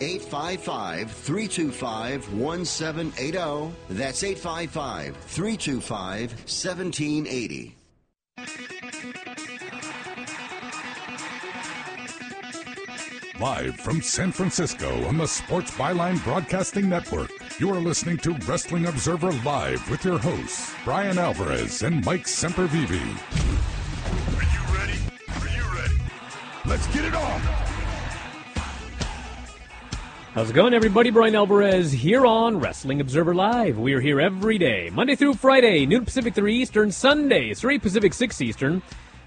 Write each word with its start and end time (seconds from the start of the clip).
855 0.00 1.10
325 1.10 2.32
1780. 2.32 3.74
That's 3.90 4.24
855 4.24 5.16
325 5.16 6.30
1780. 6.32 7.76
Live 13.40 13.76
from 13.76 14.02
San 14.02 14.32
Francisco 14.32 15.06
on 15.06 15.16
the 15.16 15.26
Sports 15.26 15.70
Byline 15.70 16.22
Broadcasting 16.24 16.90
Network, 16.90 17.30
you 17.58 17.72
are 17.72 17.80
listening 17.80 18.18
to 18.18 18.34
Wrestling 18.46 18.84
Observer 18.84 19.32
Live 19.32 19.90
with 19.90 20.04
your 20.04 20.18
hosts, 20.18 20.74
Bryan 20.84 21.16
Alvarez 21.16 21.82
and 21.82 22.04
Mike 22.04 22.24
Sempervive. 22.24 22.90
Are 24.36 24.44
you 24.44 24.78
ready? 24.78 24.98
Are 25.40 25.48
you 25.56 25.64
ready? 25.74 26.02
Let's 26.66 26.86
get 26.88 27.06
it 27.06 27.14
on! 27.14 27.69
How's 30.32 30.50
it 30.50 30.52
going, 30.52 30.74
everybody? 30.74 31.10
Bryan 31.10 31.34
Alvarez 31.34 31.90
here 31.90 32.24
on 32.24 32.60
Wrestling 32.60 33.00
Observer 33.00 33.34
Live. 33.34 33.80
We 33.80 33.94
are 33.94 34.00
here 34.00 34.20
every 34.20 34.58
day, 34.58 34.88
Monday 34.88 35.16
through 35.16 35.34
Friday, 35.34 35.86
noon 35.86 36.04
Pacific 36.04 36.34
3 36.34 36.54
Eastern, 36.54 36.92
Sunday, 36.92 37.52
3 37.52 37.80
Pacific 37.80 38.14
6 38.14 38.40
Eastern. 38.40 38.80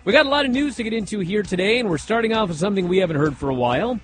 We 0.06 0.14
got 0.14 0.26
a 0.26 0.30
lot 0.30 0.46
of 0.46 0.52
news 0.52 0.78
to 0.78 0.84
get 0.84 0.94
into 0.94 1.20
here 1.20 1.44
today, 1.44 1.80
and 1.80 1.90
we're 1.90 1.98
starting 1.98 2.34
off 2.34 2.48
with 2.48 2.58
something 2.58 2.88
we 2.88 3.00
haven't 3.00 3.18
heard 3.18 3.36
for 3.36 3.50
a 3.50 3.54
while. 3.54 4.00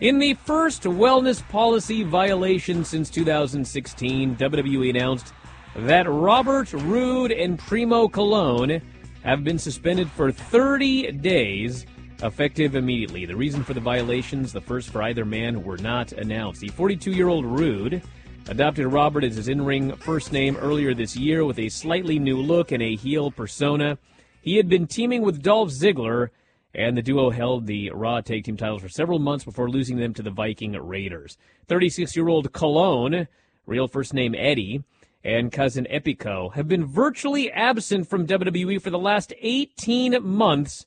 In 0.00 0.18
the 0.18 0.34
first 0.34 0.82
wellness 0.82 1.42
policy 1.48 2.02
violation 2.02 2.84
since 2.84 3.08
2016, 3.08 4.36
WWE 4.36 4.90
announced 4.90 5.32
that 5.74 6.06
Robert 6.06 6.70
Roode 6.74 7.32
and 7.32 7.58
Primo 7.58 8.06
Colón 8.06 8.82
have 9.22 9.44
been 9.44 9.58
suspended 9.58 10.10
for 10.10 10.30
30 10.30 11.10
days, 11.12 11.86
effective 12.24 12.74
immediately. 12.74 13.26
The 13.26 13.36
reason 13.36 13.62
for 13.62 13.74
the 13.74 13.80
violations, 13.80 14.52
the 14.52 14.60
first 14.60 14.90
for 14.90 15.02
either 15.02 15.24
man, 15.24 15.62
were 15.62 15.76
not 15.76 16.12
announced. 16.12 16.60
The 16.60 16.68
42 16.68 17.12
year 17.12 17.28
old 17.28 17.44
Roode 17.44 18.02
adopted 18.48 18.86
Robert 18.86 19.24
as 19.24 19.36
his 19.36 19.48
in 19.48 19.62
ring 19.62 19.94
first 19.96 20.32
name 20.32 20.56
earlier 20.56 20.94
this 20.94 21.16
year 21.16 21.44
with 21.44 21.58
a 21.58 21.68
slightly 21.68 22.18
new 22.18 22.38
look 22.38 22.72
and 22.72 22.82
a 22.82 22.96
heel 22.96 23.30
persona. 23.30 23.98
He 24.40 24.56
had 24.56 24.68
been 24.68 24.86
teaming 24.86 25.22
with 25.22 25.42
Dolph 25.42 25.70
Ziggler, 25.70 26.30
and 26.74 26.96
the 26.96 27.02
duo 27.02 27.30
held 27.30 27.66
the 27.66 27.90
Raw 27.90 28.20
Tag 28.20 28.44
Team 28.44 28.56
titles 28.56 28.82
for 28.82 28.88
several 28.88 29.18
months 29.18 29.44
before 29.44 29.70
losing 29.70 29.98
them 29.98 30.12
to 30.14 30.22
the 30.22 30.30
Viking 30.30 30.72
Raiders. 30.72 31.38
36 31.68 32.16
year 32.16 32.28
old 32.28 32.52
Colón, 32.52 33.26
real 33.66 33.86
first 33.86 34.12
name 34.12 34.34
Eddie, 34.36 34.82
and 35.22 35.52
cousin 35.52 35.86
Epico 35.90 36.52
have 36.54 36.68
been 36.68 36.84
virtually 36.84 37.50
absent 37.50 38.08
from 38.08 38.26
WWE 38.26 38.80
for 38.80 38.90
the 38.90 38.98
last 38.98 39.32
18 39.40 40.22
months, 40.22 40.84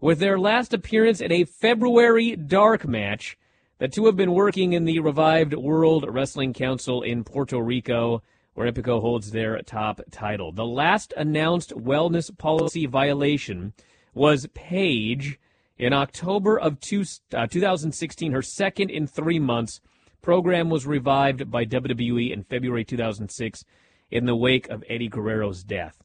with 0.00 0.18
their 0.18 0.38
last 0.38 0.72
appearance 0.74 1.20
at 1.20 1.32
a 1.32 1.44
February 1.44 2.36
dark 2.36 2.86
match. 2.86 3.38
The 3.78 3.88
two 3.88 4.06
have 4.06 4.16
been 4.16 4.32
working 4.32 4.72
in 4.72 4.84
the 4.84 5.00
revived 5.00 5.54
World 5.54 6.06
Wrestling 6.08 6.52
Council 6.52 7.02
in 7.02 7.24
Puerto 7.24 7.60
Rico 7.60 8.22
where 8.54 8.70
Epico 8.70 9.00
holds 9.00 9.32
their 9.32 9.60
top 9.62 10.00
title. 10.10 10.52
The 10.52 10.64
last 10.64 11.12
announced 11.16 11.70
wellness 11.70 12.36
policy 12.36 12.86
violation 12.86 13.74
was 14.14 14.46
Paige 14.54 15.38
in 15.76 15.92
October 15.92 16.58
of 16.58 16.78
two, 16.78 17.04
uh, 17.34 17.48
2016, 17.48 18.32
her 18.32 18.42
second 18.42 18.90
in 18.90 19.06
three 19.06 19.40
months. 19.40 19.80
Program 20.22 20.70
was 20.70 20.86
revived 20.86 21.50
by 21.50 21.64
WWE 21.66 22.32
in 22.32 22.44
February 22.44 22.84
2006 22.84 23.64
in 24.10 24.24
the 24.24 24.36
wake 24.36 24.68
of 24.68 24.84
Eddie 24.88 25.08
Guerrero's 25.08 25.64
death. 25.64 26.02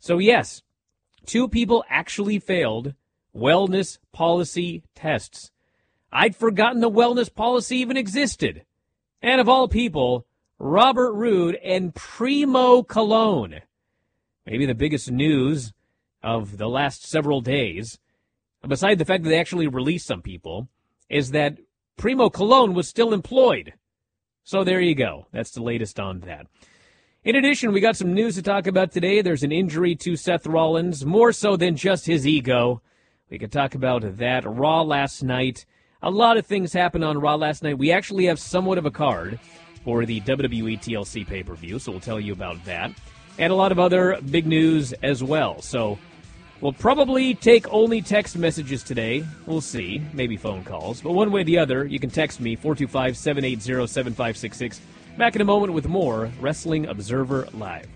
So, 0.00 0.18
yes, 0.18 0.62
two 1.26 1.46
people 1.46 1.84
actually 1.88 2.38
failed 2.38 2.94
wellness 3.34 3.98
policy 4.12 4.82
tests. 4.94 5.50
I'd 6.12 6.36
forgotten 6.36 6.80
the 6.80 6.90
wellness 6.90 7.32
policy 7.32 7.78
even 7.78 7.96
existed. 7.96 8.64
And 9.22 9.40
of 9.40 9.48
all 9.48 9.68
people, 9.68 10.26
Robert 10.58 11.12
Roode 11.12 11.56
and 11.56 11.94
Primo 11.94 12.82
Colón. 12.82 13.62
Maybe 14.46 14.66
the 14.66 14.74
biggest 14.74 15.10
news 15.10 15.72
of 16.22 16.58
the 16.58 16.68
last 16.68 17.08
several 17.08 17.40
days, 17.40 17.98
beside 18.66 18.98
the 18.98 19.04
fact 19.04 19.24
that 19.24 19.30
they 19.30 19.40
actually 19.40 19.66
released 19.66 20.06
some 20.06 20.22
people, 20.22 20.68
is 21.08 21.30
that 21.30 21.58
Primo 21.96 22.28
Colón 22.28 22.74
was 22.74 22.88
still 22.88 23.12
employed. 23.12 23.74
So 24.44 24.64
there 24.64 24.80
you 24.80 24.94
go. 24.94 25.26
That's 25.32 25.52
the 25.52 25.62
latest 25.62 26.00
on 26.00 26.20
that. 26.20 26.46
In 27.24 27.36
addition, 27.36 27.72
we 27.72 27.80
got 27.80 27.96
some 27.96 28.12
news 28.12 28.34
to 28.34 28.42
talk 28.42 28.66
about 28.66 28.90
today. 28.90 29.22
There's 29.22 29.44
an 29.44 29.52
injury 29.52 29.94
to 29.96 30.16
Seth 30.16 30.46
Rollins, 30.46 31.06
more 31.06 31.32
so 31.32 31.56
than 31.56 31.76
just 31.76 32.06
his 32.06 32.26
ego. 32.26 32.82
We 33.32 33.38
could 33.38 33.50
talk 33.50 33.74
about 33.74 34.18
that. 34.18 34.44
Raw 34.44 34.82
last 34.82 35.22
night. 35.22 35.64
A 36.02 36.10
lot 36.10 36.36
of 36.36 36.44
things 36.44 36.74
happened 36.74 37.02
on 37.02 37.16
Raw 37.16 37.36
last 37.36 37.62
night. 37.62 37.78
We 37.78 37.90
actually 37.90 38.26
have 38.26 38.38
somewhat 38.38 38.76
of 38.76 38.84
a 38.84 38.90
card 38.90 39.40
for 39.86 40.04
the 40.04 40.20
WWE 40.20 40.78
TLC 40.78 41.26
pay 41.26 41.42
per 41.42 41.54
view, 41.54 41.78
so 41.78 41.92
we'll 41.92 42.00
tell 42.02 42.20
you 42.20 42.34
about 42.34 42.62
that. 42.66 42.92
And 43.38 43.50
a 43.50 43.56
lot 43.56 43.72
of 43.72 43.78
other 43.78 44.20
big 44.30 44.46
news 44.46 44.92
as 45.02 45.24
well. 45.24 45.62
So 45.62 45.98
we'll 46.60 46.74
probably 46.74 47.32
take 47.34 47.66
only 47.72 48.02
text 48.02 48.36
messages 48.36 48.82
today. 48.82 49.24
We'll 49.46 49.62
see. 49.62 50.02
Maybe 50.12 50.36
phone 50.36 50.62
calls. 50.62 51.00
But 51.00 51.12
one 51.12 51.32
way 51.32 51.40
or 51.40 51.44
the 51.44 51.56
other, 51.56 51.86
you 51.86 51.98
can 51.98 52.10
text 52.10 52.38
me 52.38 52.54
425 52.54 53.16
780 53.16 53.86
7566. 53.86 54.82
Back 55.16 55.36
in 55.36 55.40
a 55.40 55.46
moment 55.46 55.72
with 55.72 55.88
more 55.88 56.30
Wrestling 56.38 56.84
Observer 56.84 57.48
Live. 57.54 57.88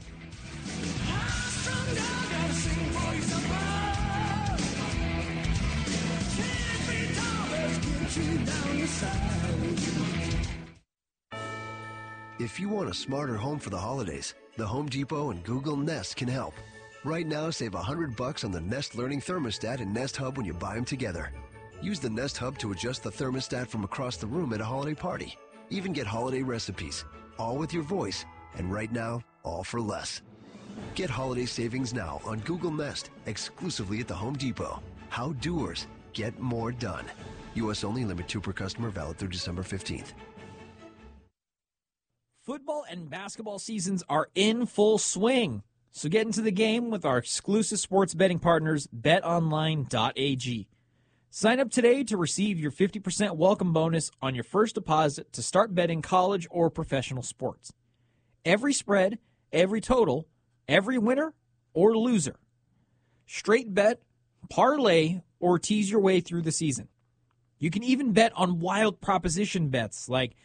If 12.39 12.61
you 12.61 12.69
want 12.69 12.89
a 12.89 12.95
smarter 12.95 13.37
home 13.37 13.59
for 13.59 13.71
the 13.71 13.79
holidays, 13.79 14.35
the 14.57 14.67
Home 14.67 14.87
Depot 14.87 15.31
and 15.31 15.43
Google 15.43 15.77
Nest 15.77 16.17
can 16.17 16.29
help. 16.29 16.55
Right 17.05 17.27
now, 17.27 17.51
save 17.51 17.75
100 17.75 18.17
bucks 18.17 18.45
on 18.45 18.53
the 18.53 18.61
Nest 18.61 18.95
Learning 18.95 19.21
Thermostat 19.21 19.81
and 19.81 19.93
Nest 19.93 20.17
Hub 20.17 20.37
when 20.37 20.47
you 20.47 20.55
buy 20.55 20.75
them 20.75 20.85
together. 20.85 21.31
Use 21.83 22.01
the 22.01 22.09
Nest 22.09 22.39
Hub 22.39 22.59
to 22.59 22.73
adjust 22.73 23.03
the 23.03 23.11
thermostat 23.11 23.69
from 23.69 23.85
across 23.85 24.17
the 24.17 24.27
room 24.27 24.53
at 24.53 24.61
a 24.61 24.65
holiday 24.65 24.95
party. 24.95 25.37
Even 25.71 25.93
get 25.93 26.07
holiday 26.07 26.43
recipes, 26.43 27.05
all 27.39 27.57
with 27.57 27.75
your 27.75 27.83
voice, 27.83 28.25
and 28.57 28.73
right 28.73 28.93
now, 28.93 29.23
all 29.43 29.63
for 29.63 29.81
less. 29.81 30.23
Get 30.95 31.11
holiday 31.11 31.47
savings 31.47 31.93
now 31.93 32.21
on 32.25 32.41
Google 32.41 32.71
Nest, 32.71 33.11
exclusively 33.27 34.01
at 34.01 34.09
the 34.09 34.15
Home 34.15 34.35
Depot. 34.35 34.83
How 35.11 35.33
doers 35.35 35.87
get 36.13 36.39
more 36.41 36.73
done. 36.73 37.05
U.S. 37.57 37.85
only 37.85 38.05
limit 38.05 38.29
two 38.29 38.41
per 38.41 38.53
customer 38.53 38.91
valid 38.91 39.19
through 39.19 39.29
December 39.29 39.63
15th. 39.63 40.13
Football 42.47 42.85
and 42.89 43.11
basketball 43.11 43.59
seasons 43.59 44.05
are 44.09 44.29
in 44.37 44.67
full 44.67 44.99
swing. 44.99 45.63
So 45.91 46.09
get 46.09 46.27
into 46.27 46.43
the 46.43 46.53
game 46.53 46.91
with 46.91 47.05
our 47.05 47.19
exclusive 47.19 47.81
sports 47.81 48.15
betting 48.15 48.39
partners, 48.39 48.87
betonline.ag. 48.97 50.69
Sign 51.31 51.61
up 51.61 51.71
today 51.71 52.05
to 52.05 52.17
receive 52.17 52.61
your 52.61 52.71
50% 52.71 53.37
welcome 53.37 53.73
bonus 53.73 54.11
on 54.23 54.35
your 54.35 54.45
first 54.45 54.75
deposit 54.75 55.33
to 55.33 55.43
start 55.43 55.75
betting 55.75 56.03
college 56.03 56.47
or 56.51 56.71
professional 56.71 57.23
sports. 57.23 57.73
Every 58.45 58.73
spread, 58.73 59.19
every 59.53 59.81
total, 59.81 60.29
every 60.69 60.99
winner 60.99 61.35
or 61.75 61.97
loser. 61.97 62.37
Straight 63.27 63.75
bet, 63.75 64.01
parlay, 64.49 65.21
or 65.41 65.59
tease 65.59 65.91
your 65.91 66.01
way 66.01 66.21
through 66.21 66.43
the 66.43 66.53
season. 66.53 66.89
You 67.59 67.71
can 67.71 67.83
even 67.83 68.13
bet 68.13 68.33
on 68.35 68.61
wild 68.61 69.01
proposition 69.01 69.69
bets 69.69 70.09
like 70.09 70.37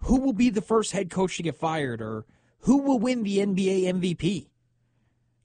who 0.00 0.20
will 0.20 0.32
be 0.32 0.50
the 0.50 0.62
first 0.62 0.92
head 0.92 1.10
coach 1.10 1.36
to 1.36 1.42
get 1.42 1.56
fired 1.56 2.00
or 2.00 2.26
who 2.60 2.78
will 2.78 2.98
win 2.98 3.22
the 3.22 3.38
NBA 3.38 3.84
MVP. 3.84 4.48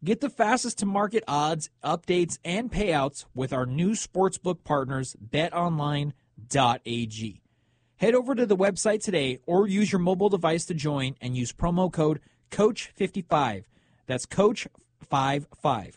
Get 0.04 0.20
the 0.20 0.32
fastest 0.32 0.80
to 0.80 0.88
market 0.88 1.24
odds, 1.28 1.70
updates, 1.84 2.40
and 2.44 2.72
payouts 2.72 3.26
with 3.36 3.54
our 3.54 3.68
new 3.68 3.92
sportsbook 3.92 4.64
partners, 4.64 5.16
betonline.ag. 5.24 6.14
Head 7.98 8.16
over 8.16 8.34
to 8.34 8.48
the 8.48 8.58
website 8.58 9.04
today 9.04 9.38
or 9.46 9.68
use 9.68 9.92
your 9.92 10.00
mobile 10.00 10.30
device 10.30 10.66
to 10.66 10.74
join 10.74 11.16
and 11.22 11.38
use 11.38 11.54
promo 11.54 11.94
code 11.94 12.20
COACH55. 12.50 13.66
That's 14.08 14.26
COACH55 14.26 15.94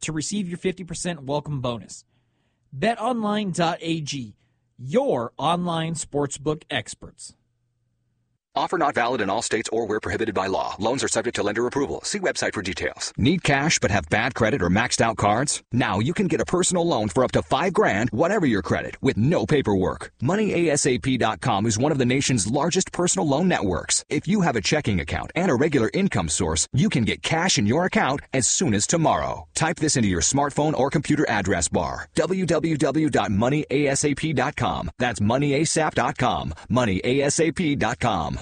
to 0.00 0.12
receive 0.12 0.48
your 0.48 0.56
50% 0.56 1.24
welcome 1.24 1.60
bonus. 1.60 2.06
BetOnline.ag, 2.74 4.34
your 4.84 5.32
online 5.38 5.94
sportsbook 5.94 6.64
experts. 6.68 7.34
Offer 8.54 8.76
not 8.76 8.94
valid 8.94 9.22
in 9.22 9.30
all 9.30 9.40
states 9.40 9.70
or 9.72 9.86
where 9.86 9.98
prohibited 9.98 10.34
by 10.34 10.46
law. 10.46 10.76
Loans 10.78 11.02
are 11.02 11.08
subject 11.08 11.36
to 11.36 11.42
lender 11.42 11.66
approval. 11.66 12.02
See 12.04 12.18
website 12.18 12.52
for 12.52 12.60
details. 12.60 13.10
Need 13.16 13.42
cash 13.42 13.78
but 13.78 13.90
have 13.90 14.10
bad 14.10 14.34
credit 14.34 14.60
or 14.60 14.68
maxed 14.68 15.00
out 15.00 15.16
cards? 15.16 15.62
Now 15.72 16.00
you 16.00 16.12
can 16.12 16.26
get 16.26 16.42
a 16.42 16.44
personal 16.44 16.86
loan 16.86 17.08
for 17.08 17.24
up 17.24 17.32
to 17.32 17.40
five 17.40 17.72
grand, 17.72 18.10
whatever 18.10 18.44
your 18.44 18.60
credit, 18.60 19.02
with 19.02 19.16
no 19.16 19.46
paperwork. 19.46 20.12
MoneyASAP.com 20.22 21.64
is 21.64 21.78
one 21.78 21.92
of 21.92 21.98
the 21.98 22.04
nation's 22.04 22.46
largest 22.50 22.92
personal 22.92 23.26
loan 23.26 23.48
networks. 23.48 24.04
If 24.10 24.28
you 24.28 24.42
have 24.42 24.56
a 24.56 24.60
checking 24.60 25.00
account 25.00 25.32
and 25.34 25.50
a 25.50 25.54
regular 25.54 25.90
income 25.94 26.28
source, 26.28 26.68
you 26.74 26.90
can 26.90 27.04
get 27.04 27.22
cash 27.22 27.56
in 27.56 27.64
your 27.66 27.86
account 27.86 28.20
as 28.34 28.46
soon 28.46 28.74
as 28.74 28.86
tomorrow. 28.86 29.48
Type 29.54 29.76
this 29.76 29.96
into 29.96 30.10
your 30.10 30.20
smartphone 30.20 30.78
or 30.78 30.90
computer 30.90 31.26
address 31.26 31.68
bar. 31.68 32.06
www.moneyasap.com. 32.16 34.90
That's 34.98 35.20
moneyasap.com. 35.20 36.54
Moneyasap.com. 36.70 38.41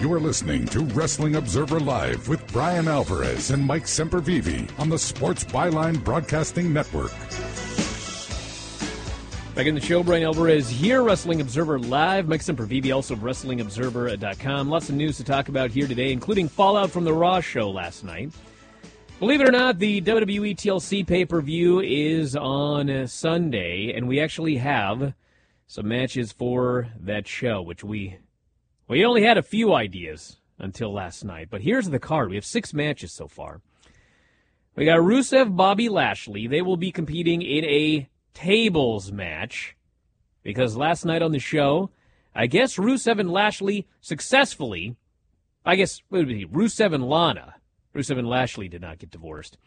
You 0.00 0.10
are 0.14 0.20
listening 0.20 0.64
to 0.68 0.80
Wrestling 0.80 1.36
Observer 1.36 1.78
Live 1.78 2.26
with 2.26 2.50
Bryan 2.54 2.88
Alvarez 2.88 3.50
and 3.50 3.62
Mike 3.62 3.84
Sempervive 3.84 4.70
on 4.80 4.88
the 4.88 4.98
Sports 4.98 5.44
Byline 5.44 6.02
Broadcasting 6.02 6.72
Network. 6.72 7.12
Back 9.54 9.66
in 9.66 9.74
the 9.74 9.80
show, 9.82 10.02
Bryan 10.02 10.24
Alvarez 10.24 10.70
here, 10.70 11.02
Wrestling 11.02 11.42
Observer 11.42 11.78
Live. 11.78 12.28
Mike 12.28 12.40
Sempervive, 12.40 12.94
also 12.94 13.12
of 13.12 13.20
WrestlingObserver.com. 13.20 14.70
Lots 14.70 14.88
of 14.88 14.94
news 14.94 15.18
to 15.18 15.24
talk 15.24 15.50
about 15.50 15.70
here 15.70 15.86
today, 15.86 16.12
including 16.12 16.48
fallout 16.48 16.90
from 16.90 17.04
the 17.04 17.12
Raw 17.12 17.42
show 17.42 17.68
last 17.68 18.02
night. 18.02 18.32
Believe 19.18 19.42
it 19.42 19.48
or 19.50 19.52
not, 19.52 19.78
the 19.78 20.00
WWE 20.00 20.56
TLC 20.56 21.06
pay 21.06 21.26
per 21.26 21.42
view 21.42 21.80
is 21.80 22.34
on 22.34 23.06
Sunday, 23.06 23.92
and 23.94 24.08
we 24.08 24.18
actually 24.18 24.56
have 24.56 25.12
some 25.66 25.88
matches 25.88 26.32
for 26.32 26.88
that 27.00 27.28
show, 27.28 27.60
which 27.60 27.84
we 27.84 28.16
we 28.90 29.04
only 29.04 29.22
had 29.22 29.38
a 29.38 29.42
few 29.42 29.72
ideas 29.72 30.38
until 30.58 30.92
last 30.92 31.24
night. 31.24 31.48
But 31.50 31.62
here's 31.62 31.88
the 31.88 31.98
card: 31.98 32.28
we 32.28 32.36
have 32.36 32.44
six 32.44 32.74
matches 32.74 33.12
so 33.12 33.26
far. 33.26 33.62
We 34.76 34.84
got 34.84 34.98
Rusev, 34.98 35.56
Bobby 35.56 35.88
Lashley. 35.88 36.46
They 36.46 36.62
will 36.62 36.76
be 36.76 36.92
competing 36.92 37.40
in 37.40 37.64
a 37.64 38.08
tables 38.34 39.10
match 39.10 39.76
because 40.42 40.76
last 40.76 41.04
night 41.04 41.22
on 41.22 41.32
the 41.32 41.38
show, 41.38 41.90
I 42.34 42.46
guess 42.46 42.76
Rusev 42.76 43.18
and 43.18 43.30
Lashley 43.30 43.86
successfully. 44.00 44.96
I 45.64 45.76
guess 45.76 45.98
it 45.98 46.04
would 46.10 46.28
be 46.28 46.46
Rusev 46.46 46.94
and 46.94 47.08
Lana 47.08 47.54
Rusev 47.94 48.18
and 48.18 48.28
Lashley 48.28 48.68
did 48.68 48.80
not 48.80 48.98
get 48.98 49.10
divorced. 49.10 49.58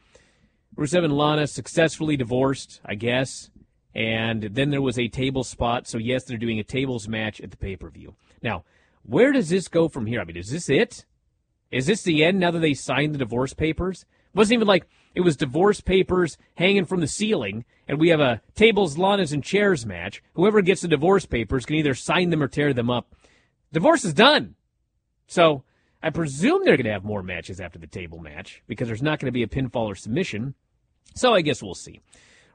Rusev 0.76 1.04
and 1.04 1.16
Lana 1.16 1.48
successfully 1.48 2.18
divorced, 2.18 2.80
I 2.86 2.96
guess. 2.96 3.50
And 3.94 4.44
then 4.44 4.72
there 4.72 4.82
was 4.82 4.98
a 4.98 5.08
table 5.08 5.44
spot. 5.44 5.88
So, 5.88 5.98
yes, 5.98 6.24
they're 6.24 6.38
doing 6.38 6.60
a 6.60 6.64
tables 6.64 7.08
match 7.08 7.40
at 7.42 7.52
the 7.52 7.58
pay 7.58 7.76
per 7.76 7.90
view. 7.90 8.16
Now, 8.42 8.64
where 9.04 9.32
does 9.32 9.50
this 9.50 9.68
go 9.68 9.88
from 9.88 10.06
here? 10.06 10.22
I 10.22 10.24
mean, 10.24 10.38
is 10.38 10.50
this 10.50 10.70
it? 10.70 11.06
Is 11.72 11.88
this 11.88 12.04
the 12.04 12.24
end 12.24 12.40
now 12.40 12.52
that 12.52 12.60
they 12.60 12.74
signed 12.74 13.14
the 13.14 13.20
divorce 13.20 13.54
papers? 13.54 14.06
It 14.34 14.38
wasn't 14.38 14.56
even 14.56 14.68
like 14.68 14.86
it 15.16 15.22
was 15.22 15.38
divorce 15.38 15.82
papers 15.82 16.38
hanging 16.56 16.86
from 16.86 17.02
the 17.02 17.08
ceiling, 17.08 17.66
and 17.88 18.00
we 18.00 18.10
have 18.10 18.20
a 18.20 18.42
tables, 18.56 18.96
lanas, 18.96 19.34
and 19.34 19.44
chairs 19.44 19.86
match. 19.86 20.24
Whoever 20.34 20.62
gets 20.62 20.82
the 20.82 20.88
divorce 20.88 21.26
papers 21.26 21.66
can 21.66 21.76
either 21.76 21.94
sign 21.94 22.30
them 22.30 22.42
or 22.42 22.48
tear 22.48 22.74
them 22.74 22.90
up. 22.90 23.16
Divorce 23.72 24.06
is 24.06 24.14
done. 24.14 24.56
So, 25.28 25.64
I 26.04 26.10
presume 26.10 26.66
they're 26.66 26.76
going 26.76 26.86
to 26.86 26.92
have 26.92 27.06
more 27.06 27.24
matches 27.24 27.62
after 27.62 27.80
the 27.80 27.88
table 27.88 28.20
match 28.20 28.62
because 28.68 28.88
there's 28.88 29.02
not 29.02 29.20
going 29.20 29.28
to 29.28 29.32
be 29.32 29.44
a 29.44 29.48
pinfall 29.48 29.86
or 29.86 29.96
submission. 29.96 30.54
So 31.16 31.34
I 31.34 31.42
guess 31.42 31.64
we'll 31.64 31.76
see. 31.76 32.02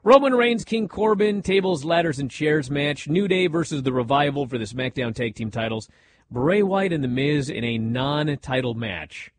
Roman 0.03 0.35
Reigns, 0.35 0.63
King 0.63 0.87
Corbin, 0.87 1.41
tables, 1.41 1.83
ladders, 1.83 2.19
and 2.19 2.29
chairs 2.29 2.69
match. 2.69 3.07
New 3.07 3.27
Day 3.27 3.47
versus 3.47 3.81
the 3.81 3.91
Revival 3.91 4.45
for 4.45 4.59
the 4.59 4.65
SmackDown 4.65 5.15
Tag 5.15 5.33
Team 5.33 5.49
titles. 5.49 5.89
Bray 6.31 6.61
Wyatt 6.61 6.93
and 6.93 7.03
The 7.03 7.07
Miz 7.07 7.49
in 7.49 7.63
a 7.63 7.77
non-title 7.77 8.75
match. 8.75 9.31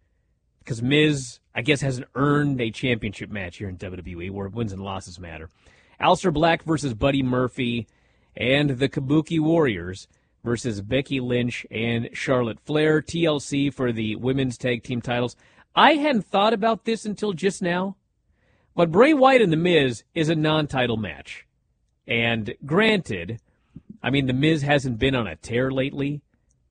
Because 0.58 0.82
Miz, 0.82 1.38
I 1.54 1.62
guess, 1.62 1.80
hasn't 1.80 2.08
earned 2.14 2.60
a 2.60 2.70
championship 2.70 3.30
match 3.30 3.58
here 3.58 3.68
in 3.68 3.76
WWE 3.76 4.30
where 4.30 4.48
wins 4.48 4.72
and 4.72 4.82
losses 4.82 5.20
matter. 5.20 5.48
Aleister 6.00 6.32
Black 6.32 6.64
versus 6.64 6.94
Buddy 6.94 7.22
Murphy 7.22 7.86
and 8.36 8.70
the 8.70 8.88
Kabuki 8.88 9.38
Warriors 9.38 10.08
versus 10.42 10.80
Becky 10.80 11.20
Lynch 11.20 11.66
and 11.70 12.08
Charlotte 12.12 12.58
Flair. 12.60 13.00
TLC 13.02 13.72
for 13.72 13.92
the 13.92 14.16
women's 14.16 14.58
tag 14.58 14.82
team 14.82 15.00
titles. 15.00 15.36
I 15.74 15.94
hadn't 15.94 16.26
thought 16.26 16.52
about 16.52 16.84
this 16.84 17.04
until 17.04 17.32
just 17.32 17.62
now, 17.62 17.96
but 18.74 18.90
Bray 18.90 19.14
Wyatt 19.14 19.42
and 19.42 19.52
The 19.52 19.56
Miz 19.56 20.04
is 20.14 20.28
a 20.28 20.34
non 20.34 20.66
title 20.66 20.96
match. 20.96 21.46
And 22.06 22.54
granted, 22.66 23.40
I 24.02 24.10
mean, 24.10 24.26
The 24.26 24.32
Miz 24.32 24.62
hasn't 24.62 24.98
been 24.98 25.14
on 25.14 25.26
a 25.26 25.36
tear 25.36 25.70
lately, 25.70 26.22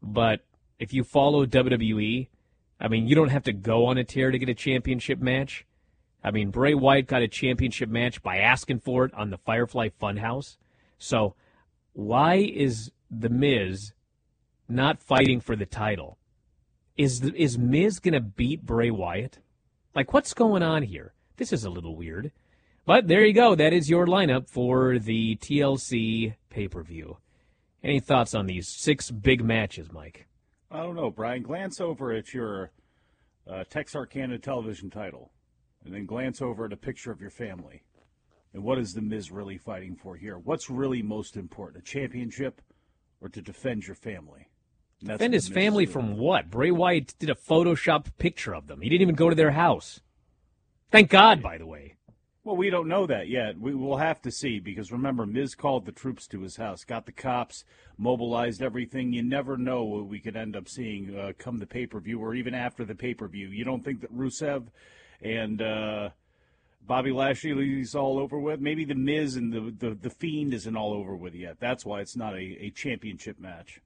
but 0.01 0.41
if 0.79 0.93
you 0.93 1.03
follow 1.03 1.45
WWE, 1.45 2.27
I 2.79 2.87
mean, 2.87 3.07
you 3.07 3.15
don't 3.15 3.29
have 3.29 3.43
to 3.43 3.53
go 3.53 3.85
on 3.85 3.97
a 3.97 4.03
tear 4.03 4.31
to 4.31 4.39
get 4.39 4.49
a 4.49 4.53
championship 4.53 5.19
match. 5.19 5.65
I 6.23 6.31
mean, 6.31 6.49
Bray 6.49 6.73
Wyatt 6.73 7.07
got 7.07 7.21
a 7.21 7.27
championship 7.27 7.89
match 7.89 8.21
by 8.21 8.37
asking 8.37 8.79
for 8.79 9.05
it 9.05 9.13
on 9.13 9.29
the 9.29 9.37
Firefly 9.37 9.89
Funhouse. 10.01 10.57
So, 10.97 11.35
why 11.93 12.35
is 12.35 12.91
the 13.09 13.29
Miz 13.29 13.93
not 14.69 15.01
fighting 15.01 15.41
for 15.41 15.55
the 15.55 15.65
title. 15.65 16.17
Is 16.95 17.23
is 17.23 17.57
Miz 17.57 17.99
to 17.99 18.19
beat 18.19 18.65
Bray 18.65 18.91
Wyatt? 18.91 19.39
Like, 19.95 20.13
what's 20.13 20.33
going 20.33 20.63
on 20.63 20.83
here? 20.83 21.13
This 21.37 21.51
is 21.51 21.65
a 21.65 21.69
little 21.69 21.95
weird. 21.95 22.31
But 22.85 23.07
there 23.07 23.25
you 23.25 23.33
go. 23.33 23.55
That 23.55 23.73
is 23.73 23.89
your 23.89 24.05
lineup 24.05 24.49
for 24.49 24.99
the 24.99 25.35
TLC 25.37 26.35
pay 26.49 26.67
per 26.67 26.83
view. 26.83 27.17
Any 27.83 27.99
thoughts 27.99 28.35
on 28.35 28.45
these 28.45 28.67
six 28.67 29.09
big 29.09 29.43
matches, 29.43 29.91
Mike? 29.91 30.27
I 30.71 30.77
don't 30.77 30.95
know, 30.95 31.09
Bryan. 31.09 31.43
Glance 31.43 31.79
over 31.79 32.11
at 32.11 32.33
your 32.33 32.71
uh, 33.49 33.63
Texarkana 33.69 34.37
television 34.37 34.89
title, 34.89 35.31
and 35.85 35.93
then 35.93 36.05
glance 36.05 36.41
over 36.41 36.65
at 36.65 36.73
a 36.73 36.77
picture 36.77 37.11
of 37.11 37.21
your 37.21 37.29
family. 37.29 37.83
And 38.53 38.63
what 38.63 38.79
is 38.79 38.93
the 38.93 39.01
Miz 39.01 39.31
really 39.31 39.57
fighting 39.57 39.95
for 39.95 40.15
here? 40.15 40.37
What's 40.37 40.69
really 40.69 41.01
most 41.01 41.37
important? 41.37 41.83
A 41.83 41.85
championship 41.85 42.61
or 43.21 43.29
to 43.29 43.41
defend 43.41 43.87
your 43.87 43.95
family. 43.95 44.49
Defend 45.03 45.33
his 45.33 45.47
family 45.47 45.85
from 45.85 46.17
what? 46.17 46.49
Bray 46.49 46.71
Wyatt 46.71 47.13
did 47.19 47.29
a 47.29 47.35
Photoshop 47.35 48.07
picture 48.17 48.53
of 48.53 48.67
them. 48.67 48.81
He 48.81 48.89
didn't 48.89 49.03
even 49.03 49.15
go 49.15 49.29
to 49.29 49.35
their 49.35 49.51
house. 49.51 50.01
Thank 50.91 51.09
God, 51.09 51.41
by 51.41 51.57
the 51.57 51.65
way. 51.65 51.95
Well, 52.45 52.55
we 52.55 52.69
don't 52.69 52.87
know 52.87 53.05
that 53.05 53.27
yet. 53.27 53.59
We 53.59 53.75
will 53.75 53.97
have 53.97 54.21
to 54.21 54.31
see 54.31 54.59
because 54.59 54.91
remember, 54.91 55.25
Miz 55.25 55.55
called 55.55 55.85
the 55.85 55.91
troops 55.91 56.25
to 56.27 56.41
his 56.41 56.55
house, 56.55 56.85
got 56.85 57.05
the 57.05 57.11
cops, 57.11 57.65
mobilized 57.97 58.61
everything. 58.61 59.11
You 59.11 59.23
never 59.23 59.57
know 59.57 59.83
what 59.83 60.07
we 60.07 60.19
could 60.19 60.37
end 60.37 60.55
up 60.55 60.69
seeing 60.69 61.15
uh, 61.15 61.33
come 61.37 61.59
the 61.59 61.67
pay 61.67 61.85
per 61.85 61.99
view 61.99 62.19
or 62.19 62.33
even 62.33 62.53
after 62.53 62.85
the 62.85 62.95
pay 62.95 63.13
per 63.13 63.27
view. 63.27 63.49
You 63.49 63.65
don't 63.65 63.83
think 63.83 64.01
that 64.01 64.15
Rusev 64.15 64.67
and 65.21 65.61
uh, 65.61 66.09
Bobby 66.81 67.11
Lashley's 67.11 67.93
all 67.93 68.17
over 68.17 68.39
with. 68.39 68.61
Maybe 68.61 68.85
the 68.85 68.95
Miz 68.95 69.35
and 69.35 69.51
the 69.51 69.75
the, 69.77 69.93
the 69.95 70.09
Fiend 70.09 70.53
isn't 70.53 70.77
all 70.77 70.93
over 70.93 71.15
with 71.17 71.35
yet. 71.35 71.57
That's 71.59 71.85
why 71.85 71.99
it's 71.99 72.15
not 72.15 72.35
a, 72.35 72.57
a 72.63 72.71
championship 72.71 73.37
match. 73.37 73.81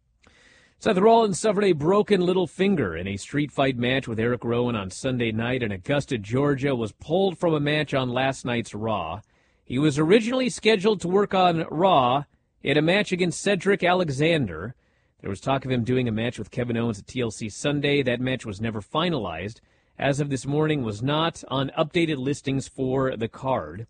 Seth 0.80 0.98
Rollins 0.98 1.40
suffered 1.40 1.64
a 1.64 1.72
broken 1.72 2.22
little 2.22 2.48
finger 2.48 2.96
in 2.96 3.08
a 3.08 3.16
street 3.16 3.52
fight 3.52 3.78
match 3.78 4.08
with 4.08 4.20
Eric 4.20 4.44
Rowan 4.44 4.76
on 4.76 4.90
Sunday 4.90 5.32
night 5.32 5.64
in 5.64 5.72
Augusta, 5.72 6.18
Georgia. 6.18 6.76
Was 6.76 6.92
pulled 6.92 7.38
from 7.38 7.54
a 7.54 7.60
match 7.60 7.94
on 7.94 8.10
last 8.10 8.44
night's 8.44 8.74
Raw. 8.74 9.22
He 9.64 9.80
was 9.80 9.98
originally 9.98 10.50
scheduled 10.50 11.00
to 11.02 11.08
work 11.08 11.34
on 11.34 11.66
Raw 11.72 12.26
in 12.62 12.78
a 12.78 12.82
match 12.82 13.12
against 13.12 13.42
Cedric 13.42 13.84
Alexander. 13.84 14.76
There 15.22 15.30
was 15.30 15.40
talk 15.40 15.64
of 15.64 15.72
him 15.72 15.86
doing 15.86 16.10
a 16.10 16.12
match 16.12 16.38
with 16.38 16.52
Kevin 16.52 16.76
Owens 16.76 17.00
at 17.00 17.08
TLC 17.08 17.50
Sunday. 17.50 18.04
That 18.04 18.20
match 18.20 18.46
was 18.46 18.60
never 18.60 18.82
finalized. 18.82 19.62
As 19.98 20.20
of 20.20 20.30
this 20.30 20.46
morning, 20.46 20.84
was 20.84 21.02
not 21.02 21.46
on 21.48 21.72
updated 21.78 22.18
listings 22.18 22.68
for 22.68 23.16
the 23.16 23.30
card. 23.30 23.88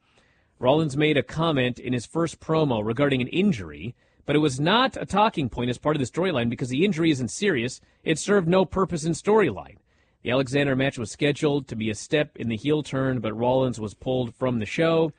Rollins 0.60 0.96
made 0.96 1.18
a 1.18 1.24
comment 1.24 1.80
in 1.80 1.92
his 1.92 2.06
first 2.06 2.40
promo 2.40 2.86
regarding 2.86 3.22
an 3.22 3.30
injury, 3.30 3.96
but 4.26 4.36
it 4.36 4.40
was 4.40 4.60
not 4.60 4.96
a 4.96 5.06
talking 5.06 5.50
point 5.50 5.70
as 5.70 5.78
part 5.78 5.96
of 5.96 6.00
the 6.00 6.06
storyline 6.06 6.50
because 6.50 6.70
the 6.70 6.86
injury 6.86 7.12
isn't 7.12 7.30
serious. 7.30 7.82
It 8.04 8.20
served 8.20 8.48
no 8.48 8.66
purpose 8.66 9.04
in 9.04 9.14
storyline. 9.14 9.78
The 10.24 10.32
Alexander 10.32 10.76
match 10.76 10.98
was 10.98 11.12
scheduled 11.12 11.68
to 11.68 11.76
be 11.76 11.90
a 11.90 11.96
step 11.96 12.38
in 12.38 12.48
the 12.48 12.56
heel 12.56 12.82
turn, 12.82 13.20
but 13.20 13.38
Rollins 13.38 13.80
was 13.80 13.94
pulled 13.94 14.34
from 14.34 14.60
the 14.60 14.66
show. 14.66 15.12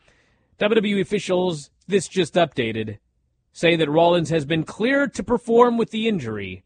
WWE 0.58 1.00
officials, 1.00 1.70
this 1.87 2.08
just 2.08 2.34
updated, 2.34 2.99
say 3.52 3.76
that 3.76 3.90
Rollins 3.90 4.30
has 4.30 4.46
been 4.46 4.64
cleared 4.64 5.12
to 5.14 5.23
perform 5.23 5.76
with 5.76 5.90
the 5.90 6.08
injury 6.08 6.64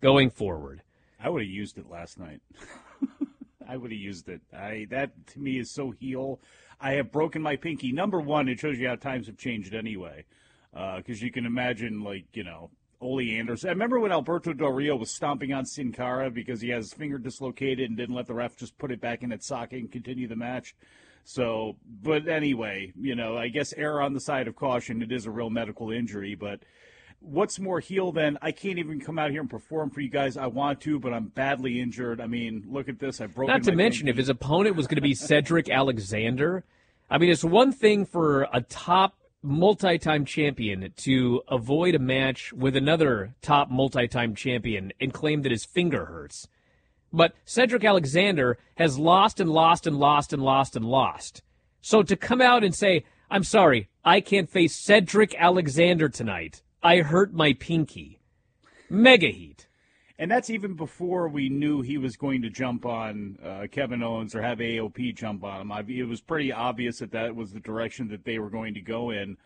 going 0.00 0.28
forward. 0.28 0.82
I 1.18 1.30
would 1.30 1.42
have 1.42 1.50
used 1.50 1.78
it 1.78 1.88
last 1.88 2.18
night. 2.18 2.40
I 3.68 3.76
would 3.76 3.90
have 3.90 4.00
used 4.00 4.28
it. 4.28 4.40
I 4.52 4.86
that 4.90 5.26
to 5.28 5.40
me 5.40 5.58
is 5.58 5.70
so 5.70 5.90
heel. 5.90 6.40
I 6.80 6.92
have 6.92 7.12
broken 7.12 7.42
my 7.42 7.56
pinky. 7.56 7.92
Number 7.92 8.20
one, 8.20 8.48
it 8.48 8.60
shows 8.60 8.78
you 8.78 8.88
how 8.88 8.96
times 8.96 9.26
have 9.26 9.36
changed 9.36 9.74
anyway, 9.74 10.24
because 10.72 11.22
uh, 11.22 11.24
you 11.24 11.32
can 11.32 11.46
imagine 11.46 12.02
like 12.02 12.24
you 12.34 12.44
know 12.44 12.70
Ole 13.00 13.20
Anderson. 13.20 13.70
I 13.70 13.72
remember 13.72 14.00
when 14.00 14.12
Alberto 14.12 14.52
Del 14.52 14.72
Rio 14.72 14.96
was 14.96 15.10
stomping 15.10 15.52
on 15.52 15.64
Sin 15.64 15.92
Cara 15.92 16.30
because 16.30 16.60
he 16.60 16.70
has 16.70 16.86
his 16.86 16.92
finger 16.94 17.18
dislocated 17.18 17.88
and 17.88 17.96
didn't 17.96 18.14
let 18.14 18.26
the 18.26 18.34
ref 18.34 18.56
just 18.56 18.76
put 18.78 18.90
it 18.90 19.00
back 19.00 19.22
in 19.22 19.32
its 19.32 19.46
socket 19.46 19.80
and 19.80 19.90
continue 19.92 20.26
the 20.28 20.36
match. 20.36 20.74
So, 21.24 21.76
but 22.02 22.26
anyway, 22.26 22.92
you 22.98 23.14
know, 23.14 23.36
I 23.36 23.48
guess 23.48 23.74
err 23.76 24.00
on 24.00 24.14
the 24.14 24.20
side 24.20 24.48
of 24.48 24.56
caution. 24.56 25.02
It 25.02 25.12
is 25.12 25.26
a 25.26 25.30
real 25.30 25.50
medical 25.50 25.90
injury, 25.90 26.34
but 26.34 26.60
what's 27.20 27.58
more 27.58 27.80
heel 27.80 28.12
than 28.12 28.38
I 28.40 28.52
can't 28.52 28.78
even 28.78 29.00
come 29.00 29.18
out 29.18 29.30
here 29.30 29.40
and 29.40 29.50
perform 29.50 29.90
for 29.90 30.00
you 30.00 30.08
guys. 30.08 30.36
I 30.36 30.46
want 30.46 30.80
to, 30.82 30.98
but 30.98 31.12
I'm 31.12 31.26
badly 31.26 31.80
injured. 31.80 32.20
I 32.20 32.26
mean, 32.26 32.64
look 32.68 32.88
at 32.88 32.98
this. 32.98 33.20
I 33.20 33.26
broke. 33.26 33.48
Not 33.48 33.62
to 33.64 33.72
mention, 33.72 34.08
if 34.08 34.16
his 34.16 34.28
opponent 34.28 34.76
was 34.76 34.86
going 34.86 34.96
to 34.96 35.02
be 35.02 35.14
Cedric 35.14 35.68
Alexander, 35.68 36.64
I 37.10 37.18
mean, 37.18 37.30
it's 37.30 37.44
one 37.44 37.72
thing 37.72 38.06
for 38.06 38.48
a 38.52 38.60
top 38.62 39.14
multi-time 39.42 40.24
champion 40.24 40.92
to 40.96 41.42
avoid 41.48 41.94
a 41.94 41.98
match 41.98 42.52
with 42.52 42.76
another 42.76 43.34
top 43.40 43.70
multi-time 43.70 44.34
champion 44.34 44.92
and 45.00 45.12
claim 45.12 45.42
that 45.42 45.52
his 45.52 45.64
finger 45.64 46.06
hurts. 46.06 46.48
But 47.12 47.34
Cedric 47.44 47.84
Alexander 47.84 48.58
has 48.76 48.98
lost 48.98 49.40
and 49.40 49.48
lost 49.48 49.86
and 49.86 49.96
lost 49.96 50.32
and 50.32 50.42
lost 50.42 50.76
and 50.76 50.84
lost. 50.84 51.42
So 51.80 52.02
to 52.02 52.16
come 52.16 52.42
out 52.42 52.64
and 52.64 52.74
say, 52.74 53.04
I'm 53.30 53.44
sorry, 53.44 53.88
I 54.04 54.20
can't 54.20 54.50
face 54.50 54.76
Cedric 54.76 55.34
Alexander 55.36 56.08
tonight. 56.08 56.62
I 56.82 56.98
hurt 56.98 57.32
my 57.32 57.52
pinky. 57.52 58.20
Mega 58.90 59.28
heat. 59.28 59.67
And 60.18 60.30
that's 60.30 60.50
even 60.50 60.74
before 60.74 61.28
we 61.28 61.48
knew 61.48 61.80
he 61.80 61.96
was 61.96 62.16
going 62.16 62.42
to 62.42 62.50
jump 62.50 62.84
on 62.84 63.38
uh, 63.44 63.66
Kevin 63.70 64.02
Owens 64.02 64.34
or 64.34 64.42
have 64.42 64.58
AOP 64.58 65.14
jump 65.14 65.44
on 65.44 65.60
him. 65.60 65.70
I, 65.70 65.84
it 65.86 66.08
was 66.08 66.20
pretty 66.20 66.50
obvious 66.50 66.98
that 66.98 67.12
that 67.12 67.36
was 67.36 67.52
the 67.52 67.60
direction 67.60 68.08
that 68.08 68.24
they 68.24 68.40
were 68.40 68.50
going 68.50 68.74
to 68.74 68.80
go 68.80 69.10
in. 69.10 69.36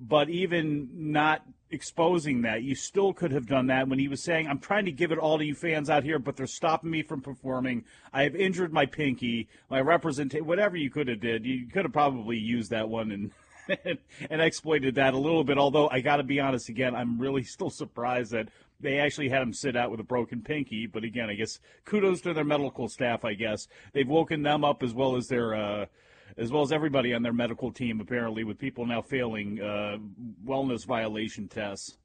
But 0.00 0.30
even 0.30 0.88
not 1.12 1.44
exposing 1.70 2.42
that, 2.42 2.62
you 2.62 2.74
still 2.74 3.12
could 3.12 3.30
have 3.30 3.46
done 3.46 3.66
that 3.66 3.88
when 3.88 3.98
he 3.98 4.08
was 4.08 4.22
saying, 4.22 4.48
I'm 4.48 4.58
trying 4.58 4.86
to 4.86 4.90
give 4.90 5.12
it 5.12 5.18
all 5.18 5.36
to 5.36 5.44
you 5.44 5.54
fans 5.54 5.90
out 5.90 6.02
here, 6.02 6.18
but 6.18 6.34
they're 6.34 6.46
stopping 6.46 6.90
me 6.90 7.02
from 7.02 7.20
performing. 7.20 7.84
I 8.10 8.22
have 8.22 8.34
injured 8.34 8.72
my 8.72 8.86
pinky, 8.86 9.48
my 9.68 9.82
representation, 9.82 10.46
whatever 10.46 10.78
you 10.78 10.88
could 10.88 11.08
have 11.08 11.20
did. 11.20 11.44
You 11.44 11.66
could 11.66 11.84
have 11.84 11.92
probably 11.92 12.38
used 12.38 12.70
that 12.70 12.88
one 12.88 13.12
and 13.12 13.30
and 14.30 14.42
exploited 14.42 14.96
that 14.96 15.14
a 15.14 15.18
little 15.18 15.44
bit. 15.44 15.58
Although 15.58 15.88
I 15.88 16.00
got 16.00 16.16
to 16.16 16.22
be 16.22 16.40
honest 16.40 16.68
again, 16.68 16.94
I'm 16.94 17.18
really 17.18 17.44
still 17.44 17.70
surprised 17.70 18.32
that 18.32 18.48
they 18.82 18.98
actually 18.98 19.28
had 19.28 19.42
him 19.42 19.52
sit 19.52 19.76
out 19.76 19.90
with 19.90 20.00
a 20.00 20.04
broken 20.04 20.42
pinky. 20.42 20.86
But 20.86 21.04
again, 21.04 21.30
I 21.30 21.34
guess 21.34 21.58
kudos 21.84 22.20
to 22.22 22.34
their 22.34 22.44
medical 22.44 22.88
staff. 22.88 23.24
I 23.24 23.34
guess 23.34 23.68
they've 23.92 24.08
woken 24.08 24.42
them 24.42 24.64
up 24.64 24.82
as 24.82 24.92
well 24.92 25.16
as 25.16 25.28
their. 25.28 25.54
Uh, 25.54 25.86
as 26.38 26.50
well 26.50 26.62
as 26.62 26.72
everybody 26.72 27.12
on 27.12 27.22
their 27.22 27.34
medical 27.34 27.70
team, 27.70 28.00
apparently, 28.00 28.42
with 28.42 28.58
people 28.58 28.86
now 28.86 29.02
failing 29.02 29.60
uh, 29.60 29.98
wellness 30.46 30.86
violation 30.86 31.46
tests. 31.46 31.98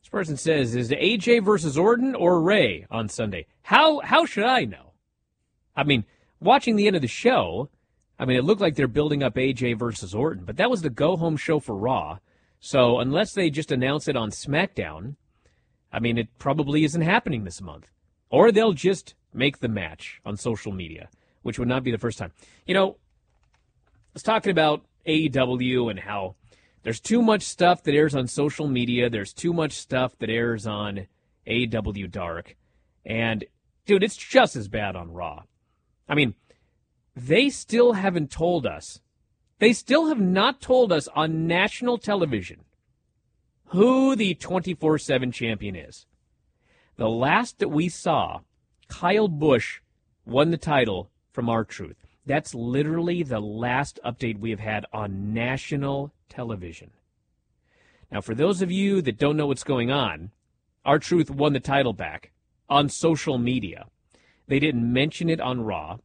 This 0.00 0.08
person 0.08 0.38
says, 0.38 0.74
"Is 0.74 0.90
it 0.90 0.98
AJ 0.98 1.44
versus 1.44 1.76
Orton 1.76 2.14
or 2.14 2.40
Rey 2.40 2.86
on 2.90 3.10
Sunday? 3.10 3.46
How 3.62 4.00
how 4.00 4.24
should 4.24 4.44
I 4.44 4.64
know? 4.64 4.92
I 5.76 5.84
mean, 5.84 6.04
watching 6.40 6.76
the 6.76 6.86
end 6.86 6.96
of 6.96 7.02
the 7.02 7.08
show, 7.08 7.68
I 8.18 8.24
mean, 8.24 8.36
it 8.36 8.44
looked 8.44 8.60
like 8.60 8.74
they're 8.74 8.88
building 8.88 9.22
up 9.22 9.34
AJ 9.34 9.78
versus 9.78 10.14
Orton, 10.14 10.44
but 10.44 10.56
that 10.56 10.70
was 10.70 10.82
the 10.82 10.90
go 10.90 11.16
home 11.16 11.36
show 11.36 11.60
for 11.60 11.76
Raw. 11.76 12.18
So 12.60 12.98
unless 12.98 13.32
they 13.32 13.50
just 13.50 13.70
announce 13.70 14.08
it 14.08 14.16
on 14.16 14.30
SmackDown, 14.30 15.14
I 15.92 16.00
mean, 16.00 16.18
it 16.18 16.28
probably 16.38 16.84
isn't 16.84 17.00
happening 17.02 17.44
this 17.44 17.60
month. 17.60 17.90
Or 18.30 18.52
they'll 18.52 18.72
just 18.72 19.14
make 19.32 19.58
the 19.58 19.68
match 19.68 20.20
on 20.24 20.36
social 20.36 20.72
media, 20.72 21.08
which 21.42 21.58
would 21.58 21.68
not 21.68 21.84
be 21.84 21.90
the 21.90 21.98
first 21.98 22.18
time. 22.18 22.32
You 22.66 22.74
know, 22.74 22.90
I 22.90 24.14
was 24.14 24.22
talking 24.22 24.50
about 24.50 24.84
AEW 25.06 25.90
and 25.90 26.00
how 26.00 26.34
there's 26.82 27.00
too 27.00 27.22
much 27.22 27.42
stuff 27.42 27.82
that 27.82 27.94
airs 27.94 28.14
on 28.14 28.26
social 28.26 28.68
media. 28.68 29.08
There's 29.08 29.32
too 29.32 29.52
much 29.52 29.72
stuff 29.72 30.16
that 30.18 30.30
airs 30.30 30.66
on 30.66 31.06
AEW 31.46 32.10
Dark. 32.10 32.56
And, 33.04 33.44
dude, 33.86 34.02
it's 34.02 34.16
just 34.16 34.56
as 34.56 34.68
bad 34.68 34.94
on 34.94 35.12
Raw. 35.12 35.44
I 36.08 36.14
mean, 36.14 36.34
they 37.16 37.50
still 37.50 37.94
haven't 37.94 38.30
told 38.30 38.66
us. 38.66 39.00
They 39.58 39.72
still 39.72 40.06
have 40.08 40.20
not 40.20 40.60
told 40.60 40.92
us 40.92 41.08
on 41.08 41.46
national 41.46 41.98
television 41.98 42.60
who 43.68 44.16
the 44.16 44.34
24 44.34 44.98
7 44.98 45.32
champion 45.32 45.76
is. 45.76 46.06
The 46.96 47.08
last 47.08 47.58
that 47.58 47.68
we 47.68 47.88
saw, 47.88 48.40
Kyle 48.88 49.28
Busch 49.28 49.80
won 50.24 50.50
the 50.50 50.56
title 50.56 51.10
from 51.32 51.48
R-Truth. 51.48 51.96
That's 52.26 52.54
literally 52.54 53.22
the 53.22 53.40
last 53.40 53.98
update 54.04 54.38
we 54.38 54.50
have 54.50 54.60
had 54.60 54.84
on 54.92 55.32
national 55.32 56.12
television. 56.28 56.90
Now, 58.10 58.20
for 58.20 58.34
those 58.34 58.62
of 58.62 58.70
you 58.70 59.00
that 59.02 59.18
don't 59.18 59.36
know 59.36 59.46
what's 59.46 59.64
going 59.64 59.90
on, 59.90 60.30
R-Truth 60.84 61.30
won 61.30 61.52
the 61.52 61.60
title 61.60 61.92
back 61.92 62.32
on 62.68 62.88
social 62.88 63.38
media. 63.38 63.86
They 64.46 64.58
didn't 64.58 64.92
mention 64.92 65.28
it 65.28 65.40
on 65.40 65.60
Raw. 65.60 65.98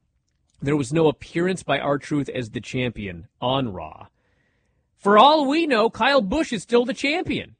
There 0.62 0.78
was 0.78 0.94
no 0.94 1.08
appearance 1.08 1.64
by 1.64 1.80
R-Truth 1.80 2.30
as 2.30 2.50
the 2.52 2.62
champion 2.62 3.28
on 3.42 3.74
Raw. 3.74 4.08
For 5.04 5.18
all 5.18 5.46
we 5.46 5.68
know, 5.68 5.90
Kyle 5.90 6.22
Busch 6.22 6.54
is 6.54 6.64
still 6.64 6.86
the 6.86 6.94
champion. 6.94 7.58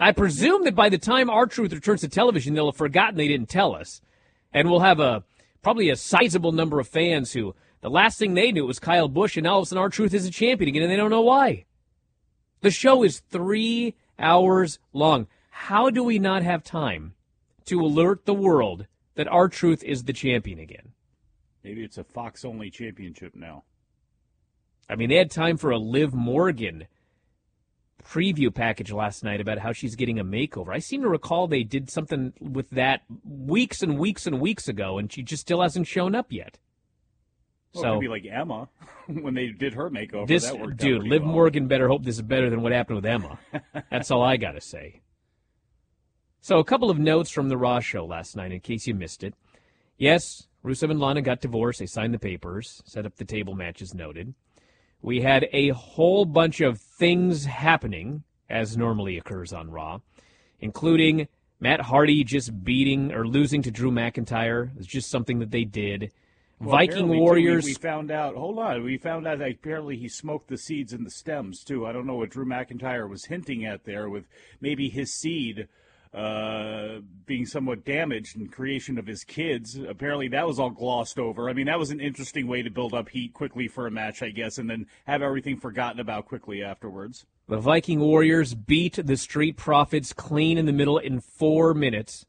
I 0.00 0.10
presume 0.12 0.64
that 0.64 0.74
by 0.74 0.88
the 0.88 0.96
time 0.96 1.28
R-Truth 1.28 1.74
returns 1.74 2.00
to 2.00 2.08
television, 2.08 2.54
they'll 2.54 2.70
have 2.70 2.76
forgotten 2.76 3.16
they 3.16 3.28
didn't 3.28 3.50
tell 3.50 3.74
us. 3.74 4.00
And 4.54 4.70
we'll 4.70 4.80
have 4.80 4.98
a 4.98 5.22
probably 5.60 5.90
a 5.90 5.96
sizable 5.96 6.50
number 6.50 6.80
of 6.80 6.88
fans 6.88 7.32
who 7.32 7.54
the 7.82 7.90
last 7.90 8.18
thing 8.18 8.32
they 8.32 8.52
knew 8.52 8.66
was 8.66 8.78
Kyle 8.78 9.06
Busch, 9.06 9.36
and 9.36 9.44
now 9.44 9.52
all 9.52 9.58
of 9.58 9.64
a 9.64 9.66
sudden 9.66 9.82
R-Truth 9.82 10.14
is 10.14 10.24
a 10.24 10.30
champion 10.30 10.70
again, 10.70 10.82
and 10.82 10.90
they 10.90 10.96
don't 10.96 11.10
know 11.10 11.20
why. 11.20 11.66
The 12.62 12.70
show 12.70 13.02
is 13.02 13.20
three 13.20 13.94
hours 14.18 14.78
long. 14.94 15.26
How 15.50 15.90
do 15.90 16.02
we 16.02 16.18
not 16.18 16.42
have 16.42 16.64
time 16.64 17.14
to 17.66 17.80
alert 17.80 18.24
the 18.24 18.34
world 18.34 18.86
that 19.14 19.28
R-Truth 19.28 19.84
is 19.84 20.04
the 20.04 20.14
champion 20.14 20.58
again? 20.58 20.92
Maybe 21.62 21.84
it's 21.84 21.98
a 21.98 22.04
Fox 22.04 22.46
only 22.46 22.70
championship 22.70 23.34
now. 23.34 23.64
I 24.92 24.96
mean, 24.96 25.08
they 25.08 25.16
had 25.16 25.30
time 25.30 25.56
for 25.56 25.70
a 25.70 25.78
Liv 25.78 26.12
Morgan 26.12 26.86
preview 28.04 28.54
package 28.54 28.92
last 28.92 29.24
night 29.24 29.40
about 29.40 29.58
how 29.58 29.72
she's 29.72 29.96
getting 29.96 30.18
a 30.18 30.24
makeover. 30.24 30.74
I 30.74 30.80
seem 30.80 31.02
to 31.02 31.08
recall 31.08 31.46
they 31.46 31.62
did 31.62 31.90
something 31.90 32.32
with 32.40 32.68
that 32.70 33.02
weeks 33.24 33.82
and 33.82 33.98
weeks 33.98 34.26
and 34.26 34.40
weeks 34.40 34.68
ago, 34.68 34.98
and 34.98 35.10
she 35.10 35.22
just 35.22 35.42
still 35.42 35.62
hasn't 35.62 35.86
shown 35.86 36.14
up 36.14 36.30
yet. 36.30 36.58
Well, 37.74 37.82
so 37.82 37.88
it 37.88 37.94
could 37.94 38.00
be 38.00 38.08
like 38.08 38.26
Emma 38.26 38.68
when 39.06 39.34
they 39.34 39.48
did 39.48 39.74
her 39.74 39.88
makeover. 39.88 40.26
This 40.26 40.50
dude, 40.76 41.04
Liv 41.04 41.22
well. 41.22 41.32
Morgan 41.32 41.68
better 41.68 41.88
hope 41.88 42.04
this 42.04 42.16
is 42.16 42.22
better 42.22 42.50
than 42.50 42.60
what 42.60 42.72
happened 42.72 42.96
with 42.96 43.06
Emma. 43.06 43.38
That's 43.90 44.10
all 44.10 44.22
I 44.22 44.36
got 44.36 44.52
to 44.52 44.60
say. 44.60 45.00
So 46.42 46.58
a 46.58 46.64
couple 46.64 46.90
of 46.90 46.98
notes 46.98 47.30
from 47.30 47.48
the 47.48 47.56
Raw 47.56 47.80
show 47.80 48.04
last 48.04 48.36
night, 48.36 48.52
in 48.52 48.60
case 48.60 48.86
you 48.86 48.94
missed 48.94 49.22
it. 49.22 49.34
Yes, 49.96 50.48
Rusev 50.64 50.90
and 50.90 51.00
Lana 51.00 51.22
got 51.22 51.40
divorced. 51.40 51.78
They 51.78 51.86
signed 51.86 52.12
the 52.12 52.18
papers, 52.18 52.82
set 52.84 53.06
up 53.06 53.16
the 53.16 53.24
table 53.24 53.54
matches 53.54 53.94
noted. 53.94 54.34
We 55.02 55.20
had 55.20 55.48
a 55.52 55.70
whole 55.70 56.24
bunch 56.24 56.60
of 56.60 56.80
things 56.80 57.44
happening, 57.44 58.22
as 58.48 58.76
normally 58.76 59.18
occurs 59.18 59.52
on 59.52 59.70
Raw, 59.70 59.98
including 60.60 61.26
Matt 61.58 61.80
Hardy 61.80 62.22
just 62.22 62.64
beating 62.64 63.12
or 63.12 63.26
losing 63.26 63.62
to 63.62 63.70
Drew 63.70 63.90
McIntyre. 63.90 64.70
It's 64.78 64.86
just 64.86 65.10
something 65.10 65.40
that 65.40 65.50
they 65.50 65.64
did. 65.64 66.12
Well, 66.60 66.70
Viking 66.70 66.90
apparently, 66.92 67.16
too, 67.16 67.20
we- 67.20 67.20
Warriors. 67.20 67.64
we, 67.64 67.74
found 67.74 68.12
out. 68.12 68.36
Hold 68.36 68.60
on. 68.60 68.84
We 68.84 68.96
found 68.96 69.26
out 69.26 69.40
that 69.40 69.50
apparently 69.50 69.96
he 69.96 70.08
smoked 70.08 70.48
the 70.48 70.56
seeds 70.56 70.92
and 70.92 71.04
the 71.04 71.10
stems 71.10 71.64
too. 71.64 71.84
I 71.84 71.92
don't 71.92 72.06
know 72.06 72.14
what 72.14 72.30
Drew 72.30 72.44
McIntyre 72.46 73.08
was 73.08 73.24
hinting 73.24 73.64
at 73.64 73.82
there, 73.84 74.08
with 74.08 74.26
maybe 74.60 74.88
his 74.88 75.12
seed 75.12 75.66
uh, 76.14 76.98
being 77.24 77.46
somewhat 77.46 77.84
damaged 77.84 78.36
in 78.36 78.46
creation 78.48 78.98
of 78.98 79.06
his 79.06 79.24
kids. 79.24 79.76
Apparently, 79.76 80.28
that 80.28 80.46
was 80.46 80.58
all 80.58 80.70
glossed 80.70 81.18
over. 81.18 81.48
I 81.48 81.54
mean, 81.54 81.66
that 81.66 81.78
was 81.78 81.90
an 81.90 82.00
interesting 82.00 82.46
way 82.46 82.62
to 82.62 82.70
build 82.70 82.92
up 82.92 83.08
heat 83.08 83.32
quickly 83.32 83.66
for 83.66 83.86
a 83.86 83.90
match, 83.90 84.22
I 84.22 84.30
guess, 84.30 84.58
and 84.58 84.68
then 84.68 84.86
have 85.06 85.22
everything 85.22 85.56
forgotten 85.56 86.00
about 86.00 86.26
quickly 86.26 86.62
afterwards. 86.62 87.24
The 87.48 87.58
Viking 87.58 88.00
Warriors 88.00 88.54
beat 88.54 88.98
the 89.02 89.16
Street 89.16 89.56
Profits 89.56 90.12
clean 90.12 90.58
in 90.58 90.66
the 90.66 90.72
middle 90.72 90.98
in 90.98 91.20
four 91.20 91.74
minutes. 91.74 92.26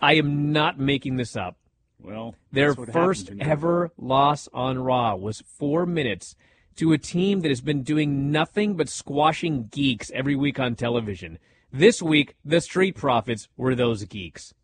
I 0.00 0.14
am 0.14 0.52
not 0.52 0.78
making 0.78 1.16
this 1.16 1.34
up. 1.34 1.56
Well, 2.00 2.34
Their 2.52 2.68
that's 2.68 2.78
what 2.78 2.88
happens 2.88 3.04
first 3.06 3.32
ever 3.40 3.90
loss 3.96 4.48
on 4.52 4.78
Raw 4.78 5.16
was 5.16 5.40
four 5.40 5.86
minutes 5.86 6.36
to 6.76 6.92
a 6.92 6.98
team 6.98 7.40
that 7.40 7.48
has 7.48 7.60
been 7.60 7.82
doing 7.82 8.30
nothing 8.30 8.76
but 8.76 8.88
squashing 8.88 9.68
geeks 9.68 10.10
every 10.14 10.36
week 10.36 10.60
on 10.60 10.74
television. 10.74 11.38
This 11.76 12.00
week, 12.00 12.36
the 12.44 12.60
Street 12.60 12.94
Profits 12.94 13.48
were 13.56 13.74
those 13.74 14.04
geeks. 14.04 14.54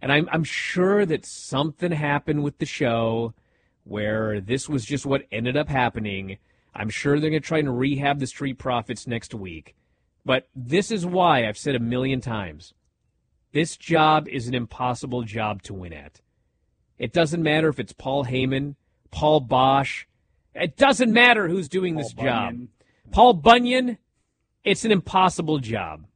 And 0.00 0.10
I'm, 0.10 0.30
I'm 0.32 0.44
sure 0.44 1.04
that 1.04 1.26
something 1.26 1.92
happened 1.92 2.42
with 2.42 2.56
the 2.56 2.64
show 2.64 3.34
where 3.84 4.40
this 4.40 4.66
was 4.66 4.86
just 4.86 5.04
what 5.04 5.26
ended 5.30 5.58
up 5.58 5.68
happening. 5.68 6.38
I'm 6.74 6.88
sure 6.88 7.20
they're 7.20 7.28
going 7.28 7.42
to 7.42 7.46
try 7.46 7.58
and 7.58 7.78
rehab 7.78 8.18
the 8.18 8.26
Street 8.26 8.56
Profits 8.56 9.06
next 9.06 9.34
week. 9.34 9.76
But 10.24 10.48
this 10.56 10.90
is 10.90 11.04
why 11.04 11.46
I've 11.46 11.58
said 11.58 11.74
a 11.74 11.80
million 11.80 12.22
times 12.22 12.72
this 13.52 13.76
job 13.76 14.26
is 14.26 14.48
an 14.48 14.54
impossible 14.54 15.24
job 15.24 15.60
to 15.64 15.74
win 15.74 15.92
at. 15.92 16.22
It 16.98 17.12
doesn't 17.12 17.42
matter 17.42 17.68
if 17.68 17.78
it's 17.78 17.92
Paul 17.92 18.24
Heyman, 18.24 18.76
Paul 19.10 19.40
Bosch. 19.40 20.06
It 20.54 20.78
doesn't 20.78 21.12
matter 21.12 21.48
who's 21.48 21.68
doing 21.68 21.96
this 21.96 22.14
Paul 22.14 22.24
job. 22.24 22.54
Paul 23.10 23.34
Bunyan, 23.34 23.98
it's 24.64 24.86
an 24.86 24.92
impossible 24.92 25.58
job. 25.58 26.06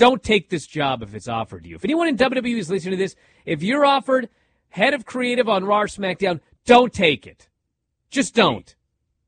Don't 0.00 0.22
take 0.22 0.48
this 0.48 0.66
job 0.66 1.02
if 1.02 1.14
it's 1.14 1.28
offered 1.28 1.64
to 1.64 1.68
you. 1.68 1.76
If 1.76 1.84
anyone 1.84 2.08
in 2.08 2.16
WWE 2.16 2.56
is 2.56 2.70
listening 2.70 2.92
to 2.92 2.96
this, 2.96 3.16
if 3.44 3.62
you're 3.62 3.84
offered 3.84 4.30
head 4.70 4.94
of 4.94 5.04
creative 5.04 5.46
on 5.46 5.62
Raw 5.62 5.82
SmackDown, 5.82 6.40
don't 6.64 6.90
take 6.90 7.26
it. 7.26 7.50
Just 8.10 8.34
don't. 8.34 8.74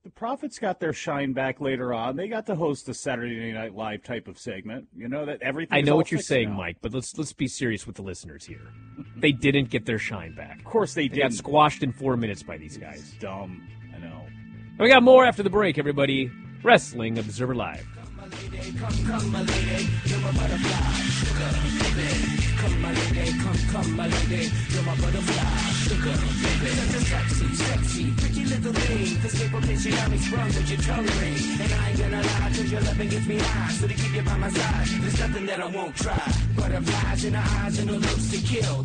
The 0.03 0.09
Profits 0.09 0.59
got 0.59 0.81
their 0.81 0.95
shine 0.95 1.35
back 1.35 1.61
later 1.61 1.93
on. 1.93 2.17
They 2.17 2.27
got 2.27 2.47
to 2.47 2.55
host 2.55 2.89
a 2.89 2.95
Saturday 2.95 3.53
Night 3.53 3.75
Live 3.75 4.03
type 4.03 4.27
of 4.27 4.39
segment. 4.39 4.89
You 4.97 5.09
know 5.09 5.27
that 5.27 5.43
everything. 5.43 5.77
I 5.77 5.83
know 5.83 5.95
what 5.95 6.11
you're 6.11 6.23
saying, 6.23 6.49
now. 6.49 6.57
Mike, 6.57 6.79
but 6.81 6.95
let's 6.95 7.19
let's 7.19 7.35
be 7.35 7.49
serious 7.49 7.87
with 7.87 7.97
the 7.97 8.03
listeners 8.03 8.47
here. 8.47 8.73
They 9.19 9.33
didn't 9.33 9.69
get 9.69 9.85
their 9.85 9.99
shine 9.99 10.35
back. 10.35 10.59
Of 10.61 10.65
course 10.65 10.95
they, 10.95 11.07
They 11.07 11.19
got 11.19 11.33
did. 11.33 11.37
squashed 11.37 11.83
in 11.83 11.93
four 11.93 12.17
minutes 12.17 12.43
by 12.43 12.57
these 12.57 12.79
guys. 12.79 13.13
Dumb. 13.21 13.69
I 13.95 13.99
know. 13.99 14.23
And 14.27 14.79
we 14.81 14.89
got 14.89 15.03
more 15.03 15.27
after 15.27 15.43
the 15.43 15.51
break, 15.51 15.77
everybody. 15.77 16.31
Wrestling 16.63 17.19
Observer 17.19 17.55
Live. 17.55 17.87
Come, 18.33 19.07
come, 19.07 19.31
my 19.31 19.43
lady, 19.43 19.89
you're 20.07 20.19
my 20.21 20.33
butterfly, 20.33 20.93
sugar, 21.21 21.53
baby. 21.93 22.09
Come, 22.57 22.83
my 22.83 22.93
lady, 22.93 23.39
come, 23.39 23.59
come, 23.71 23.97
my 23.97 24.07
lady, 24.09 24.51
you're 24.73 24.83
my 24.83 24.97
butterfly, 24.97 25.45
sugar, 25.85 26.17
baby. 26.43 26.71
Such 26.73 26.95
a 26.95 27.01
sexy, 27.05 27.55
sexy, 27.55 28.11
pretty 28.17 28.45
little 28.47 28.73
thing. 28.73 29.21
This 29.21 29.39
paper 29.39 29.61
bitch, 29.61 29.85
you 29.85 29.93
got 29.93 30.11
me 30.11 30.19
sprung 30.19 30.47
with 30.47 30.71
your 30.71 30.81
tongue 30.81 31.07
ring. 31.21 31.37
And 31.61 31.73
I 31.73 31.89
ain't 31.91 31.99
gonna 31.99 32.23
lie, 32.23 32.51
cause 32.57 32.73
your 32.73 32.81
loving 32.81 33.09
gets 33.11 33.27
me 33.27 33.39
high. 33.39 33.73
So 33.73 33.87
to 33.87 33.95
keep 33.95 34.15
you 34.15 34.23
by 34.23 34.37
my 34.39 34.51
side, 34.51 34.87
there's 35.03 35.21
nothing 35.21 35.47
that 35.47 35.61
I 35.61 35.67
won't 35.67 35.95
try. 35.95 36.33
Butterflies 36.57 37.25
in 37.25 37.35
her 37.35 37.65
eyes 37.65 37.79
and 37.79 37.91
her 37.91 37.99
lips 37.99 38.31
to 38.31 38.39
kill. 38.39 38.85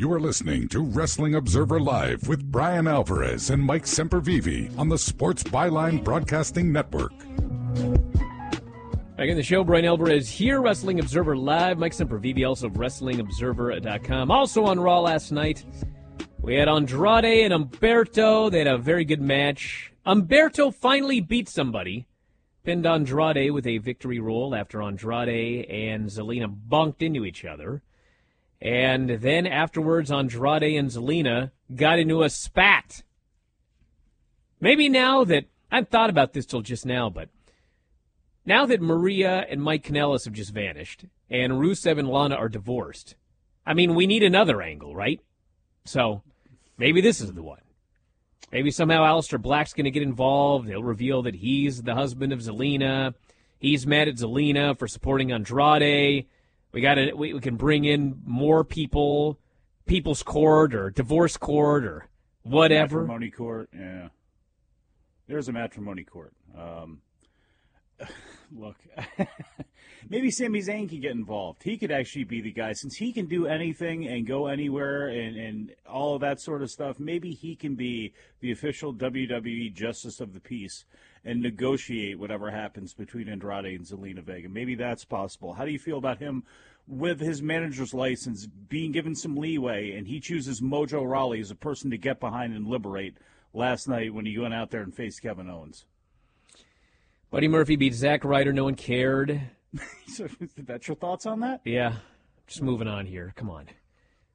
You 0.00 0.10
are 0.14 0.18
listening 0.18 0.66
to 0.68 0.80
Wrestling 0.80 1.34
Observer 1.34 1.78
Live 1.78 2.26
with 2.26 2.50
Bryan 2.50 2.86
Alvarez 2.86 3.50
and 3.50 3.62
Mike 3.62 3.84
Sempervive 3.84 4.78
on 4.78 4.88
the 4.88 4.96
Sports 4.96 5.42
Byline 5.42 6.02
Broadcasting 6.02 6.72
Network. 6.72 7.12
Back 9.18 9.28
in 9.28 9.36
the 9.36 9.42
show, 9.42 9.62
Bryan 9.62 9.84
Alvarez 9.84 10.30
here, 10.30 10.62
Wrestling 10.62 11.00
Observer 11.00 11.36
Live. 11.36 11.76
Mike 11.76 11.92
Sempervive, 11.92 12.48
also 12.48 12.68
of 12.68 12.72
WrestlingObserver.com. 12.72 14.30
Also 14.30 14.64
on 14.64 14.80
Raw 14.80 15.00
last 15.00 15.32
night, 15.32 15.66
we 16.40 16.54
had 16.54 16.70
Andrade 16.70 17.52
and 17.52 17.70
Humberto. 17.70 18.50
They 18.50 18.60
had 18.60 18.68
a 18.68 18.78
very 18.78 19.04
good 19.04 19.20
match. 19.20 19.92
Humberto 20.06 20.72
finally 20.72 21.20
beat 21.20 21.46
somebody. 21.46 22.06
Pinned 22.64 22.86
Andrade 22.86 23.50
with 23.50 23.66
a 23.66 23.76
victory 23.76 24.18
roll 24.18 24.54
after 24.54 24.80
Andrade 24.80 25.66
and 25.66 26.08
Zelina 26.08 26.48
bunked 26.48 27.02
into 27.02 27.26
each 27.26 27.44
other. 27.44 27.82
And 28.60 29.08
then 29.08 29.46
afterwards, 29.46 30.10
Andrade 30.10 30.76
and 30.78 30.90
Zelina 30.90 31.50
got 31.74 31.98
into 31.98 32.22
a 32.22 32.30
spat. 32.30 33.02
Maybe 34.60 34.88
now 34.88 35.24
that 35.24 35.46
I've 35.70 35.88
thought 35.88 36.10
about 36.10 36.34
this 36.34 36.44
till 36.44 36.60
just 36.60 36.84
now, 36.84 37.08
but 37.08 37.30
now 38.44 38.66
that 38.66 38.82
Maria 38.82 39.46
and 39.48 39.62
Mike 39.62 39.84
Kanellis 39.84 40.24
have 40.24 40.34
just 40.34 40.52
vanished 40.52 41.04
and 41.30 41.54
Rusev 41.54 41.98
and 41.98 42.08
Lana 42.08 42.34
are 42.34 42.48
divorced, 42.48 43.14
I 43.64 43.72
mean, 43.72 43.94
we 43.94 44.06
need 44.06 44.22
another 44.22 44.60
angle, 44.60 44.94
right? 44.94 45.20
So 45.84 46.22
maybe 46.76 47.00
this 47.00 47.20
is 47.20 47.32
the 47.32 47.42
one. 47.42 47.60
Maybe 48.52 48.70
somehow 48.70 49.04
Aleister 49.04 49.40
Black's 49.40 49.72
going 49.72 49.84
to 49.84 49.90
get 49.90 50.02
involved. 50.02 50.68
He'll 50.68 50.82
reveal 50.82 51.22
that 51.22 51.36
he's 51.36 51.82
the 51.82 51.94
husband 51.94 52.32
of 52.32 52.40
Zelina. 52.40 53.14
He's 53.58 53.86
mad 53.86 54.08
at 54.08 54.16
Zelina 54.16 54.76
for 54.76 54.88
supporting 54.88 55.30
Andrade. 55.30 56.26
We 56.72 56.80
got 56.80 56.94
to 56.94 57.12
we, 57.12 57.32
we 57.34 57.40
can 57.40 57.56
bring 57.56 57.84
in 57.84 58.20
more 58.24 58.64
people, 58.64 59.38
people's 59.86 60.22
court 60.22 60.74
or 60.74 60.90
divorce 60.90 61.36
court 61.36 61.84
or 61.84 62.08
whatever. 62.42 63.02
Matrimony 63.02 63.30
court, 63.30 63.70
yeah. 63.76 64.08
There's 65.26 65.48
a 65.48 65.52
matrimony 65.52 66.04
court. 66.04 66.32
Um, 66.56 67.00
look, 68.52 68.76
maybe 70.08 70.30
Sami 70.30 70.60
Zayn 70.60 70.88
can 70.88 71.00
get 71.00 71.12
involved. 71.12 71.62
He 71.62 71.76
could 71.76 71.90
actually 71.90 72.24
be 72.24 72.40
the 72.40 72.52
guy 72.52 72.72
since 72.72 72.96
he 72.96 73.12
can 73.12 73.26
do 73.26 73.46
anything 73.46 74.06
and 74.06 74.26
go 74.26 74.46
anywhere 74.46 75.08
and, 75.08 75.36
and 75.36 75.74
all 75.88 76.14
of 76.14 76.20
that 76.20 76.40
sort 76.40 76.62
of 76.62 76.70
stuff. 76.70 76.98
Maybe 76.98 77.32
he 77.32 77.56
can 77.56 77.74
be 77.74 78.12
the 78.40 78.52
official 78.52 78.94
WWE 78.94 79.72
Justice 79.74 80.20
of 80.20 80.32
the 80.32 80.40
Peace 80.40 80.84
and 81.24 81.42
negotiate 81.42 82.18
whatever 82.18 82.50
happens 82.50 82.94
between 82.94 83.28
Andrade 83.28 83.66
and 83.66 83.86
Zelina 83.86 84.22
Vega. 84.22 84.48
Maybe 84.48 84.74
that's 84.74 85.04
possible. 85.04 85.52
How 85.52 85.64
do 85.64 85.70
you 85.70 85.78
feel 85.78 85.98
about 85.98 86.18
him 86.18 86.44
with 86.86 87.20
his 87.20 87.42
manager's 87.42 87.94
license 87.94 88.46
being 88.46 88.90
given 88.92 89.14
some 89.14 89.36
leeway 89.36 89.92
and 89.92 90.06
he 90.06 90.18
chooses 90.18 90.60
Mojo 90.60 91.08
Rawley 91.08 91.40
as 91.40 91.50
a 91.50 91.56
person 91.56 91.90
to 91.90 91.98
get 91.98 92.20
behind 92.20 92.54
and 92.54 92.66
liberate 92.66 93.16
last 93.52 93.88
night 93.88 94.14
when 94.14 94.26
he 94.26 94.38
went 94.38 94.54
out 94.54 94.70
there 94.70 94.82
and 94.82 94.94
faced 94.94 95.22
Kevin 95.22 95.50
Owens? 95.50 95.84
Buddy 97.30 97.46
Murphy 97.46 97.76
beat 97.76 97.94
Zack 97.94 98.24
Ryder. 98.24 98.52
No 98.52 98.64
one 98.64 98.74
cared. 98.74 99.40
so, 100.08 100.28
that's 100.58 100.88
your 100.88 100.96
thoughts 100.96 101.26
on 101.26 101.40
that? 101.40 101.60
Yeah. 101.64 101.96
Just 102.46 102.62
moving 102.62 102.88
on 102.88 103.06
here. 103.06 103.32
Come 103.36 103.50
on. 103.50 103.66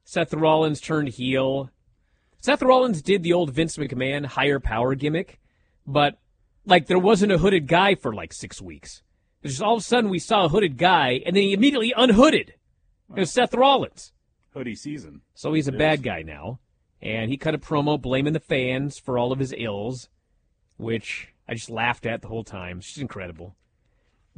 Seth 0.04 0.32
Rollins 0.32 0.80
turned 0.80 1.08
heel. 1.08 1.70
Seth 2.40 2.62
Rollins 2.62 3.02
did 3.02 3.22
the 3.22 3.32
old 3.32 3.50
Vince 3.52 3.76
McMahon 3.76 4.24
higher 4.24 4.60
power 4.60 4.94
gimmick, 4.94 5.40
but 5.86 6.18
like 6.64 6.86
there 6.86 6.98
wasn't 6.98 7.32
a 7.32 7.38
hooded 7.38 7.66
guy 7.66 7.94
for 7.94 8.14
like 8.14 8.32
six 8.32 8.62
weeks. 8.62 9.02
Just 9.44 9.60
all 9.62 9.74
of 9.74 9.80
a 9.80 9.84
sudden 9.84 10.10
we 10.10 10.18
saw 10.18 10.44
a 10.44 10.48
hooded 10.48 10.78
guy, 10.78 11.20
and 11.26 11.36
then 11.36 11.42
he 11.42 11.52
immediately 11.52 11.92
unhooded. 11.96 12.54
It 13.14 13.20
was 13.20 13.30
Seth 13.32 13.54
Rollins. 13.54 14.12
Hoodie 14.54 14.74
season. 14.74 15.20
So 15.34 15.52
he's 15.52 15.68
a 15.68 15.72
It 15.72 15.78
bad 15.78 15.98
is. 15.98 16.04
guy 16.04 16.22
now, 16.22 16.60
and 17.02 17.30
he 17.30 17.36
cut 17.36 17.54
a 17.54 17.58
promo 17.58 18.00
blaming 18.00 18.32
the 18.32 18.40
fans 18.40 18.98
for 18.98 19.18
all 19.18 19.30
of 19.32 19.38
his 19.38 19.54
ills, 19.56 20.08
which 20.76 21.28
I 21.48 21.54
just 21.54 21.70
laughed 21.70 22.06
at 22.06 22.22
the 22.22 22.28
whole 22.28 22.44
time. 22.44 22.80
She's 22.80 23.02
incredible. 23.02 23.54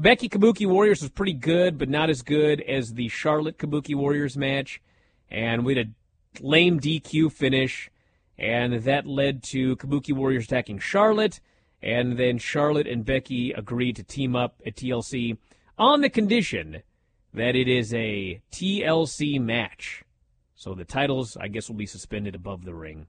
Becky 0.00 0.28
Kabuki 0.28 0.64
Warriors 0.64 1.02
was 1.02 1.10
pretty 1.10 1.32
good, 1.32 1.76
but 1.76 1.88
not 1.88 2.08
as 2.08 2.22
good 2.22 2.60
as 2.60 2.94
the 2.94 3.08
Charlotte 3.08 3.58
Kabuki 3.58 3.96
Warriors 3.96 4.36
match. 4.36 4.80
And 5.28 5.64
we 5.64 5.74
had 5.74 5.88
a 5.88 6.40
lame 6.40 6.78
DQ 6.78 7.32
finish, 7.32 7.90
and 8.38 8.84
that 8.84 9.08
led 9.08 9.42
to 9.44 9.74
Kabuki 9.74 10.14
Warriors 10.14 10.44
attacking 10.44 10.78
Charlotte. 10.78 11.40
And 11.82 12.16
then 12.16 12.38
Charlotte 12.38 12.86
and 12.86 13.04
Becky 13.04 13.50
agreed 13.50 13.96
to 13.96 14.04
team 14.04 14.36
up 14.36 14.62
at 14.64 14.76
TLC 14.76 15.36
on 15.76 16.00
the 16.00 16.10
condition 16.10 16.82
that 17.34 17.56
it 17.56 17.66
is 17.66 17.92
a 17.92 18.40
TLC 18.52 19.40
match. 19.40 20.04
So 20.54 20.74
the 20.74 20.84
titles, 20.84 21.36
I 21.36 21.48
guess, 21.48 21.68
will 21.68 21.76
be 21.76 21.86
suspended 21.86 22.36
above 22.36 22.64
the 22.64 22.74
ring. 22.74 23.08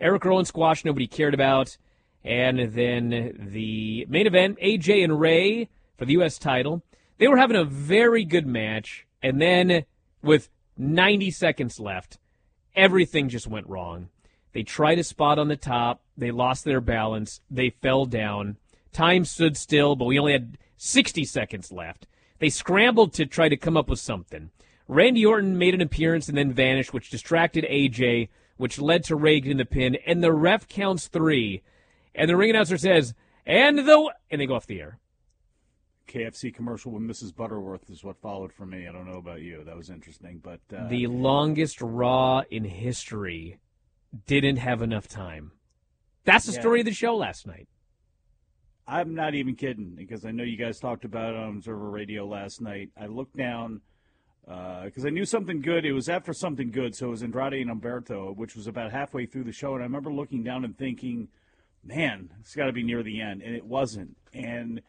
Eric 0.00 0.24
Rowan 0.24 0.44
squash, 0.44 0.84
nobody 0.84 1.06
cared 1.06 1.34
about. 1.34 1.76
And 2.24 2.72
then 2.72 3.48
the 3.52 4.06
main 4.08 4.26
event, 4.26 4.58
AJ 4.60 5.04
and 5.04 5.20
Rey 5.20 5.68
for 5.96 6.04
the 6.04 6.12
U.S. 6.14 6.38
title. 6.38 6.82
They 7.18 7.28
were 7.28 7.38
having 7.38 7.56
a 7.56 7.64
very 7.64 8.24
good 8.24 8.46
match. 8.46 9.06
And 9.22 9.40
then 9.40 9.84
with 10.22 10.48
90 10.76 11.30
seconds 11.30 11.80
left, 11.80 12.18
everything 12.74 13.28
just 13.28 13.46
went 13.46 13.68
wrong. 13.68 14.08
They 14.52 14.62
tried 14.62 14.98
a 14.98 15.04
spot 15.04 15.38
on 15.38 15.48
the 15.48 15.56
top. 15.56 16.02
They 16.16 16.30
lost 16.30 16.64
their 16.64 16.80
balance. 16.80 17.40
They 17.50 17.70
fell 17.70 18.06
down. 18.06 18.56
Time 18.92 19.24
stood 19.24 19.56
still, 19.56 19.96
but 19.96 20.06
we 20.06 20.18
only 20.18 20.32
had 20.32 20.58
60 20.78 21.24
seconds 21.24 21.70
left. 21.72 22.06
They 22.38 22.48
scrambled 22.48 23.12
to 23.14 23.26
try 23.26 23.48
to 23.48 23.56
come 23.56 23.76
up 23.76 23.88
with 23.88 23.98
something. 23.98 24.50
Randy 24.88 25.26
Orton 25.26 25.58
made 25.58 25.74
an 25.74 25.80
appearance 25.80 26.28
and 26.28 26.38
then 26.38 26.52
vanished, 26.52 26.94
which 26.94 27.10
distracted 27.10 27.64
AJ, 27.64 28.28
which 28.56 28.78
led 28.78 29.04
to 29.04 29.16
Rey 29.16 29.40
getting 29.40 29.58
the 29.58 29.64
pin. 29.64 29.96
And 30.06 30.22
the 30.22 30.32
ref 30.32 30.68
counts 30.68 31.08
three. 31.08 31.62
And 32.14 32.30
the 32.30 32.36
ring 32.36 32.50
announcer 32.50 32.78
says, 32.78 33.14
and 33.44 33.78
the. 33.78 34.12
And 34.30 34.40
they 34.40 34.46
go 34.46 34.54
off 34.54 34.66
the 34.66 34.80
air. 34.80 34.98
KFC 36.06 36.54
commercial 36.54 36.92
with 36.92 37.02
Mrs. 37.02 37.34
Butterworth 37.34 37.90
is 37.90 38.04
what 38.04 38.16
followed 38.20 38.52
for 38.52 38.64
me. 38.66 38.86
I 38.86 38.92
don't 38.92 39.06
know 39.10 39.18
about 39.18 39.40
you. 39.42 39.64
That 39.64 39.76
was 39.76 39.90
interesting, 39.90 40.40
but 40.42 40.60
uh, 40.76 40.88
the 40.88 41.06
longest 41.08 41.80
Raw 41.82 42.42
in 42.50 42.64
history 42.64 43.58
didn't 44.26 44.56
have 44.56 44.82
enough 44.82 45.08
time. 45.08 45.52
That's 46.24 46.46
the 46.46 46.52
Yeah. 46.52 46.60
story 46.60 46.80
of 46.80 46.86
the 46.86 46.92
show 46.92 47.16
last 47.16 47.46
night. 47.46 47.68
I'm 48.86 49.14
not 49.14 49.34
even 49.34 49.56
kidding 49.56 49.94
because 49.96 50.24
I 50.24 50.30
know 50.30 50.44
you 50.44 50.56
guys 50.56 50.78
talked 50.78 51.04
about 51.04 51.34
it 51.34 51.40
on 51.40 51.56
Observer 51.56 51.90
Radio 51.90 52.24
last 52.26 52.60
night. 52.60 52.90
I 52.96 53.06
looked 53.06 53.36
down 53.36 53.80
because 54.44 55.04
I 55.04 55.10
knew 55.10 55.24
something 55.24 55.60
good. 55.60 55.84
It 55.84 55.92
was 55.92 56.08
after 56.08 56.32
something 56.32 56.70
good, 56.70 56.94
so 56.94 57.08
it 57.08 57.10
was 57.10 57.22
Andrade 57.24 57.54
and 57.66 57.70
Humberto, 57.70 58.34
which 58.36 58.54
was 58.54 58.68
about 58.68 58.92
halfway 58.92 59.26
through 59.26 59.42
the 59.42 59.52
show, 59.52 59.74
and 59.74 59.82
I 59.82 59.86
remember 59.86 60.12
looking 60.12 60.44
down 60.44 60.64
and 60.64 60.78
thinking, 60.78 61.26
"Man, 61.82 62.32
it's 62.38 62.54
got 62.54 62.66
to 62.66 62.72
be 62.72 62.84
near 62.84 63.02
the 63.02 63.20
end," 63.20 63.42
and 63.42 63.56
it 63.56 63.64
wasn't. 63.66 64.16
And 64.32 64.82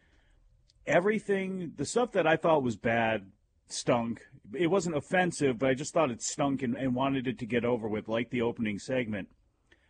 everything, 0.88 1.74
the 1.76 1.86
stuff 1.86 2.12
that 2.14 2.26
I 2.26 2.36
thought 2.38 2.64
was 2.64 2.76
bad, 2.76 3.28
stunk. 3.68 4.22
It 4.54 4.68
wasn't 4.68 4.96
offensive, 4.96 5.60
but 5.60 5.70
I 5.70 5.74
just 5.74 5.94
thought 5.94 6.12
it 6.12 6.22
stunk 6.22 6.64
and, 6.64 6.76
and 6.76 6.96
wanted 6.96 7.28
it 7.28 7.38
to 7.40 7.46
get 7.46 7.66
over 7.66 7.88
with, 7.88 8.08
like 8.08 8.30
the 8.30 8.42
opening 8.42 8.80
segment. 8.80 9.28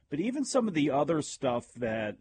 But 0.09 0.19
even 0.19 0.43
some 0.43 0.67
of 0.67 0.73
the 0.73 0.89
other 0.89 1.21
stuff 1.21 1.65
that 1.75 2.15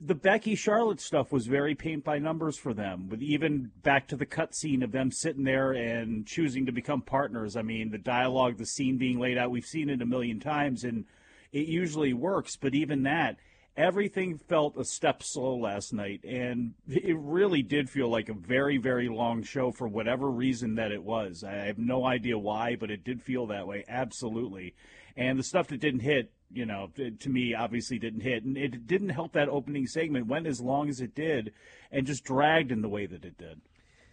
the 0.00 0.14
Becky 0.14 0.54
Charlotte 0.54 1.00
stuff 1.00 1.32
was 1.32 1.46
very 1.46 1.74
paint 1.74 2.04
by 2.04 2.18
numbers 2.18 2.58
for 2.58 2.74
them. 2.74 3.08
With 3.08 3.22
even 3.22 3.70
back 3.82 4.08
to 4.08 4.16
the 4.16 4.26
cutscene 4.26 4.82
of 4.82 4.92
them 4.92 5.10
sitting 5.10 5.44
there 5.44 5.72
and 5.72 6.26
choosing 6.26 6.66
to 6.66 6.72
become 6.72 7.00
partners. 7.00 7.56
I 7.56 7.62
mean, 7.62 7.90
the 7.90 7.98
dialogue, 7.98 8.58
the 8.58 8.66
scene 8.66 8.98
being 8.98 9.18
laid 9.18 9.38
out, 9.38 9.50
we've 9.50 9.64
seen 9.64 9.88
it 9.88 10.02
a 10.02 10.06
million 10.06 10.38
times, 10.38 10.84
and 10.84 11.06
it 11.52 11.66
usually 11.66 12.12
works. 12.12 12.56
But 12.56 12.74
even 12.74 13.04
that, 13.04 13.36
everything 13.76 14.38
felt 14.38 14.78
a 14.78 14.84
step 14.84 15.22
slow 15.22 15.56
last 15.56 15.92
night, 15.92 16.24
and 16.24 16.74
it 16.88 17.16
really 17.18 17.62
did 17.62 17.90
feel 17.90 18.08
like 18.08 18.28
a 18.28 18.34
very, 18.34 18.78
very 18.78 19.08
long 19.08 19.42
show 19.42 19.70
for 19.70 19.86
whatever 19.86 20.30
reason 20.30 20.76
that 20.76 20.92
it 20.92 21.02
was. 21.02 21.44
I 21.44 21.52
have 21.52 21.78
no 21.78 22.06
idea 22.06 22.38
why, 22.38 22.76
but 22.76 22.90
it 22.90 23.04
did 23.04 23.22
feel 23.22 23.46
that 23.48 23.66
way, 23.66 23.84
absolutely. 23.88 24.74
And 25.16 25.38
the 25.38 25.42
stuff 25.42 25.68
that 25.68 25.80
didn't 25.80 26.00
hit, 26.00 26.32
you 26.52 26.66
know, 26.66 26.90
to 26.96 27.28
me, 27.28 27.54
obviously 27.54 27.98
didn't 27.98 28.20
hit, 28.20 28.44
and 28.44 28.56
it 28.56 28.86
didn't 28.86 29.10
help 29.10 29.32
that 29.32 29.48
opening 29.48 29.86
segment 29.86 30.26
went 30.26 30.46
as 30.46 30.60
long 30.60 30.88
as 30.88 31.00
it 31.00 31.14
did, 31.14 31.52
and 31.90 32.06
just 32.06 32.24
dragged 32.24 32.72
in 32.72 32.82
the 32.82 32.88
way 32.88 33.06
that 33.06 33.24
it 33.24 33.36
did. 33.36 33.60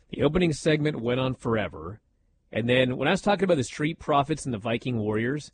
The 0.10 0.24
opening 0.24 0.54
segment 0.54 1.02
went 1.02 1.20
on 1.20 1.36
forever. 1.36 2.00
And 2.52 2.70
then 2.70 2.98
when 2.98 3.08
I 3.08 3.12
was 3.12 3.22
talking 3.22 3.46
about 3.46 3.58
the 3.58 3.64
Street 3.64 3.98
Profits 3.98 4.46
and 4.46 4.54
the 4.54 4.60
Viking 4.60 5.00
Warriors, 5.00 5.52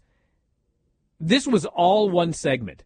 this 1.20 1.48
was 1.48 1.66
all 1.66 2.10
one 2.10 2.34
segment. 2.34 2.84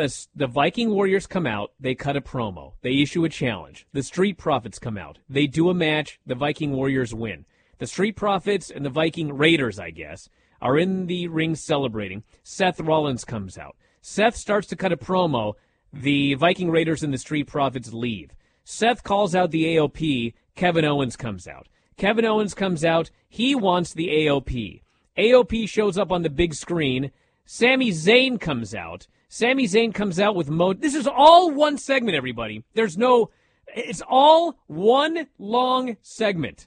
The, 0.00 0.26
the 0.34 0.46
Viking 0.46 0.88
Warriors 0.88 1.26
come 1.26 1.46
out, 1.46 1.72
they 1.78 1.94
cut 1.94 2.16
a 2.16 2.22
promo, 2.22 2.72
they 2.80 3.02
issue 3.02 3.26
a 3.26 3.28
challenge. 3.28 3.86
The 3.92 4.02
Street 4.02 4.38
Profits 4.38 4.78
come 4.78 4.96
out, 4.96 5.18
they 5.28 5.46
do 5.46 5.68
a 5.68 5.74
match, 5.74 6.18
the 6.24 6.34
Viking 6.34 6.72
Warriors 6.72 7.12
win. 7.12 7.44
The 7.76 7.86
Street 7.86 8.16
Profits 8.16 8.70
and 8.70 8.82
the 8.82 8.88
Viking 8.88 9.36
Raiders, 9.36 9.78
I 9.78 9.90
guess, 9.90 10.30
are 10.62 10.78
in 10.78 11.04
the 11.04 11.28
ring 11.28 11.54
celebrating. 11.54 12.22
Seth 12.42 12.80
Rollins 12.80 13.26
comes 13.26 13.58
out. 13.58 13.76
Seth 14.00 14.36
starts 14.36 14.66
to 14.68 14.76
cut 14.76 14.90
a 14.90 14.96
promo. 14.96 15.52
The 15.92 16.32
Viking 16.32 16.70
Raiders 16.70 17.02
and 17.02 17.12
the 17.12 17.18
Street 17.18 17.46
Profits 17.46 17.92
leave. 17.92 18.30
Seth 18.64 19.02
calls 19.02 19.34
out 19.34 19.50
the 19.50 19.76
AOP. 19.76 20.32
Kevin 20.54 20.86
Owens 20.86 21.16
comes 21.16 21.46
out. 21.46 21.68
Kevin 21.98 22.24
Owens 22.24 22.54
comes 22.54 22.86
out. 22.86 23.10
He 23.28 23.54
wants 23.54 23.92
the 23.92 24.08
AOP. 24.08 24.80
AOP 25.18 25.68
shows 25.68 25.98
up 25.98 26.10
on 26.10 26.22
the 26.22 26.30
big 26.30 26.54
screen. 26.54 27.10
Sami 27.44 27.90
Zayn 27.90 28.40
comes 28.40 28.74
out. 28.74 29.06
Sami 29.32 29.64
Zayn 29.68 29.94
comes 29.94 30.18
out 30.18 30.34
with 30.34 30.50
mode. 30.50 30.80
This 30.80 30.96
is 30.96 31.06
all 31.06 31.52
one 31.52 31.78
segment, 31.78 32.16
everybody. 32.16 32.64
There's 32.74 32.98
no. 32.98 33.30
It's 33.68 34.02
all 34.08 34.58
one 34.66 35.28
long 35.38 35.96
segment. 36.02 36.66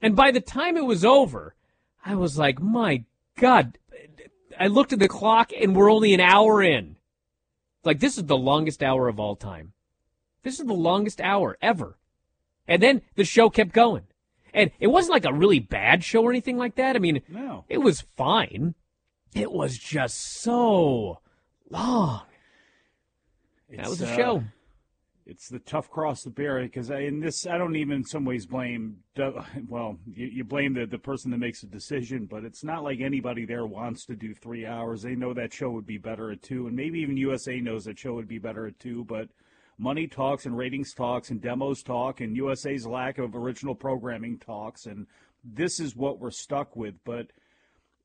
And 0.00 0.16
by 0.16 0.30
the 0.30 0.40
time 0.40 0.78
it 0.78 0.86
was 0.86 1.04
over, 1.04 1.54
I 2.02 2.14
was 2.14 2.38
like, 2.38 2.58
my 2.60 3.04
God. 3.38 3.78
I 4.58 4.68
looked 4.68 4.94
at 4.94 4.98
the 4.98 5.08
clock 5.08 5.52
and 5.52 5.76
we're 5.76 5.92
only 5.92 6.14
an 6.14 6.20
hour 6.20 6.62
in. 6.62 6.96
Like, 7.84 8.00
this 8.00 8.16
is 8.16 8.24
the 8.24 8.36
longest 8.36 8.82
hour 8.82 9.06
of 9.08 9.20
all 9.20 9.36
time. 9.36 9.74
This 10.42 10.58
is 10.58 10.66
the 10.66 10.72
longest 10.72 11.20
hour 11.20 11.58
ever. 11.60 11.98
And 12.66 12.82
then 12.82 13.02
the 13.14 13.24
show 13.24 13.50
kept 13.50 13.72
going. 13.72 14.04
And 14.54 14.70
it 14.80 14.86
wasn't 14.86 15.12
like 15.12 15.26
a 15.26 15.34
really 15.34 15.58
bad 15.58 16.02
show 16.02 16.22
or 16.22 16.30
anything 16.30 16.56
like 16.56 16.76
that. 16.76 16.96
I 16.96 16.98
mean, 16.98 17.20
No. 17.28 17.66
it 17.68 17.78
was 17.78 18.06
fine. 18.16 18.74
It 19.34 19.52
was 19.52 19.76
just 19.76 20.40
so 20.40 21.18
long. 21.74 22.22
That 23.70 23.88
was 23.88 24.02
a 24.02 24.10
uh, 24.10 24.16
show. 24.16 24.44
It's 25.26 25.48
the 25.48 25.58
tough 25.58 25.90
cross 25.90 26.22
to 26.22 26.30
bear 26.30 26.60
because 26.62 26.90
I, 26.90 27.00
in 27.00 27.20
this, 27.20 27.46
I 27.46 27.56
don't 27.56 27.76
even 27.76 27.96
in 27.96 28.04
some 28.04 28.24
ways 28.24 28.46
blame. 28.46 28.98
Well, 29.68 29.98
you, 30.12 30.26
you 30.26 30.44
blame 30.44 30.74
the 30.74 30.86
the 30.86 30.98
person 30.98 31.30
that 31.30 31.38
makes 31.38 31.62
the 31.62 31.66
decision, 31.66 32.26
but 32.26 32.44
it's 32.44 32.62
not 32.62 32.84
like 32.84 33.00
anybody 33.00 33.46
there 33.46 33.64
wants 33.66 34.04
to 34.06 34.16
do 34.16 34.34
three 34.34 34.66
hours. 34.66 35.02
They 35.02 35.14
know 35.14 35.32
that 35.32 35.52
show 35.52 35.70
would 35.70 35.86
be 35.86 35.98
better 35.98 36.30
at 36.30 36.42
two, 36.42 36.66
and 36.66 36.76
maybe 36.76 37.00
even 37.00 37.16
USA 37.16 37.58
knows 37.60 37.84
that 37.84 37.98
show 37.98 38.14
would 38.14 38.28
be 38.28 38.38
better 38.38 38.66
at 38.66 38.78
two. 38.78 39.04
But 39.04 39.28
money 39.78 40.06
talks 40.06 40.44
and 40.46 40.56
ratings 40.56 40.92
talks 40.92 41.30
and 41.30 41.40
demos 41.40 41.82
talk, 41.82 42.20
and 42.20 42.36
USA's 42.36 42.86
lack 42.86 43.18
of 43.18 43.34
original 43.34 43.74
programming 43.74 44.38
talks, 44.38 44.84
and 44.86 45.06
this 45.42 45.80
is 45.80 45.96
what 45.96 46.18
we're 46.18 46.30
stuck 46.30 46.76
with. 46.76 46.94
But 47.04 47.28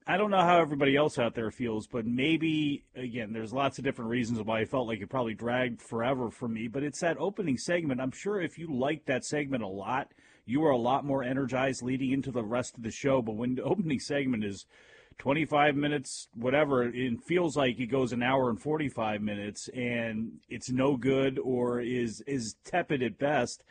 I 0.09 0.17
don't 0.17 0.31
know 0.31 0.41
how 0.41 0.59
everybody 0.59 0.95
else 0.95 1.19
out 1.19 1.35
there 1.35 1.51
feels, 1.51 1.85
but 1.85 2.03
maybe 2.03 2.83
again, 2.95 3.31
there's 3.31 3.53
lots 3.53 3.77
of 3.77 3.83
different 3.83 4.09
reasons 4.09 4.41
why 4.41 4.61
I 4.61 4.65
felt 4.65 4.87
like 4.87 5.01
it 5.01 5.09
probably 5.09 5.35
dragged 5.35 5.83
forever 5.83 6.31
for 6.31 6.47
me. 6.47 6.67
But 6.67 6.81
it's 6.81 7.01
that 7.01 7.19
opening 7.19 7.59
segment. 7.59 8.01
I'm 8.01 8.09
sure 8.09 8.41
if 8.41 8.57
you 8.57 8.73
liked 8.73 9.05
that 9.05 9.23
segment 9.23 9.61
a 9.61 9.67
lot, 9.67 10.11
you 10.47 10.61
were 10.61 10.71
a 10.71 10.77
lot 10.79 11.05
more 11.05 11.23
energized 11.23 11.83
leading 11.83 12.11
into 12.11 12.31
the 12.31 12.43
rest 12.43 12.75
of 12.75 12.81
the 12.81 12.89
show. 12.89 13.21
But 13.21 13.35
when 13.35 13.53
the 13.53 13.63
opening 13.71 13.99
segment 13.99 14.43
is 14.43 14.65
25 15.19 15.75
minutes, 15.75 16.27
whatever, 16.33 16.85
it 16.85 17.23
feels 17.23 17.55
like 17.55 17.79
it 17.79 17.91
goes 17.91 18.11
an 18.11 18.23
hour 18.23 18.49
and 18.49 18.59
45 18.59 19.21
minutes, 19.21 19.69
and 19.75 20.39
it's 20.49 20.71
no 20.71 20.97
good 20.97 21.37
or 21.37 21.81
is 21.81 22.21
is 22.21 22.55
tepid 22.63 23.03
at 23.03 23.19
best 23.19 23.63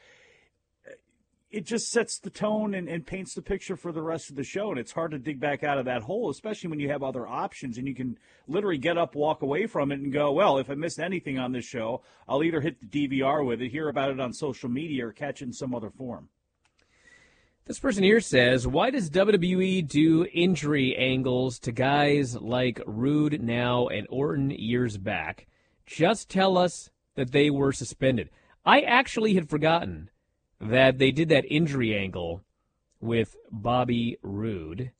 it 1.50 1.64
just 1.64 1.90
sets 1.90 2.18
the 2.18 2.28
tone 2.28 2.74
and, 2.74 2.88
and 2.88 3.06
paints 3.06 3.32
the 3.34 3.40
picture 3.40 3.76
for 3.76 3.90
the 3.90 4.02
rest 4.02 4.28
of 4.28 4.36
the 4.36 4.44
show. 4.44 4.70
And 4.70 4.78
it's 4.78 4.92
hard 4.92 5.12
to 5.12 5.18
dig 5.18 5.40
back 5.40 5.64
out 5.64 5.78
of 5.78 5.86
that 5.86 6.02
hole, 6.02 6.28
especially 6.30 6.68
when 6.68 6.80
you 6.80 6.90
have 6.90 7.02
other 7.02 7.26
options 7.26 7.78
and 7.78 7.88
you 7.88 7.94
can 7.94 8.18
literally 8.46 8.76
get 8.76 8.98
up, 8.98 9.14
walk 9.14 9.40
away 9.40 9.66
from 9.66 9.90
it, 9.90 10.00
and 10.00 10.12
go, 10.12 10.30
well, 10.32 10.58
if 10.58 10.68
I 10.68 10.74
missed 10.74 10.98
anything 10.98 11.38
on 11.38 11.52
this 11.52 11.64
show, 11.64 12.02
I'll 12.28 12.42
either 12.42 12.60
hit 12.60 12.80
the 12.80 12.86
DVR 12.86 13.46
with 13.46 13.62
it, 13.62 13.70
hear 13.70 13.88
about 13.88 14.10
it 14.10 14.20
on 14.20 14.32
social 14.34 14.68
media, 14.68 15.06
or 15.06 15.12
catch 15.12 15.40
it 15.40 15.46
in 15.46 15.52
some 15.52 15.74
other 15.74 15.90
form. 15.90 16.28
This 17.64 17.78
person 17.78 18.02
here 18.02 18.20
says, 18.20 18.66
Why 18.66 18.90
does 18.90 19.10
WWE 19.10 19.86
do 19.86 20.26
injury 20.32 20.96
angles 20.96 21.58
to 21.60 21.72
guys 21.72 22.36
like 22.36 22.80
Roode 22.86 23.42
now 23.42 23.88
and 23.88 24.06
Orton 24.10 24.50
years 24.50 24.96
back? 24.96 25.46
Just 25.86 26.30
tell 26.30 26.58
us 26.58 26.90
that 27.14 27.32
they 27.32 27.50
were 27.50 27.72
suspended. 27.72 28.30
I 28.64 28.80
actually 28.80 29.34
had 29.34 29.48
forgotten 29.48 30.10
that 30.60 30.98
they 30.98 31.10
did 31.10 31.28
that 31.28 31.44
injury 31.50 31.96
angle 31.96 32.42
with 33.00 33.36
Bobby 33.50 34.18
Roode. 34.22 34.90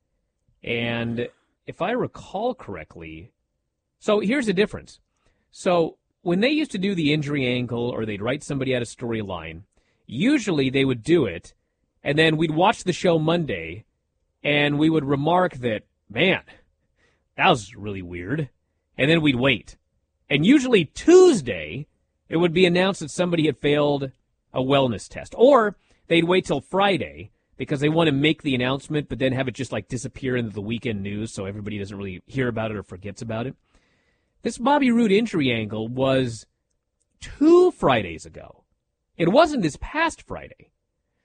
And 0.62 1.28
if 1.66 1.82
I 1.82 1.90
recall 1.92 2.54
correctly, 2.54 3.32
so 3.98 4.20
here's 4.20 4.46
the 4.46 4.52
difference. 4.52 5.00
So 5.50 5.96
when 6.22 6.40
they 6.40 6.50
used 6.50 6.70
to 6.72 6.78
do 6.78 6.94
the 6.94 7.12
injury 7.12 7.46
angle 7.46 7.88
or 7.88 8.04
they'd 8.04 8.22
write 8.22 8.42
somebody 8.42 8.74
out 8.74 8.82
a 8.82 8.84
storyline, 8.84 9.62
usually 10.06 10.70
they 10.70 10.84
would 10.84 11.02
do 11.02 11.26
it, 11.26 11.54
and 12.02 12.18
then 12.18 12.36
we'd 12.36 12.50
watch 12.50 12.84
the 12.84 12.92
show 12.92 13.18
Monday, 13.18 13.84
and 14.42 14.78
we 14.78 14.88
would 14.88 15.04
remark 15.04 15.54
that, 15.56 15.82
man, 16.08 16.42
that 17.36 17.48
was 17.48 17.74
really 17.74 18.02
weird. 18.02 18.48
And 18.96 19.08
then 19.08 19.22
we'd 19.22 19.36
wait. 19.36 19.76
And 20.28 20.44
usually 20.44 20.86
Tuesday, 20.86 21.86
it 22.28 22.36
would 22.36 22.52
be 22.52 22.66
announced 22.66 23.00
that 23.00 23.10
somebody 23.10 23.46
had 23.46 23.56
failed 23.56 24.10
a 24.52 24.61
wellness 24.61 25.08
test. 25.08 25.34
Or 25.37 25.76
they'd 26.08 26.24
wait 26.24 26.46
till 26.46 26.61
Friday 26.61 27.30
because 27.56 27.80
they 27.80 27.88
want 27.88 28.08
to 28.08 28.12
make 28.12 28.42
the 28.42 28.54
announcement, 28.54 29.08
but 29.08 29.18
then 29.18 29.32
have 29.32 29.48
it 29.48 29.54
just 29.54 29.72
like 29.72 29.88
disappear 29.88 30.37
into 30.37 30.52
the 30.52 30.62
weekend 30.62 31.02
news 31.02 31.32
so 31.32 31.44
everybody 31.44 31.78
doesn't 31.78 31.96
really 31.96 32.22
hear 32.26 32.48
about 32.48 32.70
it 32.70 32.76
or 32.76 32.82
forgets 32.82 33.20
about 33.20 33.46
it. 33.46 33.56
This 34.42 34.58
Bobby 34.58 34.90
Roode 34.90 35.12
injury 35.12 35.50
angle 35.52 35.88
was 35.88 36.46
two 37.20 37.72
Fridays 37.72 38.24
ago. 38.24 38.64
It 39.16 39.30
wasn't 39.30 39.62
this 39.62 39.76
past 39.80 40.22
Friday. 40.22 40.70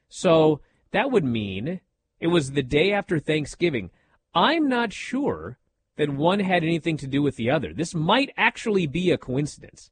So 0.09 0.62
that 0.91 1.12
would 1.12 1.23
mean 1.23 1.79
it 2.19 2.27
was 2.27 2.51
the 2.51 2.63
day 2.63 2.91
after 2.91 3.19
Thanksgiving. 3.19 3.91
I'm 4.33 4.67
not 4.67 4.91
sure 4.91 5.57
that 5.95 6.09
one 6.09 6.39
had 6.39 6.63
anything 6.63 6.97
to 6.97 7.07
do 7.07 7.21
with 7.21 7.36
the 7.36 7.51
other. 7.51 7.73
This 7.73 7.93
might 7.93 8.31
actually 8.36 8.88
be 8.88 9.12
a 9.12 9.17
coincidence. 9.17 9.91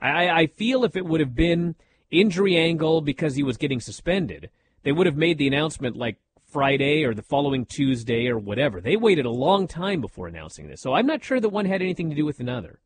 I, 0.00 0.28
I 0.28 0.46
feel 0.46 0.84
if 0.84 0.96
it 0.96 1.06
would 1.06 1.20
have 1.20 1.34
been 1.34 1.74
injury 2.20 2.56
angle 2.56 3.00
because 3.00 3.34
he 3.34 3.42
was 3.42 3.56
getting 3.56 3.80
suspended, 3.80 4.50
they 4.82 4.92
would 4.92 5.06
have 5.06 5.16
made 5.16 5.38
the 5.38 5.46
announcement 5.46 5.96
like 5.96 6.18
Friday 6.44 7.04
or 7.04 7.14
the 7.14 7.22
following 7.22 7.66
Tuesday 7.66 8.28
or 8.28 8.38
whatever. 8.38 8.80
They 8.80 8.96
waited 8.96 9.26
a 9.26 9.30
long 9.30 9.66
time 9.66 10.00
before 10.00 10.28
announcing 10.28 10.68
this. 10.68 10.80
So 10.80 10.92
I'm 10.92 11.06
not 11.06 11.24
sure 11.24 11.40
that 11.40 11.48
one 11.48 11.66
had 11.66 11.82
anything 11.82 12.10
to 12.10 12.16
do 12.16 12.24
with 12.24 12.38
another. 12.38 12.78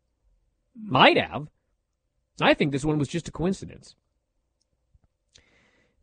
Might 0.75 1.19
have. 1.19 1.49
I 2.41 2.55
think 2.55 2.73
this 2.73 2.85
one 2.85 2.99
was 2.99 3.09
just 3.09 3.29
a 3.29 3.33
coincidence. 3.33 3.95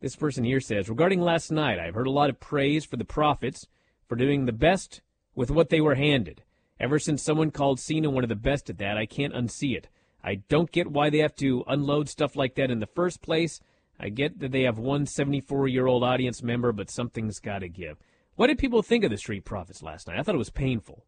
This 0.00 0.14
person 0.14 0.44
here 0.44 0.60
says 0.60 0.88
Regarding 0.88 1.20
last 1.20 1.50
night, 1.50 1.78
I've 1.78 1.94
heard 1.94 2.06
a 2.06 2.12
lot 2.12 2.30
of 2.30 2.38
praise 2.38 2.84
for 2.84 2.96
the 2.96 3.04
Profits 3.04 3.66
for 4.06 4.16
doing 4.16 4.44
the 4.44 4.52
best 4.52 5.00
with 5.34 5.50
what 5.50 5.70
they 5.70 5.80
were 5.80 5.94
handed. 5.94 6.42
Ever 6.78 6.98
since 6.98 7.22
someone 7.22 7.50
called 7.50 7.80
Cena 7.80 8.10
one 8.10 8.22
of 8.22 8.28
the 8.28 8.36
best 8.36 8.68
at 8.68 8.78
that, 8.78 8.98
I 8.98 9.06
can't 9.06 9.34
unsee 9.34 9.76
it. 9.76 9.88
I 10.26 10.42
don't 10.48 10.72
get 10.72 10.90
why 10.90 11.08
they 11.08 11.18
have 11.18 11.36
to 11.36 11.62
unload 11.68 12.08
stuff 12.08 12.34
like 12.34 12.56
that 12.56 12.70
in 12.72 12.80
the 12.80 12.86
first 12.86 13.22
place. 13.22 13.60
I 13.98 14.08
get 14.08 14.40
that 14.40 14.50
they 14.50 14.62
have 14.62 14.76
one 14.76 15.06
74 15.06 15.68
year 15.68 15.86
old 15.86 16.02
audience 16.02 16.42
member, 16.42 16.72
but 16.72 16.90
something's 16.90 17.38
got 17.38 17.60
to 17.60 17.68
give. 17.68 17.96
What 18.34 18.48
did 18.48 18.58
people 18.58 18.82
think 18.82 19.04
of 19.04 19.10
the 19.10 19.16
Street 19.16 19.44
Profits 19.44 19.84
last 19.84 20.08
night? 20.08 20.18
I 20.18 20.22
thought 20.22 20.34
it 20.34 20.38
was 20.38 20.50
painful. 20.50 21.04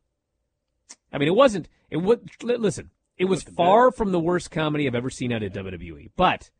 I 1.12 1.18
mean, 1.18 1.28
it 1.28 1.35
wasn't. 1.35 1.68
It 1.90 1.98
was. 1.98 2.18
Listen, 2.42 2.90
it 3.18 3.26
was 3.26 3.42
far 3.42 3.90
from 3.90 4.12
the 4.12 4.20
worst 4.20 4.52
comedy 4.52 4.87
I've 4.87 4.94
ever 4.94 5.11
seen 5.11 5.33
out 5.33 5.42
of 5.42 5.52
WWE. 5.52 6.11
But 6.16 6.50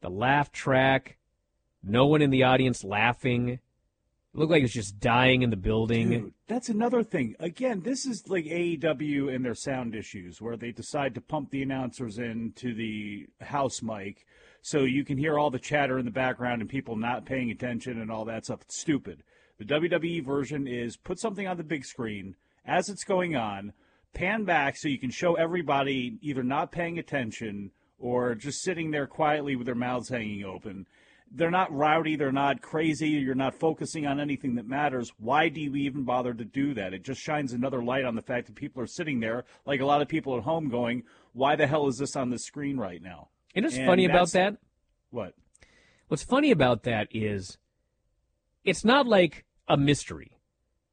the 0.00 0.08
laugh 0.08 0.50
track, 0.50 1.18
no 1.82 2.06
one 2.06 2.22
in 2.22 2.30
the 2.30 2.44
audience 2.44 2.82
laughing, 2.82 3.60
looked 4.36 4.50
like 4.50 4.60
it 4.60 4.64
was 4.64 4.72
just 4.72 5.00
dying 5.00 5.42
in 5.42 5.50
the 5.50 5.56
building. 5.56 6.08
Dude, 6.10 6.32
that's 6.46 6.68
another 6.68 7.02
thing. 7.02 7.34
Again, 7.40 7.80
this 7.80 8.06
is 8.06 8.28
like 8.28 8.44
AEW 8.44 9.34
and 9.34 9.44
their 9.44 9.54
sound 9.54 9.94
issues, 9.94 10.40
where 10.40 10.56
they 10.56 10.72
decide 10.72 11.14
to 11.14 11.20
pump 11.20 11.50
the 11.50 11.62
announcers 11.62 12.18
into 12.18 12.74
the 12.74 13.26
house 13.40 13.82
mic 13.82 14.26
so 14.62 14.80
you 14.80 15.04
can 15.04 15.16
hear 15.16 15.38
all 15.38 15.50
the 15.50 15.58
chatter 15.58 15.98
in 15.98 16.04
the 16.04 16.10
background 16.10 16.60
and 16.60 16.70
people 16.70 16.96
not 16.96 17.24
paying 17.24 17.50
attention 17.50 18.00
and 18.00 18.10
all 18.10 18.24
that 18.24 18.44
stuff. 18.44 18.62
It's 18.62 18.78
stupid. 18.78 19.22
The 19.58 19.64
WWE 19.64 20.24
version 20.24 20.66
is 20.66 20.96
put 20.96 21.18
something 21.18 21.46
on 21.46 21.56
the 21.56 21.64
big 21.64 21.84
screen 21.84 22.36
as 22.66 22.88
it's 22.88 23.04
going 23.04 23.36
on, 23.36 23.72
pan 24.12 24.44
back 24.44 24.76
so 24.76 24.88
you 24.88 24.98
can 24.98 25.10
show 25.10 25.34
everybody 25.34 26.18
either 26.20 26.42
not 26.42 26.72
paying 26.72 26.98
attention 26.98 27.70
or 27.98 28.34
just 28.34 28.62
sitting 28.62 28.90
there 28.90 29.06
quietly 29.06 29.56
with 29.56 29.66
their 29.66 29.74
mouths 29.74 30.08
hanging 30.08 30.44
open 30.44 30.86
they're 31.32 31.50
not 31.50 31.72
rowdy, 31.72 32.16
they're 32.16 32.32
not 32.32 32.62
crazy, 32.62 33.08
you're 33.08 33.34
not 33.34 33.54
focusing 33.54 34.06
on 34.06 34.20
anything 34.20 34.54
that 34.54 34.66
matters. 34.66 35.12
Why 35.18 35.48
do 35.48 35.60
you 35.60 35.74
even 35.76 36.04
bother 36.04 36.32
to 36.32 36.44
do 36.44 36.74
that? 36.74 36.94
It 36.94 37.02
just 37.02 37.20
shines 37.20 37.52
another 37.52 37.82
light 37.82 38.04
on 38.04 38.14
the 38.14 38.22
fact 38.22 38.46
that 38.46 38.56
people 38.56 38.82
are 38.82 38.86
sitting 38.86 39.20
there, 39.20 39.44
like 39.66 39.80
a 39.80 39.86
lot 39.86 40.02
of 40.02 40.08
people 40.08 40.36
at 40.36 40.44
home, 40.44 40.68
going, 40.68 41.02
Why 41.32 41.56
the 41.56 41.66
hell 41.66 41.88
is 41.88 41.98
this 41.98 42.16
on 42.16 42.30
the 42.30 42.38
screen 42.38 42.76
right 42.76 43.02
now? 43.02 43.28
You 43.54 43.62
know 43.62 43.66
what's 43.66 43.78
funny 43.78 44.04
about 44.04 44.30
that? 44.32 44.56
What? 45.10 45.34
What's 46.08 46.22
funny 46.22 46.50
about 46.50 46.84
that 46.84 47.08
is 47.10 47.58
it's 48.64 48.84
not 48.84 49.06
like 49.06 49.44
a 49.68 49.76
mystery 49.76 50.38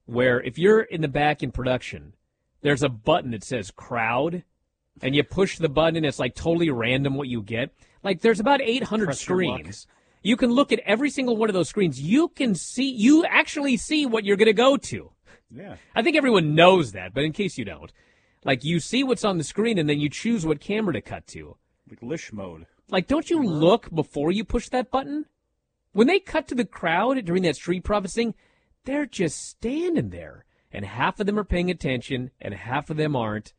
where 0.06 0.42
if 0.42 0.58
you're 0.58 0.82
in 0.82 1.02
the 1.02 1.08
back 1.08 1.44
in 1.44 1.52
production, 1.52 2.14
there's 2.62 2.84
a 2.84 2.90
button 2.90 3.32
that 3.32 3.44
says 3.44 3.72
crowd 3.72 4.44
and 5.02 5.16
you 5.16 5.24
push 5.24 5.58
the 5.58 5.70
button 5.70 5.98
and 5.98 6.06
it's 6.06 6.20
like 6.20 6.36
totally 6.36 6.70
random 6.70 7.16
what 7.16 7.28
you 7.28 7.42
get. 7.42 7.72
Like 8.04 8.22
there's 8.22 8.40
about 8.40 8.62
800 8.62 9.06
Press 9.06 9.28
your 9.28 9.46
luck. 9.46 9.60
screens. 9.60 9.88
You 10.24 10.36
can 10.38 10.52
look 10.52 10.72
at 10.72 10.80
every 10.80 11.10
single 11.12 11.38
one 11.38 11.50
of 11.50 11.54
those 11.54 11.70
screens. 11.70 12.02
You 12.02 12.30
can 12.30 12.56
see, 12.56 12.90
you 12.90 13.26
actually 13.26 13.78
see 13.78 14.06
what 14.06 14.26
you're 14.26 14.38
going 14.38 14.48
to 14.48 14.54
go 14.54 14.78
to. 14.78 15.12
Yeah. 15.52 15.76
I 15.94 16.02
think 16.02 16.16
everyone 16.16 16.56
knows 16.56 16.94
that, 16.94 17.14
but 17.14 17.24
in 17.24 17.34
case 17.34 17.58
you 17.58 17.66
don't, 17.66 17.92
like 18.44 18.64
you 18.64 18.80
see 18.80 19.04
what's 19.04 19.26
on 19.26 19.38
the 19.38 19.44
screen 19.44 19.78
and 19.78 19.88
then 19.88 20.00
you 20.00 20.10
choose 20.10 20.46
what 20.46 20.60
camera 20.60 20.94
to 20.94 21.02
cut 21.02 21.28
to. 21.28 21.58
Like 21.90 22.02
Lish 22.02 22.34
mode. 22.34 22.66
Like, 22.90 23.08
don't 23.08 23.30
you 23.30 23.40
uh-huh. 23.40 23.50
look 23.50 23.94
before 23.94 24.32
you 24.32 24.44
push 24.44 24.70
that 24.70 24.90
button? 24.90 25.26
When 25.92 26.08
they 26.08 26.20
cut 26.20 26.48
to 26.48 26.56
the 26.56 26.66
crowd 26.66 27.24
during 27.26 27.44
that 27.44 27.56
Street 27.56 27.84
Profits 27.84 28.16
thing, 28.16 28.34
they're 28.86 29.06
just 29.06 29.38
standing 29.38 30.10
there. 30.10 30.46
and 30.74 30.86
half 30.86 31.20
of 31.20 31.28
them 31.28 31.38
are 31.38 31.44
paying 31.44 31.70
attention, 31.70 32.32
and 32.42 32.54
half 32.54 32.90
of 32.90 32.98
them 32.98 33.16
aren't. 33.16 33.54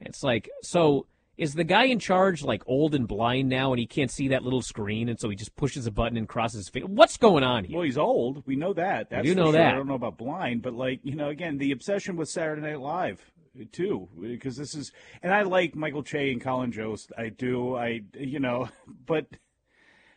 It's 0.00 0.24
like, 0.24 0.50
so 0.62 1.06
is 1.38 1.54
the 1.54 1.64
guy 1.64 1.84
in 1.84 2.00
charge 2.00 2.42
like 2.42 2.62
old 2.66 2.94
and 2.94 3.06
blind 3.06 3.48
now, 3.48 3.72
and 3.72 3.78
he 3.78 3.86
can't 3.86 4.10
see 4.10 4.28
that 4.28 4.42
little 4.42 4.60
screen, 4.60 5.08
and 5.08 5.18
so 5.18 5.30
he 5.30 5.36
just 5.36 5.54
pushes 5.54 5.86
a 5.86 5.90
button 5.92 6.18
and 6.18 6.28
crosses 6.28 6.58
his 6.58 6.68
finger? 6.68 6.88
What's 6.88 7.16
going 7.16 7.44
on 7.44 7.64
here? 7.64 7.76
Well, 7.76 7.84
he's 7.84 7.96
old. 7.96 8.42
We 8.44 8.56
know 8.56 8.72
that. 8.74 9.08
That's 9.08 9.26
for 9.26 9.34
know 9.34 9.44
sure. 9.44 9.52
that. 9.52 9.72
I 9.72 9.76
don't 9.76 9.86
know 9.86 9.94
about 9.94 10.18
blind, 10.18 10.62
but 10.62 10.74
like 10.74 11.00
you 11.04 11.14
know, 11.14 11.28
again, 11.28 11.58
the 11.58 11.70
obsession 11.70 12.16
with 12.16 12.28
Saturday 12.28 12.60
Night 12.60 12.80
Live 12.80 13.32
too, 13.72 14.08
because 14.20 14.56
this 14.56 14.74
is, 14.74 14.92
and 15.22 15.32
I 15.32 15.42
like 15.42 15.74
Michael 15.74 16.02
Che 16.02 16.30
and 16.30 16.40
Colin 16.40 16.72
Jost. 16.72 17.12
I 17.16 17.28
do. 17.28 17.76
I 17.76 18.02
you 18.14 18.40
know, 18.40 18.68
but 19.06 19.26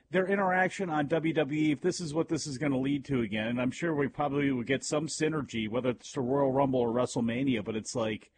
their 0.09 0.27
interaction 0.27 0.89
on 0.89 1.07
WWE, 1.07 1.73
if 1.73 1.81
this 1.81 2.01
is 2.01 2.13
what 2.13 2.29
this 2.29 2.45
is 2.45 2.57
going 2.57 2.71
to 2.71 2.77
lead 2.77 3.05
to 3.05 3.21
again, 3.21 3.47
and 3.47 3.61
I'm 3.61 3.71
sure 3.71 3.93
we 3.93 4.07
probably 4.07 4.51
will 4.51 4.63
get 4.63 4.83
some 4.83 5.07
synergy, 5.07 5.69
whether 5.69 5.91
it's 5.91 6.11
the 6.11 6.21
Royal 6.21 6.51
Rumble 6.51 6.81
or 6.81 6.89
WrestleMania, 6.89 7.63
but 7.63 7.75
it's 7.75 7.95
like, 7.95 8.31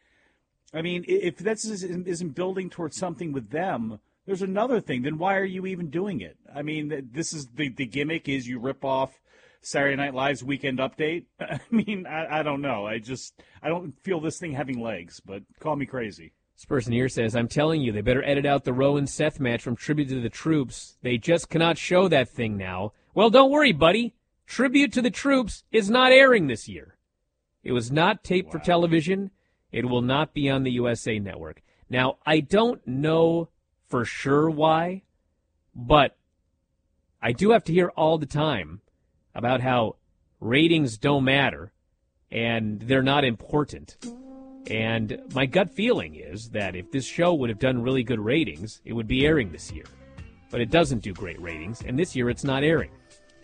I 0.74 0.82
mean, 0.82 1.06
if 1.08 1.38
this 1.38 1.66
is, 1.66 1.84
isn't 1.84 2.36
building 2.36 2.70
towards 2.70 2.98
something 2.98 3.32
with 3.32 3.52
them, 3.52 4.00
there's 4.26 4.42
another 4.42 4.80
thing. 4.80 5.04
Then 5.04 5.18
why 5.18 5.36
are 5.38 5.46
you 5.46 5.66
even 5.66 5.90
doing 5.90 6.22
it? 6.22 6.38
I 6.54 6.62
mean, 6.62 7.10
this 7.12 7.34
is 7.34 7.48
the, 7.48 7.70
the 7.70 7.86
gimmick 7.86 8.28
is 8.28 8.48
you 8.48 8.60
rip 8.60 8.84
off 8.84 9.20
Saturday 9.62 9.96
Night 9.96 10.14
Live's 10.14 10.44
Weekend 10.44 10.80
Update. 10.80 11.26
I 11.40 11.60
mean, 11.70 12.06
I, 12.08 12.40
I 12.40 12.44
don't 12.44 12.62
know. 12.62 12.86
I 12.86 13.00
just, 13.00 13.42
I 13.62 13.70
don't 13.70 13.94
feel 14.04 14.20
this 14.20 14.40
thing 14.40 14.54
having 14.54 14.82
legs, 14.82 15.20
but 15.20 15.44
call 15.60 15.76
me 15.76 15.86
crazy. 15.86 16.34
This 16.56 16.66
person 16.66 16.94
here 16.94 17.10
says, 17.10 17.36
I'm 17.36 17.48
telling 17.48 17.82
you, 17.82 17.92
they 17.92 18.02
better 18.02 18.24
edit 18.24 18.46
out 18.46 18.64
the 18.64 18.74
Rowan 18.74 19.08
Seth 19.08 19.40
match 19.40 19.62
from 19.62 19.76
Tribute 19.76 20.10
to 20.10 20.22
the 20.22 20.30
Troops. 20.30 20.98
They 21.02 21.18
just 21.18 21.50
cannot 21.50 21.78
show 21.78 22.08
that 22.08 22.30
thing 22.30 22.58
now. 22.58 22.94
Well, 23.14 23.30
don't 23.30 23.52
worry, 23.52 23.74
buddy. 23.74 24.16
Tribute 24.46 24.94
to 24.94 25.02
the 25.02 25.10
Troops 25.10 25.64
is 25.72 25.90
not 25.90 26.12
airing 26.12 26.48
this 26.48 26.68
year. 26.68 26.98
It 27.64 27.72
was 27.72 27.92
not 27.92 28.24
taped 28.24 28.52
for 28.52 28.60
television. 28.60 29.32
It 29.74 29.90
will 29.90 30.04
not 30.04 30.34
be 30.34 30.50
on 30.50 30.64
the 30.64 30.72
USA 30.72 31.20
Network. 31.20 31.62
Now, 31.90 32.18
I 32.26 32.40
don't 32.40 32.86
know 32.88 33.50
for 33.90 34.06
sure 34.06 34.50
why, 34.50 35.02
but 35.76 36.16
I 37.22 37.32
do 37.32 37.52
have 37.52 37.64
to 37.66 37.74
hear 37.74 37.90
all 37.90 38.18
the 38.18 38.28
time 38.28 38.82
about 39.34 39.62
how 39.62 39.96
ratings 40.40 40.98
don't 40.98 41.24
matter 41.24 41.74
and 42.32 42.82
they're 42.82 43.04
not 43.04 43.26
important. 43.26 43.98
And 44.68 45.22
my 45.34 45.46
gut 45.46 45.72
feeling 45.72 46.16
is 46.16 46.52
that 46.52 46.76
if 46.76 46.92
this 46.92 47.06
show 47.06 47.34
would 47.34 47.50
have 47.50 47.60
done 47.60 47.82
really 47.82 48.04
good 48.04 48.20
ratings, 48.20 48.82
it 48.86 48.94
would 48.94 49.08
be 49.08 49.26
airing 49.26 49.52
this 49.52 49.72
year. 49.72 49.86
But 50.52 50.62
it 50.62 50.70
doesn't 50.70 51.02
do 51.02 51.14
great 51.14 51.42
ratings, 51.42 51.82
and 51.82 51.98
this 51.98 52.16
year 52.16 52.30
it's 52.30 52.44
not 52.44 52.64
airing. 52.64 52.92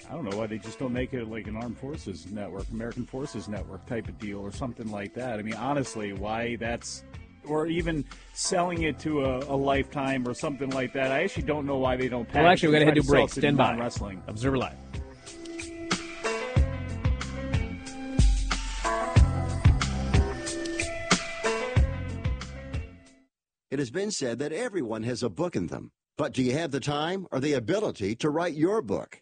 I 0.09 0.13
don't 0.13 0.27
know 0.27 0.35
why 0.37 0.47
they 0.47 0.57
just 0.57 0.79
don't 0.79 0.91
make 0.91 1.13
it 1.13 1.29
like 1.29 1.45
an 1.45 1.55
armed 1.55 1.77
forces 1.77 2.25
network, 2.31 2.67
American 2.71 3.05
Forces 3.05 3.47
Network 3.47 3.85
type 3.85 4.07
of 4.07 4.17
deal 4.17 4.39
or 4.39 4.51
something 4.51 4.89
like 4.89 5.13
that. 5.13 5.37
I 5.37 5.43
mean, 5.43 5.53
honestly, 5.53 6.13
why 6.13 6.55
that's 6.55 7.03
or 7.45 7.67
even 7.67 8.03
selling 8.33 8.83
it 8.83 8.97
to 8.99 9.23
a, 9.23 9.39
a 9.39 9.55
lifetime 9.55 10.27
or 10.27 10.33
something 10.33 10.71
like 10.71 10.93
that. 10.93 11.11
I 11.11 11.23
actually 11.23 11.43
don't 11.43 11.67
know 11.67 11.77
why 11.77 11.95
they 11.95 12.09
don't. 12.09 12.31
Well, 12.33 12.47
actually, 12.47 12.69
we're 12.69 12.79
going 12.79 12.87
to 12.87 12.93
head 12.95 13.03
to 13.03 13.07
break. 13.07 13.29
Stand 13.29 13.41
Stand 13.41 13.57
by. 13.57 13.77
Wrestling. 13.77 14.23
Observer 14.27 14.57
Live. 14.57 14.73
It 23.69 23.77
has 23.77 23.91
been 23.91 24.09
said 24.09 24.39
that 24.39 24.51
everyone 24.51 25.03
has 25.03 25.21
a 25.21 25.29
book 25.29 25.55
in 25.55 25.67
them. 25.67 25.91
But 26.17 26.33
do 26.33 26.41
you 26.41 26.53
have 26.53 26.71
the 26.71 26.79
time 26.79 27.27
or 27.31 27.39
the 27.39 27.53
ability 27.53 28.15
to 28.15 28.29
write 28.31 28.55
your 28.55 28.81
book? 28.81 29.21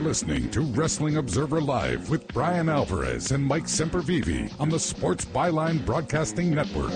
listening 0.00 0.50
to 0.50 0.62
Wrestling 0.62 1.18
Observer 1.18 1.60
Live 1.60 2.08
with 2.08 2.26
Bryan 2.28 2.68
Alvarez 2.68 3.32
and 3.32 3.44
Mike 3.44 3.64
Sempervive 3.64 4.58
on 4.58 4.68
the 4.68 4.78
Sports 4.78 5.24
Byline 5.24 5.84
Broadcasting 5.84 6.54
Network. 6.54 6.90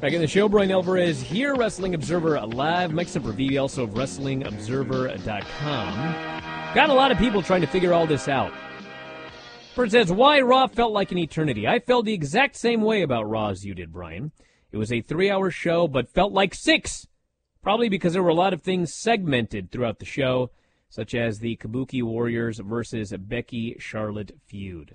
Back 0.00 0.12
in 0.12 0.20
the 0.20 0.26
show, 0.26 0.48
Bryan 0.48 0.70
Alvarez 0.70 1.20
here, 1.20 1.54
Wrestling 1.54 1.94
Observer 1.94 2.40
Live. 2.40 2.92
Mike 2.92 3.08
Sempervive, 3.08 3.60
also 3.60 3.84
of 3.84 3.90
WrestlingObserver.com. 3.90 6.74
Got 6.74 6.90
a 6.90 6.94
lot 6.94 7.12
of 7.12 7.18
people 7.18 7.42
trying 7.42 7.60
to 7.60 7.66
figure 7.66 7.92
all 7.92 8.06
this 8.06 8.26
out. 8.26 8.52
First 9.74 9.92
says, 9.92 10.10
why 10.10 10.40
Raw 10.40 10.66
felt 10.68 10.92
like 10.92 11.12
an 11.12 11.18
eternity. 11.18 11.68
I 11.68 11.80
felt 11.80 12.06
the 12.06 12.14
exact 12.14 12.56
same 12.56 12.80
way 12.80 13.02
about 13.02 13.28
Raw 13.28 13.50
as 13.50 13.64
you 13.64 13.74
did, 13.74 13.92
Bryan. 13.92 14.32
It 14.72 14.78
was 14.78 14.90
a 14.90 15.02
three 15.02 15.30
hour 15.30 15.50
show, 15.50 15.86
but 15.86 16.08
felt 16.08 16.32
like 16.32 16.54
six. 16.54 17.06
Probably 17.66 17.88
because 17.88 18.12
there 18.12 18.22
were 18.22 18.28
a 18.28 18.32
lot 18.32 18.52
of 18.52 18.62
things 18.62 18.94
segmented 18.94 19.72
throughout 19.72 19.98
the 19.98 20.04
show, 20.04 20.52
such 20.88 21.16
as 21.16 21.40
the 21.40 21.56
Kabuki 21.56 22.00
Warriors 22.00 22.60
versus 22.60 23.12
Becky 23.18 23.74
Charlotte 23.80 24.30
feud. 24.46 24.94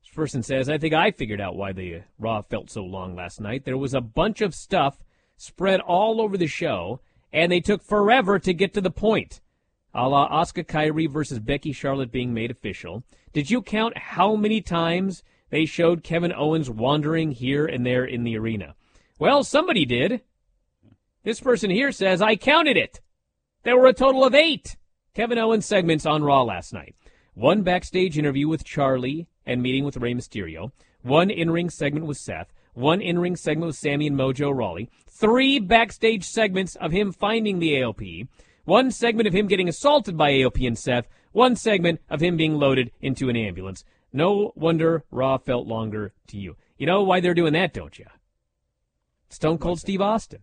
This 0.00 0.14
person 0.14 0.44
says, 0.44 0.68
I 0.68 0.78
think 0.78 0.94
I 0.94 1.10
figured 1.10 1.40
out 1.40 1.56
why 1.56 1.72
the 1.72 2.02
Raw 2.16 2.42
felt 2.42 2.70
so 2.70 2.84
long 2.84 3.16
last 3.16 3.40
night. 3.40 3.64
There 3.64 3.76
was 3.76 3.92
a 3.92 4.00
bunch 4.00 4.40
of 4.40 4.54
stuff 4.54 5.02
spread 5.36 5.80
all 5.80 6.20
over 6.20 6.36
the 6.36 6.46
show, 6.46 7.00
and 7.32 7.50
they 7.50 7.58
took 7.58 7.82
forever 7.82 8.38
to 8.38 8.54
get 8.54 8.72
to 8.74 8.80
the 8.80 8.88
point. 8.88 9.40
A 9.92 10.08
la 10.08 10.28
Asuka 10.30 10.64
Kairi 10.64 11.10
versus 11.10 11.40
Becky 11.40 11.72
Charlotte 11.72 12.12
being 12.12 12.32
made 12.32 12.52
official. 12.52 13.02
Did 13.32 13.50
you 13.50 13.62
count 13.62 13.98
how 13.98 14.36
many 14.36 14.60
times 14.60 15.24
they 15.50 15.64
showed 15.64 16.04
Kevin 16.04 16.32
Owens 16.32 16.70
wandering 16.70 17.32
here 17.32 17.66
and 17.66 17.84
there 17.84 18.04
in 18.04 18.22
the 18.22 18.38
arena? 18.38 18.76
Well, 19.18 19.42
somebody 19.42 19.84
did. 19.84 20.20
This 21.24 21.40
person 21.40 21.70
here 21.70 21.90
says, 21.90 22.20
I 22.20 22.36
counted 22.36 22.76
it. 22.76 23.00
There 23.62 23.78
were 23.78 23.86
a 23.86 23.94
total 23.94 24.24
of 24.24 24.34
eight 24.34 24.76
Kevin 25.14 25.38
Owens 25.38 25.64
segments 25.64 26.04
on 26.04 26.22
Raw 26.22 26.42
last 26.42 26.74
night. 26.74 26.94
One 27.32 27.62
backstage 27.62 28.18
interview 28.18 28.46
with 28.46 28.64
Charly 28.64 29.26
and 29.46 29.62
meeting 29.62 29.84
with 29.84 29.96
Rey 29.96 30.12
Mysterio. 30.12 30.72
One 31.02 31.30
in-ring 31.30 31.70
segment 31.70 32.04
with 32.04 32.18
Seth. 32.18 32.52
One 32.74 33.00
in-ring 33.00 33.36
segment 33.36 33.68
with 33.68 33.76
Sammy 33.76 34.06
and 34.06 34.16
Mojo 34.16 34.54
Rawley. 34.54 34.90
Three 35.08 35.58
backstage 35.58 36.24
segments 36.24 36.76
of 36.76 36.92
him 36.92 37.10
finding 37.10 37.58
the 37.58 37.72
AOP. 37.72 38.28
One 38.64 38.90
segment 38.90 39.26
of 39.26 39.34
him 39.34 39.46
getting 39.46 39.68
assaulted 39.68 40.18
by 40.18 40.30
AOP 40.32 40.66
and 40.66 40.78
Seth. 40.78 41.08
One 41.32 41.56
segment 41.56 42.00
of 42.10 42.20
him 42.20 42.36
being 42.36 42.56
loaded 42.56 42.90
into 43.00 43.30
an 43.30 43.36
ambulance. 43.36 43.82
No 44.12 44.52
wonder 44.56 45.04
Raw 45.10 45.38
felt 45.38 45.66
longer 45.66 46.12
to 46.28 46.36
you. 46.36 46.56
You 46.76 46.86
know 46.86 47.02
why 47.02 47.20
they're 47.20 47.32
doing 47.32 47.54
that, 47.54 47.72
don't 47.72 47.98
you? 47.98 48.06
Stone 49.30 49.58
Cold 49.58 49.80
Steve 49.80 50.02
Austin. 50.02 50.40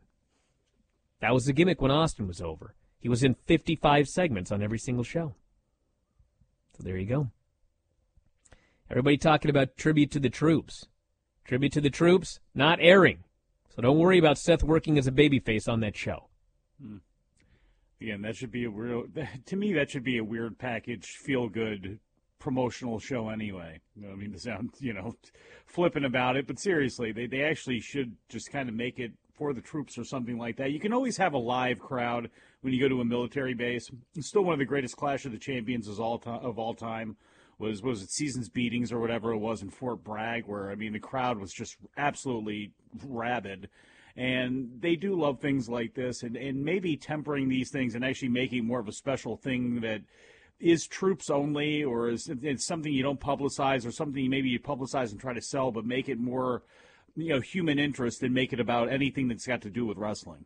That 1.22 1.34
was 1.34 1.46
the 1.46 1.54
gimmick 1.54 1.82
when 1.82 1.92
Austin 1.92 2.28
was 2.28 2.42
over. 2.42 2.76
He 3.00 3.10
was 3.10 3.24
in 3.24 3.36
55 3.46 4.08
segments 4.08 4.52
on 4.52 4.62
every 4.62 4.80
single 4.80 5.04
show. 5.04 5.36
So 6.78 6.84
there 6.84 6.98
you 6.98 7.08
go. 7.08 7.30
Everybody 8.90 9.18
talking 9.18 9.50
about 9.50 9.78
tribute 9.78 10.12
to 10.12 10.20
the 10.20 10.30
troops. 10.30 10.88
Tribute 11.46 11.74
to 11.74 11.82
the 11.82 11.90
troops, 11.90 12.40
not 12.54 12.80
airing. 12.82 13.24
So 13.70 13.82
don't 13.82 13.98
worry 13.98 14.18
about 14.18 14.38
Seth 14.38 14.64
working 14.64 14.98
as 14.98 15.08
a 15.08 15.12
babyface 15.12 15.72
on 15.72 15.80
that 15.80 15.96
show. 15.96 16.28
Hmm. 16.82 16.98
Again, 18.02 18.22
that 18.24 18.36
should 18.36 18.52
be 18.52 18.66
a 18.66 18.70
real. 18.70 19.06
To 19.46 19.56
me, 19.56 19.74
that 19.74 19.90
should 19.90 20.04
be 20.04 20.18
a 20.18 20.24
weird 20.24 20.58
package, 20.58 21.18
feel 21.18 21.48
good 21.48 22.00
promotional 22.42 23.00
show 23.00 23.30
anyway. 23.30 23.80
I 24.04 24.16
mean, 24.16 24.34
to 24.34 24.40
sound 24.40 24.72
you 24.80 24.94
know 24.94 25.16
flippant 25.66 26.06
about 26.06 26.36
it, 26.36 26.48
but 26.48 26.60
seriously, 26.60 27.14
they 27.14 27.28
they 27.28 27.44
actually 27.44 27.80
should 27.80 28.18
just 28.28 28.52
kind 28.52 28.68
of 28.68 28.76
make 28.76 29.00
it 29.00 29.14
for 29.42 29.54
the 29.54 29.62
troops 29.62 29.98
or 29.98 30.04
something 30.04 30.38
like 30.38 30.58
that. 30.58 30.72
You 30.72 30.80
can 30.80 30.94
always 30.94 31.18
have 31.18 31.34
a 31.34 31.38
live 31.40 31.80
crowd 31.80 32.30
when 32.62 32.74
you 32.74 32.80
go 32.80 32.88
to 32.88 33.02
a 33.02 33.06
military 33.06 33.56
base. 33.56 33.90
It's 34.14 34.28
still 34.28 34.44
one 34.44 34.54
of 34.54 34.60
the 34.60 34.66
greatest 34.66 34.96
Clash 34.98 35.26
of 35.26 35.32
the 35.32 35.40
Champions 35.40 35.88
of 35.88 36.00
all 36.00 36.20
time. 36.20 36.46
Of 36.46 36.60
all 36.60 36.76
time 36.76 37.16
was 37.58 37.82
was 37.82 38.04
it 38.04 38.12
seasons 38.12 38.50
beatings 38.50 38.92
or 38.92 39.00
whatever 39.00 39.32
it 39.32 39.40
was 39.40 39.64
in 39.64 39.72
Fort 39.72 40.04
Bragg, 40.04 40.46
where 40.46 40.70
I 40.70 40.76
mean 40.76 40.94
the 40.94 41.00
crowd 41.00 41.40
was 41.40 41.52
just 41.52 41.78
absolutely 41.98 42.72
rabid. 43.04 43.68
And 44.16 44.78
they 44.80 44.96
do 44.96 45.20
love 45.20 45.40
things 45.40 45.68
like 45.68 45.96
this, 45.96 46.22
and, 46.22 46.36
and 46.36 46.64
maybe 46.64 46.96
tempering 46.96 47.50
these 47.50 47.72
things 47.72 47.96
and 47.96 48.06
actually 48.06 48.30
making 48.30 48.68
more 48.68 48.80
of 48.80 48.88
a 48.88 48.94
special 48.94 49.38
thing 49.38 49.82
that 49.82 50.02
is 50.60 50.86
troops 50.86 51.32
only, 51.32 51.84
or 51.84 52.10
is 52.10 52.30
it's 52.44 52.68
something 52.68 52.94
you 52.94 53.02
don't 53.02 53.20
publicize, 53.20 53.88
or 53.88 53.92
something 53.92 54.30
maybe 54.30 54.50
you 54.50 54.60
publicize 54.60 55.10
and 55.10 55.20
try 55.20 55.34
to 55.34 55.42
sell, 55.42 55.72
but 55.72 55.84
make 55.84 56.10
it 56.10 56.20
more, 56.20 56.62
you 57.16 57.30
know, 57.30 57.40
human 57.40 57.80
interest 57.80 58.24
and 58.24 58.34
make 58.34 58.54
it 58.54 58.60
about 58.60 58.92
anything 58.92 59.28
that's 59.28 59.48
got 59.48 59.62
to 59.62 59.70
do 59.70 59.86
with 59.86 59.98
wrestling. 59.98 60.46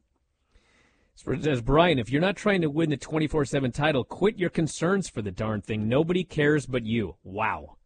Says 1.16 1.61
Bryan, 1.61 1.97
if 1.97 2.09
you're 2.09 2.22
not 2.22 2.36
trying 2.36 2.61
to 2.61 2.70
win 2.70 2.89
the 2.89 2.97
24 2.97 3.45
7 3.45 3.72
title, 3.72 4.03
quit 4.03 4.38
your 4.38 4.49
concerns 4.49 5.07
for 5.07 5.22
the 5.22 5.32
darn 5.32 5.61
thing. 5.61 5.88
Nobody 5.88 6.24
cares 6.24 6.66
but 6.66 6.86
you. 6.86 7.16
Wow. 7.24 7.78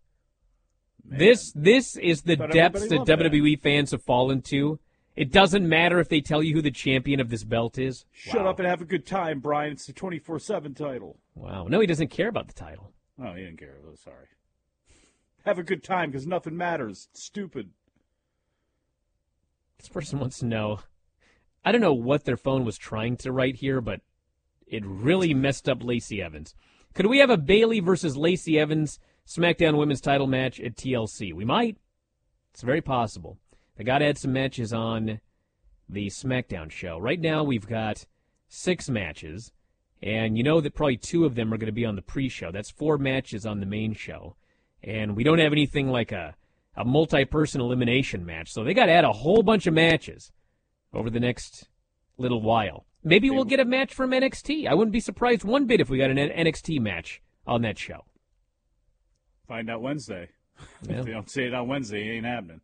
Man. 1.06 1.20
This 1.20 1.52
this 1.56 1.96
is 1.96 2.24
the 2.24 2.36
depths 2.36 2.88
that 2.88 3.02
WWE 3.02 3.56
that. 3.56 3.62
fans 3.62 3.92
have 3.92 4.04
fallen 4.04 4.42
to. 4.44 4.80
It 5.16 5.32
doesn't 5.32 5.68
matter 5.68 6.00
if 6.00 6.10
they 6.10 6.22
tell 6.22 6.42
you 6.42 6.56
who 6.56 6.62
the 6.62 6.72
champion 6.72 7.20
of 7.20 7.30
this 7.30 7.44
belt 7.44 7.78
is. 7.78 8.06
Shut 8.12 8.44
wow. 8.44 8.52
up 8.52 8.60
and 8.60 8.68
have 8.68 8.82
a 8.82 8.86
good 8.86 9.06
time, 9.06 9.40
Bryan. 9.42 9.74
It's 9.74 9.86
the 9.86 9.94
24 9.94 10.40
7 10.40 10.74
title. 10.74 11.20
Wow. 11.36 11.68
No, 11.68 11.80
he 11.80 11.88
doesn't 11.88 12.10
care 12.10 12.30
about 12.30 12.48
the 12.48 12.54
title. 12.54 12.94
Oh, 13.22 13.34
he 13.34 13.44
didn't 13.44 13.60
care. 13.60 13.78
Oh, 13.86 13.96
sorry. 13.96 14.28
Have 15.46 15.60
a 15.60 15.64
good 15.64 15.84
time 15.84 16.12
because 16.12 16.26
nothing 16.26 16.58
matters. 16.58 17.10
It's 17.12 17.24
stupid. 17.24 17.72
This 19.80 19.90
person 19.90 20.20
wants 20.20 20.40
to 20.40 20.46
know 20.46 20.80
I 21.64 21.72
don't 21.72 21.82
know 21.82 21.94
what 21.94 22.26
their 22.26 22.38
phone 22.38 22.64
was 22.64 22.78
trying 22.78 23.18
to 23.18 23.32
write 23.32 23.58
here, 23.58 23.82
but 23.82 24.02
it 24.66 24.86
really 24.86 25.34
messed 25.34 25.68
up 25.68 25.84
Lacey 25.84 26.22
Evans. 26.22 26.56
Could 26.94 27.08
we 27.08 27.20
have 27.20 27.30
a 27.30 27.38
Bayley 27.38 27.80
versus 27.80 28.16
Lacey 28.16 28.58
Evans 28.58 29.00
SmackDown 29.28 29.78
Women's 29.78 30.02
Title 30.02 30.28
match 30.28 30.60
at 30.60 30.76
TLC? 30.76 31.34
We 31.34 31.46
might. 31.46 31.78
It's 32.54 32.62
very 32.62 32.82
possible. 32.82 33.38
They 33.76 33.84
got 33.84 34.00
to 34.00 34.06
add 34.06 34.18
some 34.18 34.34
matches 34.34 34.74
on 34.74 35.22
the 35.88 36.08
SmackDown 36.08 36.72
show. 36.72 36.98
Right 36.98 37.20
now, 37.20 37.44
we've 37.44 37.68
got 37.68 38.06
six 38.48 38.90
matches, 38.90 39.52
and 40.02 40.38
you 40.38 40.44
know 40.44 40.62
that 40.62 40.76
probably 40.76 40.98
two 40.98 41.26
of 41.26 41.36
them 41.36 41.54
are 41.54 41.58
going 41.58 41.68
to 41.68 41.72
be 41.72 41.86
on 41.86 41.96
the 41.96 42.02
pre-show. 42.02 42.52
That's 42.52 42.72
four 42.72 42.98
matches 42.98 43.46
on 43.46 43.60
the 43.60 43.66
main 43.66 43.94
show, 43.94 44.36
and 44.84 45.16
we 45.16 45.24
don't 45.24 45.40
have 45.40 45.52
anything 45.52 45.90
like 45.90 46.12
a 46.12 46.36
a 46.76 46.86
multi-person 46.86 47.62
elimination 47.62 48.26
match. 48.26 48.52
So 48.52 48.64
they 48.64 48.74
got 48.74 48.88
to 48.88 48.92
add 48.92 49.04
a 49.04 49.12
whole 49.12 49.44
bunch 49.44 49.68
of 49.68 49.74
matches 49.74 50.32
over 50.94 51.10
the 51.10 51.20
next 51.20 51.68
little 52.18 52.42
while. 52.42 52.86
Maybe 53.04 53.30
we'll 53.30 53.46
get 53.46 53.60
a 53.60 53.66
match 53.66 53.94
from 53.94 54.12
NXT. 54.12 54.68
I 54.68 54.74
wouldn't 54.74 54.92
be 54.92 55.00
surprised 55.00 55.44
one 55.44 55.66
bit 55.66 55.80
if 55.80 55.90
we 55.90 55.98
got 55.98 56.10
an 56.10 56.18
NXT 56.18 56.80
match 56.82 57.22
on 57.48 57.62
that 57.62 57.78
show. 57.78 58.06
Find 59.48 59.70
out 59.70 59.82
Wednesday. 59.82 60.30
Yeah. 60.88 61.00
if 61.00 61.06
they 61.06 61.12
don't 61.12 61.30
say 61.30 61.46
it 61.46 61.54
on 61.54 61.68
Wednesday, 61.68 62.08
it 62.08 62.18
ain't 62.18 62.26
happening. 62.26 62.62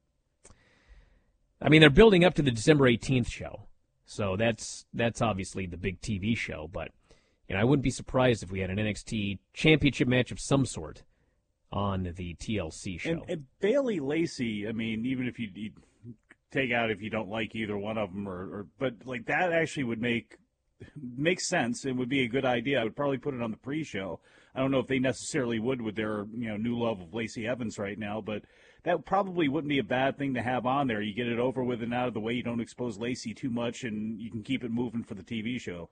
I 1.62 1.70
mean, 1.70 1.80
they're 1.80 1.90
building 1.90 2.26
up 2.26 2.34
to 2.36 2.42
the 2.42 2.52
December 2.52 2.90
18th 2.90 3.30
show. 3.32 3.68
So 4.06 4.36
that's 4.36 4.86
that's 4.94 5.22
obviously 5.22 5.66
the 5.66 5.78
big 5.78 6.00
TV 6.00 6.38
show, 6.38 6.70
but 6.72 6.92
you 7.48 7.56
know, 7.56 7.62
I 7.62 7.64
wouldn't 7.64 7.84
be 7.84 7.90
surprised 7.90 8.44
if 8.44 8.52
we 8.52 8.60
had 8.60 8.70
an 8.70 8.78
NXT 8.78 9.40
championship 9.54 10.08
match 10.08 10.32
of 10.32 10.40
some 10.40 10.66
sort 10.66 11.04
on 11.76 12.14
the 12.16 12.36
TLC 12.36 13.00
show. 13.00 13.12
And, 13.12 13.22
and 13.28 13.46
Bayley 13.60 14.00
Lacey, 14.00 14.68
I 14.68 14.72
mean, 14.72 15.06
even 15.06 15.28
if 15.28 15.38
you, 15.38 15.50
you 15.54 15.72
take 16.52 16.72
out 16.72 16.90
if 16.90 17.02
you 17.02 17.10
don't 17.10 17.30
like 17.30 17.54
either 17.54 17.78
one 17.78 17.98
of 17.98 18.14
them, 18.14 18.28
or, 18.28 18.60
or 18.60 18.68
but 18.80 18.94
like 19.06 19.26
that 19.26 19.52
actually 19.52 19.84
would 19.84 20.02
make 20.02 20.38
makes 21.18 21.48
sense. 21.48 21.86
It 21.86 21.94
would 21.94 22.10
be 22.10 22.24
a 22.24 22.28
good 22.28 22.46
idea. 22.46 22.80
I 22.80 22.84
would 22.84 22.96
probably 22.96 23.18
put 23.18 23.34
it 23.34 23.42
on 23.42 23.52
the 23.52 23.58
pre-show. 23.58 24.20
I 24.54 24.60
don't 24.60 24.72
know 24.72 24.80
if 24.80 24.88
they 24.88 25.00
necessarily 25.00 25.60
would 25.60 25.82
with 25.82 25.96
their 25.96 26.26
you 26.34 26.48
know 26.48 26.58
new 26.58 26.80
love 26.80 27.02
of 27.02 27.14
Lacey 27.14 27.46
Evans 27.46 27.78
right 27.78 28.00
now, 28.00 28.22
but 28.22 28.44
that 28.84 29.06
probably 29.06 29.50
wouldn't 29.50 29.70
be 29.70 29.80
a 29.80 29.84
bad 29.84 30.18
thing 30.18 30.34
to 30.36 30.42
have 30.42 30.66
on 30.66 30.88
there. 30.88 31.02
You 31.02 31.14
get 31.14 31.28
it 31.28 31.40
over 31.40 31.64
with 31.64 31.84
and 31.84 31.94
out 31.94 32.08
of 32.08 32.14
the 32.14 32.20
way. 32.20 32.34
You 32.34 32.44
don't 32.44 32.62
expose 32.62 32.98
Lacey 32.98 33.34
too 33.34 33.50
much, 33.50 33.84
and 33.84 34.20
you 34.22 34.32
can 34.32 34.44
keep 34.44 34.64
it 34.64 34.72
moving 34.72 35.04
for 35.04 35.16
the 35.16 35.24
TV 35.24 35.60
show. 35.60 35.90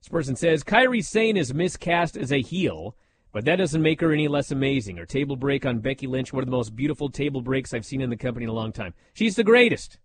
This 0.00 0.08
person 0.08 0.36
says 0.36 0.64
Kairi 0.64 1.04
Sane 1.04 1.36
is 1.36 1.52
miscast 1.52 2.16
as 2.16 2.32
a 2.32 2.40
heel. 2.40 2.96
But 3.34 3.46
that 3.46 3.56
doesn't 3.56 3.82
make 3.82 4.00
her 4.00 4.12
any 4.12 4.28
less 4.28 4.52
amazing. 4.52 4.96
Her 4.96 5.06
table 5.06 5.34
break 5.34 5.66
on 5.66 5.80
Becky 5.80 6.06
Lynch, 6.06 6.32
one 6.32 6.44
of 6.44 6.46
the 6.46 6.56
most 6.56 6.76
beautiful 6.76 7.10
table 7.10 7.42
breaks 7.42 7.74
I've 7.74 7.84
seen 7.84 8.00
in 8.00 8.08
the 8.08 8.16
company 8.16 8.44
in 8.44 8.48
a 8.48 8.54
long 8.54 8.70
time. 8.70 8.94
She's 9.12 9.34
the 9.34 9.42
greatest. 9.42 9.98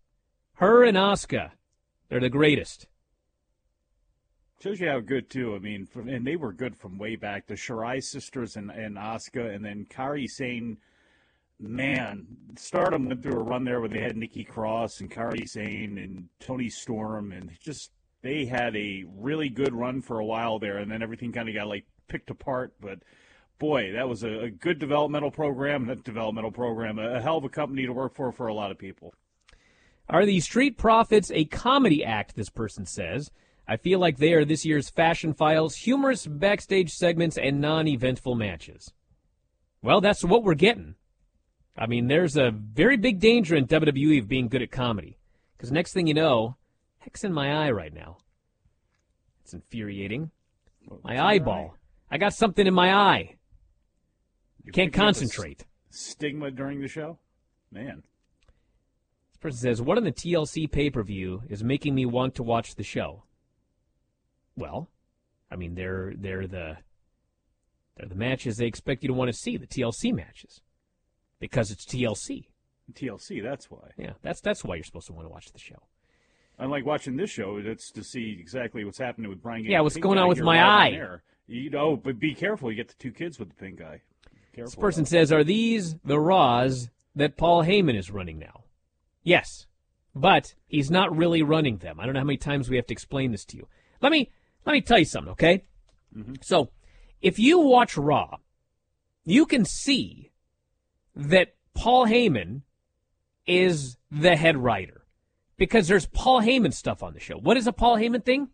Her 0.55 0.83
and 0.83 0.97
Asuka, 0.97 1.51
they're 2.09 2.19
the 2.19 2.29
greatest. 2.29 2.87
Shows 4.63 4.81
you 4.81 4.89
how 4.89 4.99
good 4.99 5.29
too. 5.29 5.53
I 5.55 5.59
mean, 5.59 5.85
from, 5.85 6.09
and 6.09 6.25
they 6.25 6.37
were 6.37 6.51
good 6.51 6.75
from 6.75 6.97
way 6.97 7.15
back. 7.15 7.45
The 7.45 7.53
Shirai 7.53 8.03
sisters 8.03 8.55
and 8.55 8.71
and 8.71 8.97
Asuka, 8.97 9.55
and 9.55 9.63
then 9.63 9.85
Kairi 9.89 10.27
Sane. 10.27 10.77
Man, 11.61 12.25
Stardom 12.55 13.05
went 13.05 13.21
through 13.21 13.39
a 13.39 13.43
run 13.43 13.63
there 13.63 13.79
where 13.79 13.89
they 13.89 13.99
had 13.99 14.17
Nikki 14.17 14.43
Cross 14.43 15.01
and 15.01 15.11
Kairi 15.11 15.47
Sane 15.47 15.97
and 15.97 16.29
Toni 16.39 16.69
Storm, 16.69 17.31
and 17.31 17.51
just 17.59 17.91
they 18.21 18.45
had 18.45 18.75
a 18.75 19.03
really 19.07 19.49
good 19.49 19.73
run 19.73 20.01
for 20.01 20.19
a 20.19 20.25
while 20.25 20.57
there, 20.57 20.77
and 20.77 20.89
then 20.89 21.03
everything 21.03 21.31
kind 21.31 21.47
of 21.47 21.53
got 21.53 21.67
like 21.67 21.85
picked 22.09 22.29
apart. 22.29 22.73
But 22.81 22.99
boy, 23.59 23.93
that 23.93 24.09
was 24.09 24.23
a, 24.23 24.39
a 24.39 24.49
good 24.49 24.79
developmental 24.79 25.31
program. 25.31 25.87
That 25.87 26.03
developmental 26.03 26.51
program, 26.51 26.99
a, 26.99 27.15
a 27.15 27.21
hell 27.21 27.37
of 27.37 27.45
a 27.45 27.49
company 27.49 27.85
to 27.85 27.93
work 27.93 28.15
for 28.15 28.31
for 28.31 28.47
a 28.47 28.53
lot 28.53 28.71
of 28.71 28.77
people. 28.77 29.13
Are 30.09 30.25
the 30.25 30.39
Street 30.39 30.77
Profits 30.77 31.31
a 31.31 31.45
comedy 31.45 32.03
act? 32.03 32.35
This 32.35 32.49
person 32.49 32.85
says. 32.85 33.31
I 33.67 33.77
feel 33.77 33.99
like 33.99 34.17
they 34.17 34.33
are 34.33 34.45
this 34.45 34.65
year's 34.65 34.89
fashion 34.89 35.35
files, 35.35 35.75
humorous 35.75 36.25
backstage 36.25 36.91
segments, 36.91 37.37
and 37.37 37.61
non 37.61 37.87
eventful 37.87 38.33
matches. 38.33 38.91
Well, 39.83 40.01
that's 40.01 40.23
what 40.23 40.43
we're 40.43 40.55
getting. 40.55 40.95
I 41.77 41.85
mean, 41.85 42.07
there's 42.07 42.35
a 42.35 42.51
very 42.51 42.97
big 42.97 43.19
danger 43.19 43.55
in 43.55 43.67
WWE 43.67 44.19
of 44.19 44.27
being 44.27 44.49
good 44.49 44.61
at 44.63 44.71
comedy. 44.71 45.19
Because 45.55 45.71
next 45.71 45.93
thing 45.93 46.07
you 46.07 46.13
know, 46.13 46.57
heck's 46.97 47.23
in 47.23 47.31
my 47.31 47.65
eye 47.65 47.71
right 47.71 47.93
now. 47.93 48.17
It's 49.43 49.53
infuriating. 49.53 50.31
My 51.03 51.23
eyeball. 51.23 51.75
I 52.11 52.17
got 52.17 52.33
something 52.33 52.65
in 52.65 52.73
my 52.73 52.93
eye. 52.93 53.35
You 54.65 54.71
Can't 54.71 54.93
think 54.93 54.95
you 54.95 55.01
have 55.01 55.07
a 55.07 55.09
s- 55.09 55.19
concentrate. 55.19 55.65
Stigma 55.89 56.51
during 56.51 56.81
the 56.81 56.87
show? 56.87 57.17
Man. 57.71 58.03
This 59.31 59.37
person 59.39 59.59
says, 59.59 59.81
What 59.81 59.97
on 59.97 60.03
the 60.03 60.11
TLC 60.11 60.69
pay 60.71 60.89
per 60.89 61.03
view 61.03 61.43
is 61.49 61.63
making 61.63 61.95
me 61.95 62.05
want 62.05 62.35
to 62.35 62.43
watch 62.43 62.75
the 62.75 62.83
show? 62.83 63.23
Well, 64.55 64.89
I 65.51 65.55
mean, 65.55 65.75
they're, 65.75 66.13
they're, 66.15 66.47
the, 66.47 66.77
they're 67.95 68.09
the 68.09 68.15
matches 68.15 68.57
they 68.57 68.65
expect 68.65 69.03
you 69.03 69.07
to 69.07 69.13
want 69.13 69.29
to 69.29 69.37
see, 69.37 69.57
the 69.57 69.67
TLC 69.67 70.13
matches. 70.13 70.61
Because 71.39 71.71
it's 71.71 71.85
TLC. 71.85 72.47
TLC, 72.93 73.41
that's 73.41 73.71
why. 73.71 73.91
Yeah, 73.97 74.13
that's, 74.21 74.41
that's 74.41 74.63
why 74.63 74.75
you're 74.75 74.83
supposed 74.83 75.07
to 75.07 75.13
want 75.13 75.25
to 75.25 75.31
watch 75.31 75.51
the 75.53 75.59
show. 75.59 75.81
Unlike 76.57 76.85
watching 76.85 77.15
this 77.15 77.29
show, 77.29 77.57
it's 77.63 77.91
to 77.91 78.03
see 78.03 78.35
exactly 78.37 78.83
what's 78.83 78.97
happening 78.97 79.29
with 79.29 79.41
Bryan. 79.41 79.63
Yeah, 79.63 79.79
what's 79.79 79.95
going 79.95 80.17
on 80.17 80.27
with 80.27 80.41
my 80.41 80.61
eye. 80.61 80.99
You 81.49 81.71
know, 81.71 81.95
but 81.95 82.19
be 82.19 82.35
careful. 82.35 82.69
You 82.69 82.77
get 82.77 82.89
the 82.89 82.93
two 82.99 83.11
kids 83.11 83.39
with 83.39 83.49
the 83.49 83.55
pink 83.55 83.81
eye. 83.81 84.01
Careful. 84.53 84.69
This 84.69 84.75
person 84.75 85.05
says, 85.05 85.31
Are 85.31 85.43
these 85.43 85.95
the 86.05 86.19
Raws 86.19 86.89
that 87.15 87.37
Paul 87.37 87.63
Heyman 87.63 87.97
is 87.97 88.11
running 88.11 88.37
now? 88.37 88.65
Yes, 89.23 89.65
but 90.13 90.53
he's 90.67 90.91
not 90.91 91.15
really 91.15 91.41
running 91.41 91.77
them. 91.77 91.99
I 91.99 92.05
don't 92.05 92.13
know 92.13 92.19
how 92.19 92.25
many 92.25 92.37
times 92.37 92.69
we 92.69 92.75
have 92.75 92.85
to 92.87 92.93
explain 92.93 93.31
this 93.31 93.45
to 93.45 93.57
you. 93.57 93.67
Let 93.99 94.11
me 94.11 94.29
let 94.65 94.73
me 94.73 94.81
tell 94.81 94.99
you 94.99 95.05
something, 95.05 95.31
okay? 95.31 95.63
Mm-hmm. 96.15 96.35
So, 96.41 96.69
if 97.21 97.39
you 97.39 97.59
watch 97.59 97.97
Raw, 97.97 98.37
you 99.25 99.47
can 99.47 99.65
see 99.65 100.31
that 101.15 101.55
Paul 101.73 102.05
Heyman 102.05 102.61
is 103.47 103.97
the 104.11 104.35
head 104.35 104.57
writer 104.57 105.05
because 105.57 105.87
there's 105.87 106.05
Paul 106.05 106.41
Heyman 106.41 106.73
stuff 106.73 107.01
on 107.01 107.13
the 107.13 107.19
show. 107.19 107.37
What 107.37 107.57
is 107.57 107.65
a 107.65 107.73
Paul 107.73 107.97
Heyman 107.97 108.23
thing? 108.23 108.49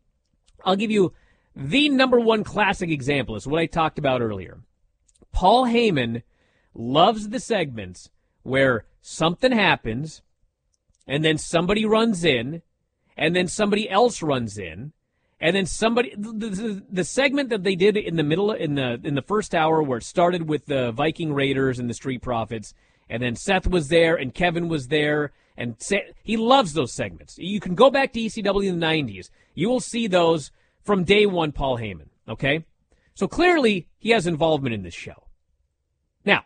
I'll 0.63 0.77
give 0.77 0.91
you 0.91 1.13
the 1.55 1.89
number 1.89 2.19
one 2.19 2.43
classic 2.43 2.89
example 2.89 3.35
is 3.35 3.47
what 3.47 3.61
I 3.61 3.65
talked 3.65 3.97
about 3.97 4.21
earlier. 4.21 4.59
Paul 5.31 5.65
Heyman 5.65 6.23
loves 6.73 7.29
the 7.29 7.39
segments 7.39 8.09
where 8.43 8.85
something 9.01 9.51
happens 9.51 10.21
and 11.07 11.23
then 11.23 11.37
somebody 11.37 11.85
runs 11.85 12.23
in 12.25 12.61
and 13.17 13.35
then 13.35 13.47
somebody 13.47 13.89
else 13.89 14.21
runs 14.21 14.57
in 14.57 14.91
and 15.39 15.55
then 15.55 15.65
somebody 15.65 16.13
the, 16.17 16.31
the, 16.31 16.83
the 16.89 17.03
segment 17.03 17.49
that 17.49 17.63
they 17.63 17.75
did 17.75 17.97
in 17.97 18.15
the 18.15 18.23
middle 18.23 18.51
in 18.51 18.75
the 18.75 18.99
in 19.03 19.15
the 19.15 19.21
first 19.21 19.53
hour 19.53 19.81
where 19.81 19.99
it 19.99 20.03
started 20.03 20.47
with 20.49 20.65
the 20.65 20.91
Viking 20.91 21.33
Raiders 21.33 21.79
and 21.79 21.89
the 21.89 21.93
Street 21.93 22.21
Profits 22.21 22.73
and 23.09 23.21
then 23.21 23.35
Seth 23.35 23.67
was 23.67 23.89
there 23.89 24.15
and 24.15 24.33
Kevin 24.33 24.67
was 24.67 24.87
there 24.87 25.31
and 25.57 25.75
he 26.23 26.35
loves 26.35 26.73
those 26.73 26.93
segments. 26.93 27.37
You 27.37 27.59
can 27.59 27.75
go 27.75 27.89
back 27.89 28.11
to 28.13 28.19
ECW 28.19 28.67
in 28.67 28.79
the 28.79 28.85
90s. 28.85 29.29
You 29.53 29.69
will 29.69 29.79
see 29.79 30.07
those 30.07 30.51
from 30.85 31.03
day 31.03 31.25
1 31.25 31.51
Paul 31.51 31.79
Heyman, 31.79 32.09
okay? 32.29 32.63
So 33.15 33.27
clearly 33.27 33.87
he 33.97 34.11
has 34.11 34.27
involvement 34.27 34.75
in 34.75 34.83
this 34.83 34.93
show. 34.93 35.27
Now, 36.23 36.43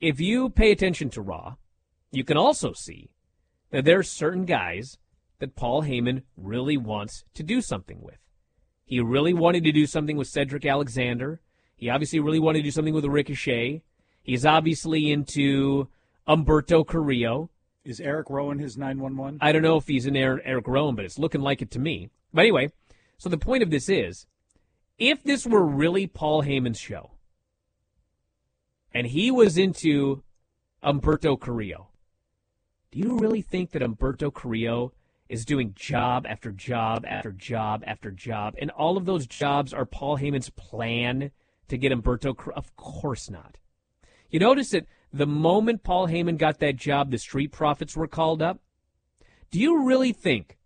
if 0.00 0.18
you 0.18 0.48
pay 0.48 0.72
attention 0.72 1.10
to 1.10 1.20
Raw, 1.20 1.56
you 2.10 2.24
can 2.24 2.38
also 2.38 2.72
see 2.72 3.10
that 3.70 3.84
there 3.84 3.98
are 3.98 4.02
certain 4.02 4.46
guys 4.46 4.98
that 5.38 5.54
Paul 5.54 5.82
Heyman 5.82 6.22
really 6.36 6.78
wants 6.78 7.24
to 7.34 7.42
do 7.42 7.60
something 7.60 8.00
with. 8.00 8.18
He 8.84 9.00
really 9.00 9.34
wanted 9.34 9.64
to 9.64 9.72
do 9.72 9.86
something 9.86 10.16
with 10.16 10.28
Cedric 10.28 10.64
Alexander. 10.64 11.40
He 11.76 11.90
obviously 11.90 12.20
really 12.20 12.38
wanted 12.38 12.60
to 12.60 12.64
do 12.64 12.70
something 12.70 12.94
with 12.94 13.04
Ricochet. 13.04 13.82
He's 14.22 14.46
obviously 14.46 15.12
into 15.12 15.88
Humberto 16.26 16.86
Carrillo. 16.86 17.50
Is 17.84 18.00
Eric 18.00 18.30
Rowan 18.30 18.58
his 18.58 18.78
911? 18.78 19.38
I 19.42 19.52
don't 19.52 19.62
know 19.62 19.76
if 19.76 19.86
he's 19.86 20.06
in 20.06 20.16
Eric, 20.16 20.42
Eric 20.46 20.66
Rowan, 20.66 20.94
but 20.94 21.04
it's 21.04 21.18
looking 21.18 21.42
like 21.42 21.60
it 21.60 21.70
to 21.72 21.78
me. 21.78 22.10
But 22.32 22.42
anyway, 22.42 22.70
so 23.18 23.28
the 23.28 23.38
point 23.38 23.62
of 23.62 23.70
this 23.70 23.88
is 23.88 24.26
if 24.98 25.22
this 25.22 25.46
were 25.46 25.64
really 25.64 26.06
Paul 26.06 26.42
Heyman's 26.42 26.80
show 26.80 27.12
and 28.92 29.06
he 29.06 29.30
was 29.30 29.58
into 29.58 30.22
Humberto 30.82 31.38
Carrillo, 31.38 31.88
do 32.90 32.98
you 32.98 33.18
really 33.18 33.42
think 33.42 33.70
that 33.70 33.82
Humberto 33.82 34.32
Carrillo 34.32 34.92
is 35.28 35.44
doing 35.44 35.74
job 35.74 36.26
after 36.28 36.52
job 36.52 37.04
after 37.06 37.32
job 37.32 37.82
after 37.86 38.10
job, 38.10 38.54
and 38.58 38.70
all 38.70 38.96
of 38.96 39.06
those 39.06 39.26
jobs 39.26 39.74
are 39.74 39.84
Paul 39.84 40.18
Heyman's 40.18 40.50
plan 40.50 41.30
to 41.68 41.76
get 41.76 41.92
Humberto? 41.92 42.36
Car- 42.36 42.54
Of 42.54 42.74
course 42.76 43.28
not. 43.28 43.58
You 44.30 44.38
notice 44.40 44.70
that 44.70 44.86
the 45.12 45.26
moment 45.26 45.82
Paul 45.82 46.08
Heyman 46.08 46.38
got 46.38 46.58
that 46.60 46.76
job, 46.76 47.10
the 47.10 47.18
Street 47.18 47.52
Profits 47.52 47.96
were 47.96 48.06
called 48.06 48.42
up. 48.42 48.60
Do 49.50 49.58
you 49.60 49.84
really 49.84 50.12
think 50.12 50.58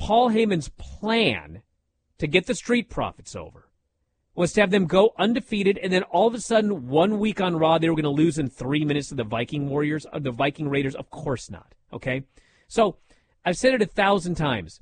Paul 0.00 0.30
Heyman's 0.30 0.70
plan 0.70 1.60
to 2.16 2.26
get 2.26 2.46
the 2.46 2.54
Street 2.54 2.88
Profits 2.88 3.36
over 3.36 3.68
was 4.34 4.54
to 4.54 4.62
have 4.62 4.70
them 4.70 4.86
go 4.86 5.12
undefeated, 5.18 5.76
and 5.76 5.92
then 5.92 6.04
all 6.04 6.26
of 6.26 6.32
a 6.32 6.40
sudden, 6.40 6.88
one 6.88 7.18
week 7.18 7.38
on 7.38 7.56
Raw, 7.56 7.76
they 7.76 7.90
were 7.90 7.94
going 7.94 8.04
to 8.04 8.08
lose 8.08 8.38
in 8.38 8.48
three 8.48 8.82
minutes 8.82 9.08
to 9.08 9.14
the 9.14 9.24
Viking 9.24 9.68
Warriors, 9.68 10.06
or 10.10 10.18
the 10.18 10.30
Viking 10.30 10.70
Raiders? 10.70 10.94
Of 10.94 11.10
course 11.10 11.50
not. 11.50 11.74
Okay, 11.92 12.24
so 12.66 12.96
I've 13.44 13.58
said 13.58 13.74
it 13.74 13.82
a 13.82 13.86
thousand 13.86 14.36
times. 14.36 14.80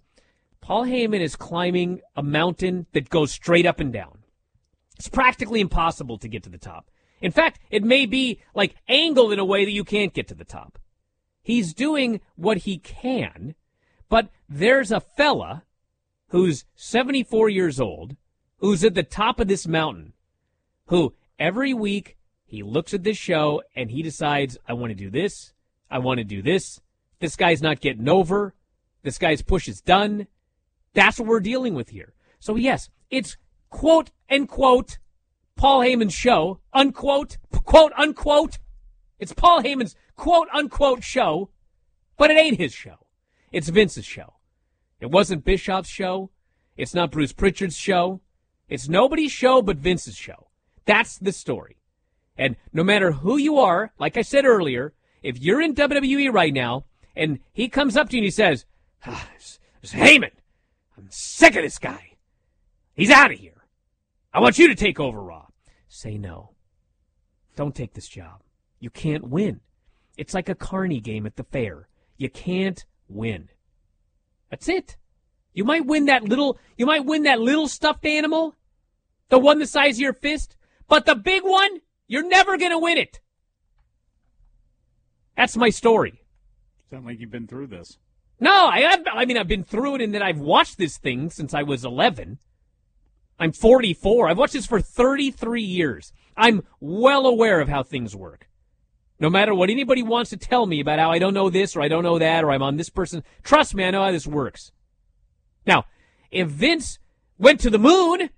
Paul 0.60 0.84
Heyman 0.84 1.20
is 1.20 1.34
climbing 1.34 2.00
a 2.14 2.22
mountain 2.22 2.86
that 2.92 3.10
goes 3.10 3.32
straight 3.32 3.66
up 3.66 3.80
and 3.80 3.92
down. 3.92 4.18
It's 4.98 5.08
practically 5.08 5.60
impossible 5.60 6.18
to 6.18 6.28
get 6.28 6.44
to 6.44 6.50
the 6.50 6.58
top. 6.58 6.90
In 7.20 7.32
fact, 7.32 7.58
it 7.70 7.82
may 7.82 8.06
be 8.06 8.40
like 8.54 8.76
angled 8.88 9.32
in 9.32 9.40
a 9.40 9.44
way 9.44 9.64
that 9.64 9.72
you 9.72 9.82
can't 9.82 10.14
get 10.14 10.28
to 10.28 10.34
the 10.36 10.44
top. 10.44 10.78
He's 11.42 11.74
doing 11.74 12.20
what 12.36 12.58
he 12.58 12.78
can, 12.78 13.56
but 14.08 14.28
there's 14.48 14.90
a 14.92 15.00
fella 15.00 15.64
who's 16.28 16.64
74 16.74 17.48
years 17.48 17.80
old, 17.80 18.16
who's 18.58 18.84
at 18.84 18.94
the 18.94 19.02
top 19.02 19.40
of 19.40 19.48
this 19.48 19.66
mountain, 19.66 20.12
who 20.86 21.14
every 21.38 21.72
week 21.74 22.16
he 22.44 22.62
looks 22.62 22.94
at 22.94 23.04
this 23.04 23.18
show 23.18 23.62
and 23.74 23.90
he 23.90 24.02
decides, 24.02 24.58
I 24.66 24.72
want 24.72 24.90
to 24.90 24.94
do 24.94 25.10
this, 25.10 25.52
I 25.90 25.98
want 25.98 26.18
to 26.18 26.24
do 26.24 26.42
this. 26.42 26.80
This 27.20 27.36
guy's 27.36 27.62
not 27.62 27.80
getting 27.80 28.08
over. 28.08 28.54
This 29.02 29.18
guy's 29.18 29.42
push 29.42 29.68
is 29.68 29.80
done. 29.80 30.26
That's 30.94 31.18
what 31.18 31.28
we're 31.28 31.40
dealing 31.40 31.74
with 31.74 31.90
here. 31.90 32.14
So, 32.40 32.56
yes, 32.56 32.88
it's 33.10 33.36
quote 33.70 34.10
unquote 34.30 34.98
Paul 35.56 35.80
Heyman's 35.80 36.14
show, 36.14 36.60
unquote, 36.72 37.38
quote 37.64 37.92
unquote. 37.96 38.58
It's 39.18 39.32
Paul 39.32 39.62
Heyman's 39.62 39.96
quote 40.16 40.48
unquote 40.52 41.02
show, 41.02 41.50
but 42.16 42.30
it 42.30 42.38
ain't 42.38 42.58
his 42.58 42.72
show. 42.72 43.07
It's 43.52 43.68
Vince's 43.68 44.04
show. 44.04 44.34
It 45.00 45.10
wasn't 45.10 45.44
Bischoff's 45.44 45.88
show. 45.88 46.30
It's 46.76 46.94
not 46.94 47.10
Bruce 47.10 47.32
Pritchard's 47.32 47.76
show. 47.76 48.20
It's 48.68 48.88
nobody's 48.88 49.32
show 49.32 49.62
but 49.62 49.78
Vince's 49.78 50.16
show. 50.16 50.48
That's 50.84 51.18
the 51.18 51.32
story. 51.32 51.76
And 52.36 52.56
no 52.72 52.84
matter 52.84 53.12
who 53.12 53.36
you 53.36 53.58
are, 53.58 53.92
like 53.98 54.16
I 54.16 54.22
said 54.22 54.44
earlier, 54.44 54.94
if 55.22 55.38
you're 55.40 55.60
in 55.60 55.74
WWE 55.74 56.32
right 56.32 56.52
now 56.52 56.84
and 57.16 57.40
he 57.52 57.68
comes 57.68 57.96
up 57.96 58.08
to 58.08 58.16
you 58.16 58.20
and 58.20 58.24
he 58.24 58.30
says, 58.30 58.64
ah, 59.06 59.28
this, 59.34 59.58
this 59.80 59.92
Heyman, 59.92 60.30
I'm 60.96 61.08
sick 61.10 61.56
of 61.56 61.62
this 61.62 61.78
guy. 61.78 62.12
He's 62.94 63.10
out 63.10 63.32
of 63.32 63.38
here. 63.38 63.64
I 64.32 64.40
want 64.40 64.58
you 64.58 64.68
to 64.68 64.74
take 64.74 65.00
over 65.00 65.20
Raw. 65.20 65.46
Say 65.88 66.18
no. 66.18 66.50
Don't 67.56 67.74
take 67.74 67.94
this 67.94 68.08
job. 68.08 68.42
You 68.78 68.90
can't 68.90 69.28
win. 69.28 69.60
It's 70.16 70.34
like 70.34 70.48
a 70.48 70.54
carny 70.54 71.00
game 71.00 71.26
at 71.26 71.36
the 71.36 71.44
fair. 71.44 71.88
You 72.16 72.28
can't 72.28 72.84
win. 73.08 73.48
That's 74.50 74.68
it. 74.68 74.96
You 75.52 75.64
might 75.64 75.86
win 75.86 76.06
that 76.06 76.24
little 76.24 76.58
you 76.76 76.86
might 76.86 77.04
win 77.04 77.24
that 77.24 77.40
little 77.40 77.68
stuffed 77.68 78.06
animal, 78.06 78.54
the 79.28 79.38
one 79.38 79.58
the 79.58 79.66
size 79.66 79.96
of 79.96 80.00
your 80.00 80.12
fist, 80.12 80.56
but 80.88 81.06
the 81.06 81.14
big 81.14 81.42
one, 81.42 81.80
you're 82.06 82.26
never 82.26 82.56
going 82.56 82.70
to 82.70 82.78
win 82.78 82.98
it. 82.98 83.20
That's 85.36 85.56
my 85.56 85.70
story. 85.70 86.22
Sound 86.90 87.06
like 87.06 87.20
you've 87.20 87.30
been 87.30 87.46
through 87.46 87.68
this. 87.68 87.98
No, 88.40 88.66
I 88.66 88.80
have, 88.80 89.04
I 89.12 89.24
mean 89.24 89.36
I've 89.36 89.48
been 89.48 89.64
through 89.64 89.96
it 89.96 90.00
in 90.00 90.12
that 90.12 90.22
I've 90.22 90.38
watched 90.38 90.78
this 90.78 90.96
thing 90.96 91.30
since 91.30 91.52
I 91.52 91.62
was 91.62 91.84
11. 91.84 92.38
I'm 93.38 93.52
44. 93.52 94.28
I've 94.28 94.38
watched 94.38 94.54
this 94.54 94.66
for 94.66 94.80
33 94.80 95.62
years. 95.62 96.12
I'm 96.36 96.62
well 96.80 97.26
aware 97.26 97.60
of 97.60 97.68
how 97.68 97.82
things 97.82 98.16
work. 98.16 98.48
No 99.20 99.28
matter 99.28 99.54
what 99.54 99.70
anybody 99.70 100.02
wants 100.02 100.30
to 100.30 100.36
tell 100.36 100.66
me 100.66 100.80
about 100.80 100.98
how 100.98 101.10
I 101.10 101.18
don't 101.18 101.34
know 101.34 101.50
this 101.50 101.74
or 101.74 101.80
I 101.80 101.88
don't 101.88 102.04
know 102.04 102.18
that 102.18 102.44
or 102.44 102.50
I'm 102.50 102.62
on 102.62 102.76
this 102.76 102.90
person, 102.90 103.24
trust 103.42 103.74
me, 103.74 103.84
I 103.84 103.90
know 103.90 104.04
how 104.04 104.12
this 104.12 104.26
works. 104.26 104.70
Now, 105.66 105.86
if 106.30 106.48
Vince 106.48 106.98
went 107.36 107.60
to 107.60 107.70
the 107.70 107.78
moon, 107.78 108.30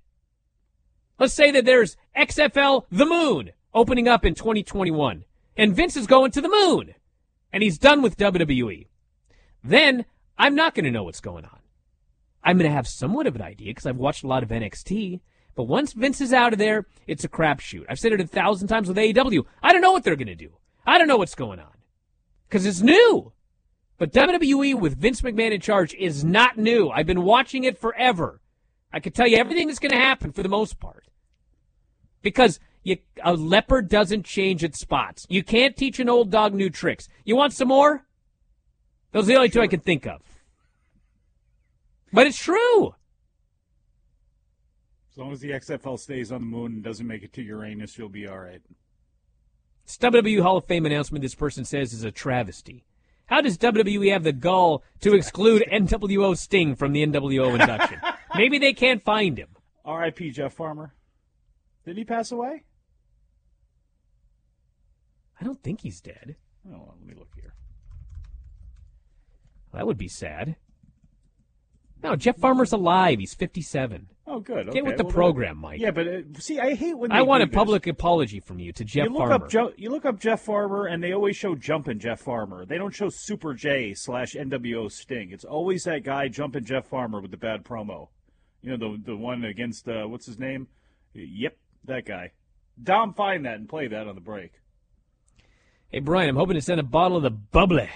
let's 1.19 1.35
say 1.35 1.51
that 1.51 1.65
there's 1.65 1.97
XFL 2.17 2.87
The 2.91 3.07
Moon 3.07 3.51
opening 3.75 4.09
up 4.09 4.25
in 4.25 4.35
2021, 4.35 5.25
and 5.57 5.77
Vince 5.77 5.97
is 5.97 6.07
going 6.07 6.31
to 6.33 6.41
the 6.41 6.49
moon, 6.49 6.95
and 7.53 7.63
he's 7.63 7.79
done 7.79 8.01
with 8.01 8.17
WWE, 8.17 8.87
then 9.63 10.07
I'm 10.39 10.55
not 10.55 10.75
going 10.75 10.87
to 10.87 10.91
know 10.91 11.05
what's 11.05 11.21
going 11.21 11.45
on. 11.45 11.59
I'm 12.43 12.57
going 12.57 12.71
to 12.71 12.75
have 12.75 12.89
somewhat 12.89 13.27
of 13.27 13.37
an 13.37 13.43
idea 13.43 13.71
because 13.71 13.87
I've 13.87 13.97
watched 13.97 14.25
a 14.25 14.27
lot 14.27 14.43
of 14.43 14.49
NXT. 14.49 15.21
But 15.55 15.65
once 15.65 15.93
Vince 15.93 16.23
is 16.23 16.33
out 16.33 16.55
of 16.55 16.59
there, 16.59 16.87
it's 17.07 17.25
a 17.25 17.29
crapshoot. 17.29 17.85
I've 17.89 17.99
said 17.99 18.13
it 18.13 18.21
a 18.21 18.27
thousand 18.27 18.69
times 18.69 18.89
with 18.89 18.97
AEW. 18.97 19.45
I 19.63 19.73
don't 19.73 19.83
know 19.83 19.93
what 19.93 20.05
they're 20.05 20.17
going 20.17 20.29
to 20.29 20.35
do. 20.35 20.57
I 20.91 20.99
don't 20.99 21.07
know 21.07 21.19
what's 21.19 21.37
going 21.37 21.61
on 21.61 21.73
because 22.49 22.67
it's 22.67 22.81
new. 22.81 23.33
But 23.97 24.13
WWE 24.13 24.75
with 24.75 24.97
Vince 24.97 25.21
McMahon 25.21 25.53
in 25.53 25.61
charge 25.61 25.95
is 25.95 26.25
not 26.25 26.59
new. 26.59 26.91
I've 26.91 27.07
been 27.07 27.23
watching 27.23 27.63
it 27.63 27.79
forever. 27.79 28.41
I 28.93 28.99
can 28.99 29.13
tell 29.13 29.29
you 29.29 29.37
everything 29.37 29.69
that's 29.69 29.79
going 29.79 29.93
to 29.93 29.99
happen 29.99 30.33
for 30.33 30.43
the 30.43 30.49
most 30.49 30.81
part. 30.81 31.05
Because 32.23 32.59
you, 32.83 32.97
a 33.23 33.35
leopard 33.35 33.89
doesn't 33.89 34.25
change 34.25 34.65
its 34.65 34.81
spots. 34.81 35.29
You 35.31 35.45
can't 35.45 35.77
teach 35.77 36.01
an 36.01 36.09
old 36.09 36.29
dog 36.29 36.55
new 36.55 36.71
tricks. 36.71 37.09
You 37.25 37.37
want 37.37 37.53
some 37.53 37.69
more? 37.69 38.05
Those 39.13 39.25
are 39.25 39.27
the 39.29 39.37
only 39.37 39.49
two 39.49 39.61
I 39.61 39.69
can 39.69 39.81
think 39.81 40.09
of. 40.09 40.23
But 42.13 42.27
it's 42.27 42.43
true. 42.43 42.97
As 45.13 45.19
long 45.19 45.31
as 45.31 45.39
the 45.39 45.51
XFL 45.51 46.01
stays 46.01 46.33
on 46.33 46.41
the 46.41 46.47
moon 46.49 46.73
and 46.73 46.83
doesn't 46.83 47.07
make 47.07 47.23
it 47.23 47.33
to 47.35 47.43
Uranus, 47.43 47.97
you'll 47.97 48.09
be 48.09 48.27
all 48.27 48.41
right. 48.41 48.63
This 49.91 49.99
WWE 49.99 50.41
Hall 50.41 50.57
of 50.57 50.67
Fame 50.67 50.87
announcement 50.87 51.21
this 51.21 51.35
person 51.35 51.65
says 51.65 51.93
is 51.93 52.05
a 52.05 52.13
travesty. 52.13 52.85
How 53.27 53.41
does 53.41 53.59
WWE 53.59 54.13
have 54.13 54.23
the 54.23 54.33
gall 54.33 54.85
to 55.01 55.15
exclude 55.15 55.65
NWO 55.69 56.37
Sting 56.37 56.77
from 56.77 56.93
the 56.93 57.05
NWO 57.05 57.59
induction? 57.59 58.01
Maybe 58.37 58.59
they 58.59 58.73
can't 58.73 59.03
find 59.03 59.37
him. 59.37 59.49
R.I.P. 59.85 60.31
Jeff 60.31 60.53
Farmer. 60.53 60.95
Did 61.85 61.97
he 61.97 62.05
pass 62.05 62.31
away? 62.31 62.63
I 65.41 65.45
don't 65.45 65.61
think 65.61 65.81
he's 65.81 66.01
dead. 66.01 66.37
Oh, 66.73 66.95
let 66.97 67.05
me 67.05 67.15
look 67.19 67.33
here. 67.35 67.55
That 69.75 69.89
would 69.89 69.99
be 69.99 70.07
sad. 70.07 70.55
No, 72.01 72.15
Jeff 72.15 72.37
Farmer's 72.37 72.73
alive. 72.73 73.19
He's 73.19 73.35
57. 73.35 74.07
Oh, 74.33 74.39
good. 74.39 74.67
Get 74.67 74.71
okay. 74.71 74.83
with 74.83 74.97
the 74.97 75.03
Well, 75.05 75.13
program, 75.13 75.59
Mike. 75.59 75.81
Yeah, 75.81 75.91
but 75.91 76.07
uh, 76.07 76.21
see, 76.39 76.61
I 76.61 76.75
hate 76.75 76.95
when 76.97 77.11
I 77.11 77.23
want 77.23 77.43
a 77.43 77.47
this. 77.47 77.55
public 77.55 77.89
apology 77.89 78.39
from 78.39 78.61
you 78.61 78.73
to 78.75 78.85
Jeff 78.85 79.07
you 79.07 79.11
look 79.11 79.19
Farmer. 79.19 79.35
up 79.35 79.51
Jo- 79.51 79.73
you 79.77 79.91
look 79.91 80.05
up 80.05 80.21
Jeff 80.21 80.43
Farmer, 80.43 80.87
and 80.87 81.03
they 81.03 81.13
always 81.13 81.37
show 81.37 81.57
Jumpin' 81.57 81.99
Jeff 81.99 82.21
Farmer. 82.21 82.65
They 82.65 82.79
don't 82.79 82.95
show 82.95 83.09
Super 83.09 83.55
J 83.55 83.93
slash 83.95 84.35
NWO 84.35 84.91
Sting. 84.91 85.33
It's 85.33 85.45
always 85.45 85.83
that 85.85 86.05
guy 86.05 86.29
Jumpin' 86.29 86.65
Jeff 86.65 86.87
Farmer 86.87 87.21
with 87.21 87.33
the 87.33 87.37
bad 87.37 87.65
promo. 87.65 88.09
You 88.63 88.77
know 88.77 88.77
the 88.77 89.03
the 89.05 89.17
one 89.17 89.45
against 89.45 89.89
uh, 89.89 90.05
what's 90.07 90.27
his 90.27 90.39
name? 90.39 90.69
Yep, 91.13 91.57
that 91.87 92.05
guy. 92.07 92.31
Dom, 92.81 93.13
find 93.15 93.45
that 93.47 93.57
and 93.57 93.69
play 93.69 93.89
that 93.89 94.07
on 94.07 94.15
the 94.15 94.21
break. 94.21 94.53
Hey, 95.89 95.99
Bryan, 95.99 96.29
I'm 96.29 96.37
hoping 96.37 96.55
to 96.55 96.61
send 96.63 96.79
a 96.79 96.85
bottle 96.85 97.17
of 97.17 97.25
the 97.25 97.31
bubbly 97.31 97.91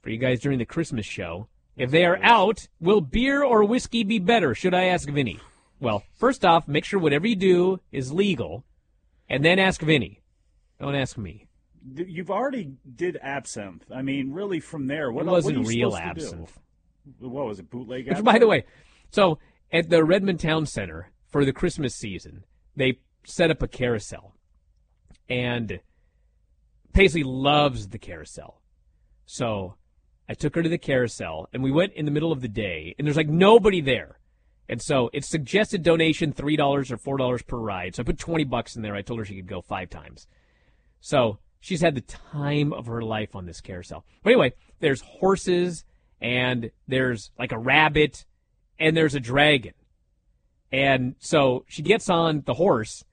for 0.00 0.08
you 0.08 0.16
guys 0.16 0.40
during 0.40 0.58
the 0.58 0.64
Christmas 0.64 1.04
show. 1.04 1.48
If 1.76 1.90
they 1.90 2.04
are 2.06 2.18
out, 2.22 2.66
will 2.80 3.00
beer 3.02 3.42
or 3.44 3.62
whiskey 3.64 4.04
be 4.04 4.18
better? 4.18 4.54
Should 4.54 4.74
I 4.74 4.84
ask 4.84 5.08
Vinny? 5.08 5.38
Well, 5.80 6.04
first 6.18 6.44
off, 6.44 6.68
make 6.68 6.84
sure 6.84 7.00
whatever 7.00 7.26
you 7.26 7.36
do 7.36 7.80
is 7.90 8.12
legal, 8.12 8.64
and 9.28 9.44
then 9.44 9.58
ask 9.58 9.80
Vinny. 9.80 10.22
Don't 10.78 10.94
ask 10.94 11.16
me. 11.16 11.46
You've 11.96 12.30
already 12.30 12.72
did 12.94 13.18
absinthe. 13.22 13.84
I 13.90 14.02
mean, 14.02 14.32
really, 14.32 14.60
from 14.60 14.86
there, 14.86 15.10
what 15.10 15.26
It 15.26 15.30
wasn't 15.30 15.58
you 15.58 15.64
real 15.64 15.90
supposed 15.92 16.14
to 16.14 16.20
do? 16.20 16.26
absinthe. 16.26 16.58
What 17.18 17.46
was 17.46 17.58
it? 17.58 17.70
Bootleg 17.70 18.08
Which, 18.08 18.22
by 18.22 18.38
the 18.38 18.46
way, 18.46 18.64
so 19.10 19.38
at 19.72 19.88
the 19.88 20.04
Redmond 20.04 20.40
Town 20.40 20.66
Center 20.66 21.10
for 21.28 21.44
the 21.44 21.52
Christmas 21.52 21.94
season, 21.94 22.44
they 22.76 22.98
set 23.24 23.50
up 23.50 23.62
a 23.62 23.68
carousel, 23.68 24.34
and 25.28 25.80
Paisley 26.92 27.22
loves 27.22 27.88
the 27.88 27.98
carousel. 27.98 28.60
So 29.24 29.76
I 30.28 30.34
took 30.34 30.54
her 30.54 30.62
to 30.62 30.68
the 30.68 30.78
carousel, 30.78 31.48
and 31.54 31.62
we 31.62 31.70
went 31.72 31.94
in 31.94 32.04
the 32.04 32.10
middle 32.10 32.32
of 32.32 32.42
the 32.42 32.48
day, 32.48 32.94
and 32.98 33.06
there's 33.06 33.16
like 33.16 33.28
nobody 33.28 33.80
there. 33.80 34.19
And 34.70 34.80
so 34.80 35.10
it's 35.12 35.28
suggested 35.28 35.82
donation 35.82 36.32
three 36.32 36.54
dollars 36.54 36.92
or 36.92 36.96
four 36.96 37.18
dollars 37.18 37.42
per 37.42 37.56
ride. 37.56 37.96
So 37.96 38.02
I 38.02 38.04
put 38.04 38.18
twenty 38.18 38.44
bucks 38.44 38.76
in 38.76 38.82
there. 38.82 38.94
I 38.94 39.02
told 39.02 39.18
her 39.18 39.24
she 39.24 39.34
could 39.34 39.48
go 39.48 39.60
five 39.60 39.90
times. 39.90 40.28
So 41.00 41.40
she's 41.58 41.80
had 41.80 41.96
the 41.96 42.02
time 42.02 42.72
of 42.72 42.86
her 42.86 43.02
life 43.02 43.34
on 43.34 43.46
this 43.46 43.60
carousel. 43.60 44.04
But 44.22 44.30
anyway, 44.30 44.52
there's 44.78 45.00
horses 45.00 45.84
and 46.20 46.70
there's 46.86 47.32
like 47.36 47.50
a 47.50 47.58
rabbit 47.58 48.24
and 48.78 48.96
there's 48.96 49.16
a 49.16 49.20
dragon. 49.20 49.74
And 50.70 51.16
so 51.18 51.64
she 51.66 51.82
gets 51.82 52.08
on 52.08 52.44
the 52.46 52.54
horse 52.54 53.04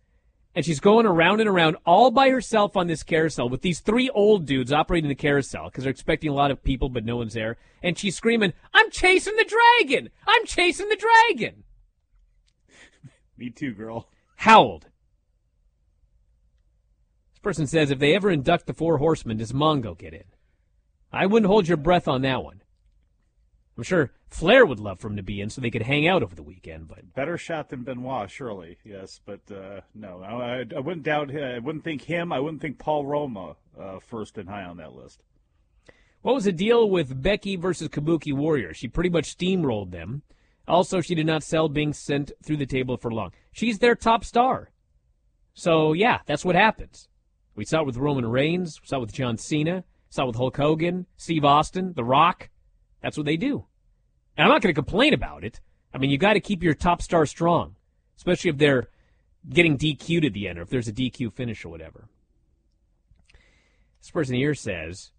and 0.58 0.66
she's 0.66 0.80
going 0.80 1.06
around 1.06 1.40
and 1.40 1.48
around 1.48 1.78
all 1.86 2.10
by 2.10 2.32
herself 2.32 2.76
on 2.76 2.88
this 2.88 3.04
carousel 3.04 3.48
with 3.48 3.62
these 3.62 3.80
three 3.80 4.10
old 4.10 4.48
dudes 4.48 4.74
operating 4.74 5.08
the 5.08 5.14
carousel 5.14 5.66
because 5.66 5.84
they're 5.84 5.92
expecting 5.92 6.32
a 6.32 6.34
lot 6.34 6.50
of 6.50 6.64
people, 6.64 6.90
but 6.90 7.06
no 7.06 7.16
one's 7.16 7.36
there. 7.36 7.58
And 7.84 7.96
she's 7.96 8.18
screaming, 8.18 8.54
I'm 8.74 8.90
chasing 8.90 9.36
the 9.36 9.46
dragon! 9.46 10.10
I'm 10.26 10.48
chasing 10.48 10.90
the 10.90 10.96
dragon! 10.96 11.64
Me 13.38 13.52
too, 13.52 13.76
girl. 13.76 14.10
Howled. 14.38 14.88
This 17.34 17.40
person 17.44 17.68
says 17.68 17.92
if 17.92 18.00
they 18.00 18.16
ever 18.16 18.32
induct 18.32 18.66
the 18.66 18.74
four 18.74 18.98
horsemen, 18.98 19.38
does 19.38 19.52
Mongo 19.52 19.96
get 19.96 20.16
in? 20.16 20.24
I 21.14 21.28
wouldn't 21.28 21.52
hold 21.52 21.68
your 21.68 21.78
breath 21.78 22.08
on 22.08 22.24
that 22.24 22.44
one. 22.44 22.64
I'm 23.78 23.84
sure 23.84 24.12
Flair 24.30 24.66
would 24.66 24.80
love 24.80 25.00
for 25.00 25.08
him 25.08 25.18
to 25.18 25.24
be 25.24 25.40
in 25.40 25.50
so 25.50 25.62
they 25.62 25.70
could 25.70 25.84
hang 25.84 26.08
out 26.08 26.24
over 26.24 26.36
the 26.36 26.44
weekend, 26.44 26.88
but 26.88 27.14
Better 27.14 27.38
shot 27.38 27.70
than 27.70 27.84
Benoit, 27.84 28.30
surely. 28.30 28.78
Yes, 28.84 29.22
but 29.24 29.40
uh, 29.52 29.82
no, 29.94 30.24
I, 30.24 30.66
I 30.76 30.80
wouldn't 30.80 31.04
doubt. 31.04 31.30
I 31.36 31.60
wouldn't 31.60 31.84
think 31.84 32.02
him. 32.02 32.34
I 32.34 32.40
wouldn't 32.40 32.62
think 32.62 32.80
Paul 32.80 33.06
Roma 33.06 33.56
uh, 33.80 34.00
first 34.00 34.38
and 34.38 34.50
high 34.50 34.64
on 34.64 34.78
that 34.78 34.94
list. 34.94 35.22
What 36.24 36.34
was 36.34 36.46
the 36.46 36.52
deal 36.52 36.90
with 36.90 37.22
Becky 37.22 37.56
versus 37.56 37.88
Kabuki 37.90 38.34
Warrior? 38.34 38.74
She 38.74 38.88
pretty 38.88 39.10
much 39.12 39.38
steamrolled 39.38 39.92
them. 39.92 40.24
Also, 40.68 41.00
she 41.00 41.16
did 41.16 41.28
not 41.28 41.44
sell 41.44 41.70
being 41.70 41.94
sent 41.94 42.32
through 42.44 42.58
the 42.58 42.66
table 42.66 42.98
for 42.98 43.12
long. 43.12 43.32
She's 43.54 43.80
their 43.80 43.96
top 43.96 44.26
star. 44.26 44.72
So, 45.54 45.94
yeah, 45.94 46.20
that's 46.26 46.44
what 46.44 46.56
happens. 46.56 47.08
We 47.56 47.64
saw 47.64 47.82
it 47.82 47.86
with 47.86 47.98
Roman 47.98 48.26
Reigns, 48.26 48.82
we 48.82 48.88
saw 48.88 48.98
it 48.98 49.02
with 49.02 49.14
John 49.14 49.38
Cena, 49.38 49.76
We 49.76 49.84
saw 50.10 50.24
it 50.24 50.28
with 50.28 50.36
Hulk 50.36 50.58
Hogan, 50.58 51.06
Steve 51.16 51.46
Austin, 51.46 51.94
The 51.96 52.04
Rock. 52.04 52.50
That's 53.08 53.16
what 53.16 53.26
they 53.26 53.38
do. 53.38 53.64
And 54.36 54.44
I'm 54.44 54.52
not 54.52 54.62
going 54.62 54.76
to 54.76 54.82
complain 54.82 55.14
about 55.14 55.46
it. 55.46 55.62
I 55.94 55.98
mean, 55.98 56.10
you 56.10 56.18
got 56.18 56.34
to 56.34 56.42
keep 56.42 56.62
your 56.62 56.74
top 56.74 57.02
star 57.02 57.26
strong, 57.26 57.78
especially 58.18 58.50
if 58.50 58.58
they're 58.58 58.90
getting 59.48 59.78
DQ'd 59.78 60.26
at 60.26 60.34
the 60.34 60.50
end 60.50 60.60
or 60.60 60.64
if 60.64 60.70
there's 60.70 60.90
a 60.90 60.92
DQ 60.92 61.32
finish 61.32 61.64
or 61.64 61.70
whatever. 61.70 62.10
This 64.02 64.12
person 64.12 64.36
here 64.36 64.54
says, 64.54 65.12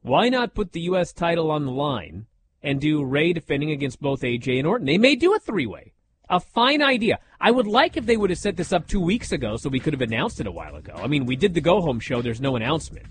why 0.00 0.28
not 0.28 0.54
put 0.54 0.70
the 0.70 0.82
U.S. 0.82 1.12
title 1.12 1.50
on 1.50 1.64
the 1.64 1.72
line 1.72 2.26
and 2.62 2.80
do 2.80 3.02
Rey 3.02 3.32
defending 3.32 3.72
against 3.72 4.00
both 4.00 4.20
AJ 4.20 4.58
and 4.58 4.68
Orton? 4.68 4.86
They 4.86 4.96
may 4.96 5.16
do 5.16 5.34
a 5.34 5.40
three 5.40 5.66
way. 5.66 5.94
A 6.30 6.38
fine 6.38 6.82
idea. 6.82 7.18
I 7.40 7.50
would 7.50 7.66
like 7.66 7.96
if 7.96 8.06
they 8.06 8.16
would 8.16 8.30
have 8.30 8.38
set 8.38 8.56
this 8.56 8.72
up 8.72 8.86
two 8.86 9.00
weeks 9.00 9.32
ago 9.32 9.56
so 9.56 9.68
we 9.68 9.80
could 9.80 9.92
have 9.92 10.02
announced 10.02 10.38
it 10.38 10.46
a 10.46 10.52
while 10.52 10.76
ago. 10.76 10.94
I 10.94 11.08
mean, 11.08 11.26
we 11.26 11.34
did 11.34 11.54
the 11.54 11.60
go 11.60 11.80
home 11.80 11.98
show, 11.98 12.22
there's 12.22 12.40
no 12.40 12.54
announcement. 12.54 13.06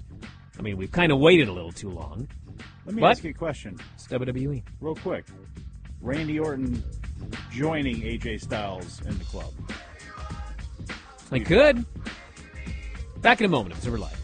I 0.57 0.61
mean, 0.61 0.77
we've 0.77 0.93
kind 0.93 1.11
of 1.11 1.19
waited 1.19 1.49
a 1.49 1.51
little 1.51 1.73
too 1.73 1.89
long. 1.89 2.29
Let 2.87 2.95
me 2.95 3.01
But- 3.01 3.11
ask 3.11 3.23
you 3.25 3.31
a 3.31 3.33
question, 3.33 3.77
It's 3.95 4.07
WWE. 4.07 4.63
real 4.79 4.95
quick. 4.95 5.25
Randy 6.01 6.39
Orton 6.39 6.81
joining 7.51 8.01
AJ 8.03 8.37
Styles 8.37 9.01
in 9.01 9.17
the 9.17 9.25
club. 9.25 9.51
I 11.29 11.39
could. 11.39 11.85
Back 13.21 13.41
in 13.41 13.45
a 13.45 13.49
moment, 13.49 13.75
Observer 13.75 13.97
Live. 13.99 14.23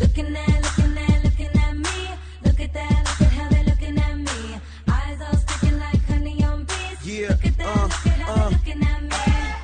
Looking 0.00 0.36
at, 0.36 0.62
looking 0.62 0.98
at, 0.98 1.24
looking 1.24 1.58
at 1.58 1.76
me. 1.76 2.10
Look 2.44 2.60
at 2.60 2.72
that, 2.72 3.18
look 3.20 3.22
at 3.22 3.32
how 3.32 3.48
they're 3.48 3.64
looking 3.64 3.98
at 3.98 4.16
me. 4.16 4.60
Eyes 4.88 5.20
all 5.20 5.36
sticking 5.36 5.78
like 5.78 6.04
honey 6.06 6.44
on 6.44 6.64
bees. 6.64 7.06
Yeah, 7.06 7.28
Look 7.28 7.46
at 7.46 7.56
that, 7.58 7.76
uh, 7.76 7.82
look 7.82 8.06
at 8.06 8.18
how 8.20 8.34
they're 8.34 8.44
uh. 8.44 8.50
looking 8.50 8.82
at 8.84 9.02
me. 9.02 9.08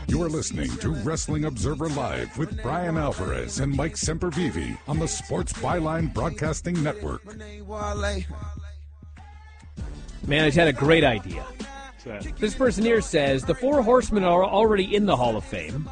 You're 0.08 0.28
listening 0.28 0.70
to 0.78 0.90
Wrestling 0.90 1.44
Observer 1.44 1.88
Live 1.90 2.36
with 2.36 2.60
Bryan 2.62 2.96
Alvarez 2.96 3.60
and 3.60 3.76
Mike 3.76 3.94
Sempervive 3.94 4.76
on 4.88 4.98
the 4.98 5.08
Sports 5.08 5.52
Byline 5.52 6.12
Broadcasting 6.12 6.82
Network. 6.82 7.24
Man, 10.26 10.44
I 10.44 10.46
just 10.46 10.56
had 10.56 10.68
a 10.68 10.72
great 10.72 11.04
idea. 11.04 11.44
This 12.38 12.54
person 12.54 12.84
here 12.84 13.00
says 13.00 13.44
the 13.44 13.54
four 13.54 13.82
horsemen 13.82 14.24
are 14.24 14.44
already 14.44 14.94
in 14.94 15.06
the 15.06 15.16
Hall 15.16 15.36
of 15.36 15.44
Fame. 15.44 15.88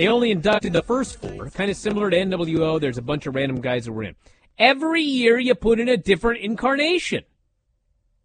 They 0.00 0.08
only 0.08 0.30
inducted 0.30 0.72
the 0.72 0.82
first 0.82 1.20
four, 1.20 1.50
kind 1.50 1.70
of 1.70 1.76
similar 1.76 2.08
to 2.08 2.16
NWO. 2.16 2.80
There's 2.80 2.96
a 2.96 3.02
bunch 3.02 3.26
of 3.26 3.34
random 3.34 3.60
guys 3.60 3.84
that 3.84 3.92
were 3.92 4.04
in. 4.04 4.16
Every 4.58 5.02
year 5.02 5.38
you 5.38 5.54
put 5.54 5.78
in 5.78 5.90
a 5.90 5.98
different 5.98 6.40
incarnation. 6.40 7.24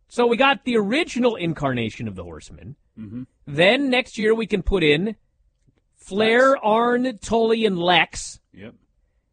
So 0.07 0.25
we 0.25 0.37
got 0.37 0.63
the 0.63 0.77
original 0.77 1.35
incarnation 1.35 2.07
of 2.07 2.15
the 2.15 2.23
horsemen. 2.23 2.77
Mm-hmm. 2.97 3.23
Then 3.45 3.89
next 3.89 4.17
year 4.17 4.33
we 4.33 4.47
can 4.47 4.63
put 4.63 4.83
in 4.85 5.17
Flair, 5.97 6.55
Arn, 6.63 7.17
Tully, 7.17 7.65
and 7.65 7.77
Lex. 7.77 8.39
Yep. 8.53 8.75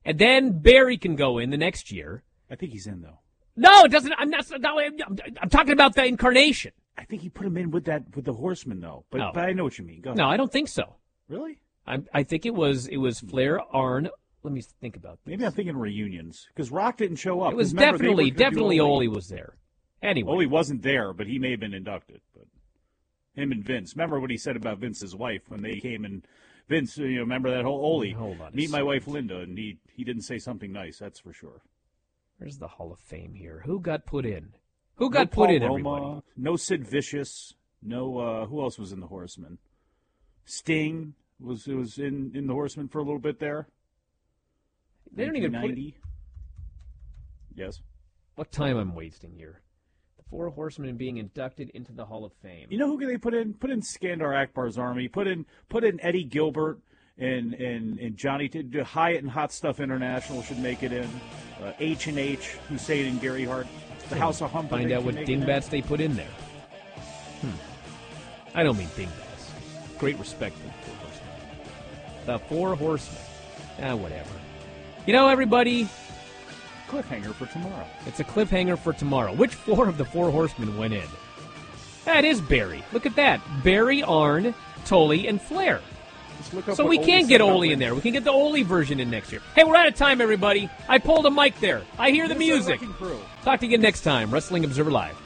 And 0.04 0.18
then 0.18 0.58
Barry 0.58 0.98
can 0.98 1.14
go 1.14 1.38
in 1.38 1.50
the 1.50 1.56
next 1.56 1.92
year. 1.92 2.24
I 2.50 2.56
think 2.56 2.72
he's 2.72 2.88
in 2.88 3.02
though. 3.02 3.20
No, 3.54 3.84
it 3.84 3.92
doesn't. 3.92 4.14
I'm 4.18 4.30
not. 4.30 4.50
No, 4.58 4.80
I'm, 4.80 4.96
I'm 5.40 5.48
talking 5.48 5.74
about 5.74 5.94
the 5.94 6.04
incarnation. 6.06 6.72
I 6.98 7.04
think 7.04 7.22
he 7.22 7.28
put 7.28 7.46
him 7.46 7.56
in 7.56 7.70
with 7.70 7.84
that 7.84 8.02
with 8.16 8.24
the 8.24 8.34
horsemen 8.34 8.80
though. 8.80 9.04
But 9.10 9.18
No. 9.18 9.30
but 9.32 9.44
I 9.44 9.52
know 9.52 9.62
what 9.62 9.78
you 9.78 9.84
mean. 9.84 10.00
Go 10.00 10.10
ahead. 10.10 10.18
No, 10.18 10.26
I 10.26 10.36
don't 10.36 10.50
think 10.50 10.66
so. 10.66 10.96
Really? 11.28 11.60
I, 11.86 11.98
I 12.12 12.22
think 12.22 12.46
it 12.46 12.54
was 12.54 12.86
it 12.86 12.98
was 12.98 13.20
Flair, 13.20 13.60
Arn. 13.74 14.08
Let 14.42 14.52
me 14.52 14.62
think 14.80 14.96
about 14.96 15.18
this. 15.24 15.30
Maybe 15.30 15.44
I'm 15.46 15.52
thinking 15.52 15.76
reunions 15.76 16.48
because 16.54 16.70
Rock 16.70 16.96
didn't 16.98 17.16
show 17.16 17.42
up. 17.42 17.52
It 17.52 17.56
was 17.56 17.72
remember, 17.74 17.98
definitely 17.98 18.24
were 18.24 18.30
gonna 18.30 18.38
do 18.38 18.44
definitely 18.50 18.80
Ole. 18.80 19.08
Was 19.08 19.28
there. 19.28 19.56
Anyway, 20.02 20.30
Ole 20.32 20.46
wasn't 20.48 20.82
there, 20.82 21.12
but 21.12 21.26
he 21.28 21.38
may 21.38 21.52
have 21.52 21.60
been 21.60 21.74
inducted. 21.74 22.20
But 22.34 22.46
him 23.34 23.52
and 23.52 23.64
Vince. 23.64 23.94
Remember 23.96 24.18
what 24.20 24.30
he 24.30 24.36
said 24.36 24.56
about 24.56 24.78
Vince's 24.78 25.14
wife 25.14 25.42
when 25.48 25.62
they 25.62 25.78
came 25.78 26.04
and 26.04 26.26
Vince. 26.68 26.98
You 26.98 27.16
know, 27.16 27.20
remember 27.20 27.50
that 27.50 27.64
whole 27.64 27.80
Ole. 27.84 28.12
Hold 28.14 28.40
on 28.40 28.54
Meet 28.54 28.70
my 28.70 28.78
second. 28.78 28.86
wife 28.86 29.06
Linda, 29.06 29.38
and 29.40 29.56
he 29.56 29.78
he 29.92 30.02
didn't 30.04 30.22
say 30.22 30.38
something 30.38 30.72
nice. 30.72 30.98
That's 30.98 31.20
for 31.20 31.32
sure. 31.32 31.62
Where's 32.38 32.58
the 32.58 32.66
Hall 32.68 32.92
of 32.92 32.98
Fame 32.98 33.34
here? 33.34 33.62
Who 33.64 33.78
got 33.80 34.06
put 34.06 34.26
in? 34.26 34.54
Who 34.96 35.04
No 35.06 35.10
got 35.10 35.30
Paul 35.30 35.46
put 35.46 35.54
in? 35.54 35.62
Roma, 35.62 35.96
Everybody. 35.96 36.22
No 36.36 36.56
Sid 36.56 36.84
Vicious. 36.86 37.54
No. 37.80 38.18
uh 38.18 38.46
Who 38.46 38.60
else 38.60 38.78
was 38.78 38.92
in 38.92 38.98
the 39.00 39.06
Horsemen? 39.06 39.58
Sting 40.44 41.14
was 41.42 41.66
it 41.66 41.74
was 41.74 41.98
in 41.98 42.32
in 42.34 42.46
the 42.46 42.52
Horsemen 42.54 42.88
for 42.88 42.98
a 42.98 43.02
little 43.02 43.18
bit 43.18 43.38
there. 43.38 43.68
They 45.14 45.24
don't 45.24 45.36
even 45.36 45.52
put. 45.52 45.62
1990. 45.62 45.96
Yes. 47.54 47.82
What 48.34 48.50
time 48.50 48.76
I'm 48.78 48.94
wasting 48.94 49.34
here? 49.36 49.60
The 50.16 50.22
Four 50.30 50.48
Horsemen 50.48 50.96
being 50.96 51.18
inducted 51.18 51.70
into 51.70 51.92
the 51.92 52.06
Hall 52.06 52.24
of 52.24 52.32
Fame. 52.42 52.68
You 52.70 52.78
know 52.78 52.86
who 52.86 52.98
can 52.98 53.08
they 53.08 53.18
put 53.18 53.34
in? 53.34 53.54
Put 53.54 53.70
in 53.70 53.82
Skandar 53.82 54.34
Akbar's 54.34 54.78
army. 54.78 55.08
Put 55.08 55.26
in 55.26 55.44
put 55.68 55.84
in 55.84 56.00
Eddie 56.00 56.24
Gilbert 56.24 56.78
and 57.18 57.52
and, 57.54 57.98
and 57.98 58.16
Johnny 58.16 58.48
T- 58.48 58.78
Hyatt 58.80 59.22
and 59.22 59.30
Hot 59.30 59.52
Stuff 59.52 59.80
International 59.80 60.42
should 60.42 60.58
make 60.58 60.82
it 60.82 60.92
in. 60.92 61.08
Uh, 61.62 61.72
H 61.78 62.06
and 62.06 62.18
H, 62.18 62.48
Hussein 62.68 63.06
and 63.06 63.20
Gary 63.20 63.44
Hart. 63.44 63.66
The 64.08 64.18
House 64.18 64.42
of 64.42 64.50
Hump. 64.50 64.70
Find 64.70 64.90
out 64.92 65.04
what 65.04 65.14
make 65.14 65.28
it 65.28 65.32
in. 65.32 65.40
dingbats 65.40 65.68
they 65.68 65.82
put 65.82 66.00
in 66.00 66.14
there. 66.14 66.30
Hmm. 67.40 67.50
I 68.54 68.62
don't 68.62 68.76
mean 68.76 68.88
dingbats. 68.96 69.50
Great 69.98 70.18
respect 70.18 70.56
for 70.56 70.66
the 70.66 70.72
Four 70.72 70.72
Horsemen. 70.72 70.81
The 72.26 72.38
Four 72.38 72.76
Horsemen. 72.76 73.20
Ah, 73.82 73.94
whatever. 73.94 74.30
You 75.06 75.12
know, 75.12 75.28
everybody, 75.28 75.88
Cliffhanger 76.88 77.34
for 77.34 77.46
tomorrow. 77.46 77.86
it's 78.06 78.20
a 78.20 78.24
cliffhanger 78.24 78.78
for 78.78 78.92
tomorrow. 78.92 79.32
Which 79.32 79.54
four 79.54 79.88
of 79.88 79.98
the 79.98 80.04
Four 80.04 80.30
Horsemen 80.30 80.76
went 80.76 80.94
in? 80.94 81.08
That 82.04 82.24
is 82.24 82.40
Barry. 82.40 82.84
Look 82.92 83.06
at 83.06 83.16
that. 83.16 83.40
Barry, 83.64 84.02
Arn, 84.02 84.54
Tully, 84.84 85.26
and 85.26 85.40
Flair. 85.40 85.80
So 86.74 86.86
we 86.86 86.98
can 86.98 87.26
get 87.26 87.40
Ole 87.40 87.62
in 87.62 87.78
there. 87.78 87.94
We 87.94 88.00
can 88.00 88.12
get 88.12 88.24
the 88.24 88.32
Ole 88.32 88.62
version 88.64 88.98
in 89.00 89.10
next 89.10 89.30
year. 89.30 89.40
Hey, 89.54 89.64
we're 89.64 89.76
out 89.76 89.86
of 89.86 89.94
time, 89.94 90.20
everybody. 90.20 90.68
I 90.88 90.98
pulled 90.98 91.24
a 91.26 91.30
mic 91.30 91.58
there. 91.60 91.82
I 91.98 92.10
hear 92.10 92.26
the 92.26 92.34
music. 92.34 92.80
Talk 93.42 93.60
to 93.60 93.66
you 93.66 93.70
again 93.70 93.80
next 93.80 94.02
time. 94.02 94.30
Wrestling 94.30 94.64
Observer 94.64 94.90
Live. 94.90 95.16